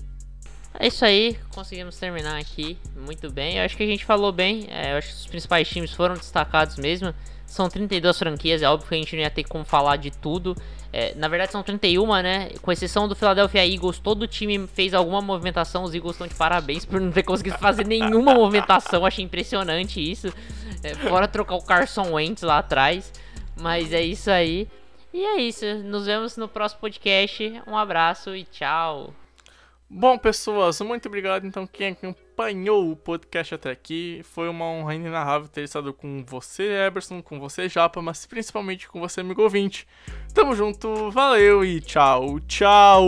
É 0.78 0.86
isso 0.86 1.04
aí, 1.04 1.38
conseguimos 1.54 1.96
terminar 1.96 2.38
aqui 2.38 2.78
muito 2.96 3.30
bem. 3.30 3.58
Eu 3.58 3.64
acho 3.64 3.76
que 3.76 3.82
a 3.82 3.86
gente 3.86 4.04
falou 4.04 4.32
bem, 4.32 4.66
é, 4.70 4.92
eu 4.92 4.98
acho 4.98 5.08
que 5.08 5.14
os 5.14 5.26
principais 5.26 5.68
times 5.68 5.92
foram 5.92 6.14
destacados 6.14 6.76
mesmo. 6.76 7.14
São 7.46 7.68
32 7.68 8.18
franquias, 8.18 8.62
é 8.62 8.68
óbvio 8.68 8.88
que 8.88 8.94
a 8.94 8.98
gente 8.98 9.14
não 9.14 9.22
ia 9.22 9.30
ter 9.30 9.44
como 9.44 9.64
falar 9.64 9.96
de 9.96 10.10
tudo. 10.10 10.56
É, 10.92 11.14
na 11.14 11.28
verdade 11.28 11.52
são 11.52 11.62
31, 11.62 12.22
né? 12.22 12.50
Com 12.60 12.70
exceção 12.70 13.08
do 13.08 13.14
Philadelphia 13.14 13.66
Eagles, 13.66 13.98
todo 13.98 14.26
time 14.26 14.66
fez 14.66 14.92
alguma 14.92 15.20
movimentação. 15.20 15.84
Os 15.84 15.94
Eagles 15.94 16.14
estão 16.14 16.26
de 16.26 16.34
parabéns 16.34 16.84
por 16.84 17.00
não 17.00 17.10
ter 17.10 17.22
conseguido 17.22 17.58
fazer 17.58 17.86
nenhuma 17.86 18.34
movimentação. 18.34 19.04
Achei 19.04 19.24
impressionante 19.24 20.00
isso. 20.00 20.32
É, 20.82 20.94
fora 20.94 21.28
trocar 21.28 21.54
o 21.54 21.62
Carson 21.62 22.12
Wentz 22.12 22.42
lá 22.42 22.58
atrás. 22.58 23.12
Mas 23.60 23.92
é 23.92 24.02
isso 24.02 24.30
aí. 24.30 24.68
E 25.12 25.24
é 25.24 25.40
isso. 25.40 25.64
Nos 25.84 26.06
vemos 26.06 26.36
no 26.36 26.48
próximo 26.48 26.80
podcast. 26.80 27.62
Um 27.66 27.76
abraço 27.76 28.34
e 28.34 28.44
tchau. 28.44 29.14
Bom, 29.94 30.16
pessoas, 30.16 30.80
muito 30.80 31.06
obrigado 31.06 31.46
então 31.46 31.66
quem 31.66 31.88
acompanhou 31.88 32.90
o 32.90 32.96
podcast 32.96 33.54
até 33.54 33.70
aqui. 33.70 34.22
Foi 34.24 34.48
uma 34.48 34.64
honra 34.64 34.94
inenarrável 34.94 35.48
ter 35.48 35.64
estado 35.64 35.92
com 35.92 36.24
você, 36.24 36.86
Eberson, 36.86 37.20
com 37.20 37.38
você, 37.38 37.68
Japa, 37.68 38.00
mas 38.00 38.24
principalmente 38.24 38.88
com 38.88 38.98
você, 38.98 39.20
amigo 39.20 39.42
ouvinte. 39.42 39.86
Tamo 40.32 40.54
junto, 40.54 41.10
valeu 41.10 41.62
e 41.62 41.78
tchau, 41.78 42.40
tchau! 42.40 43.04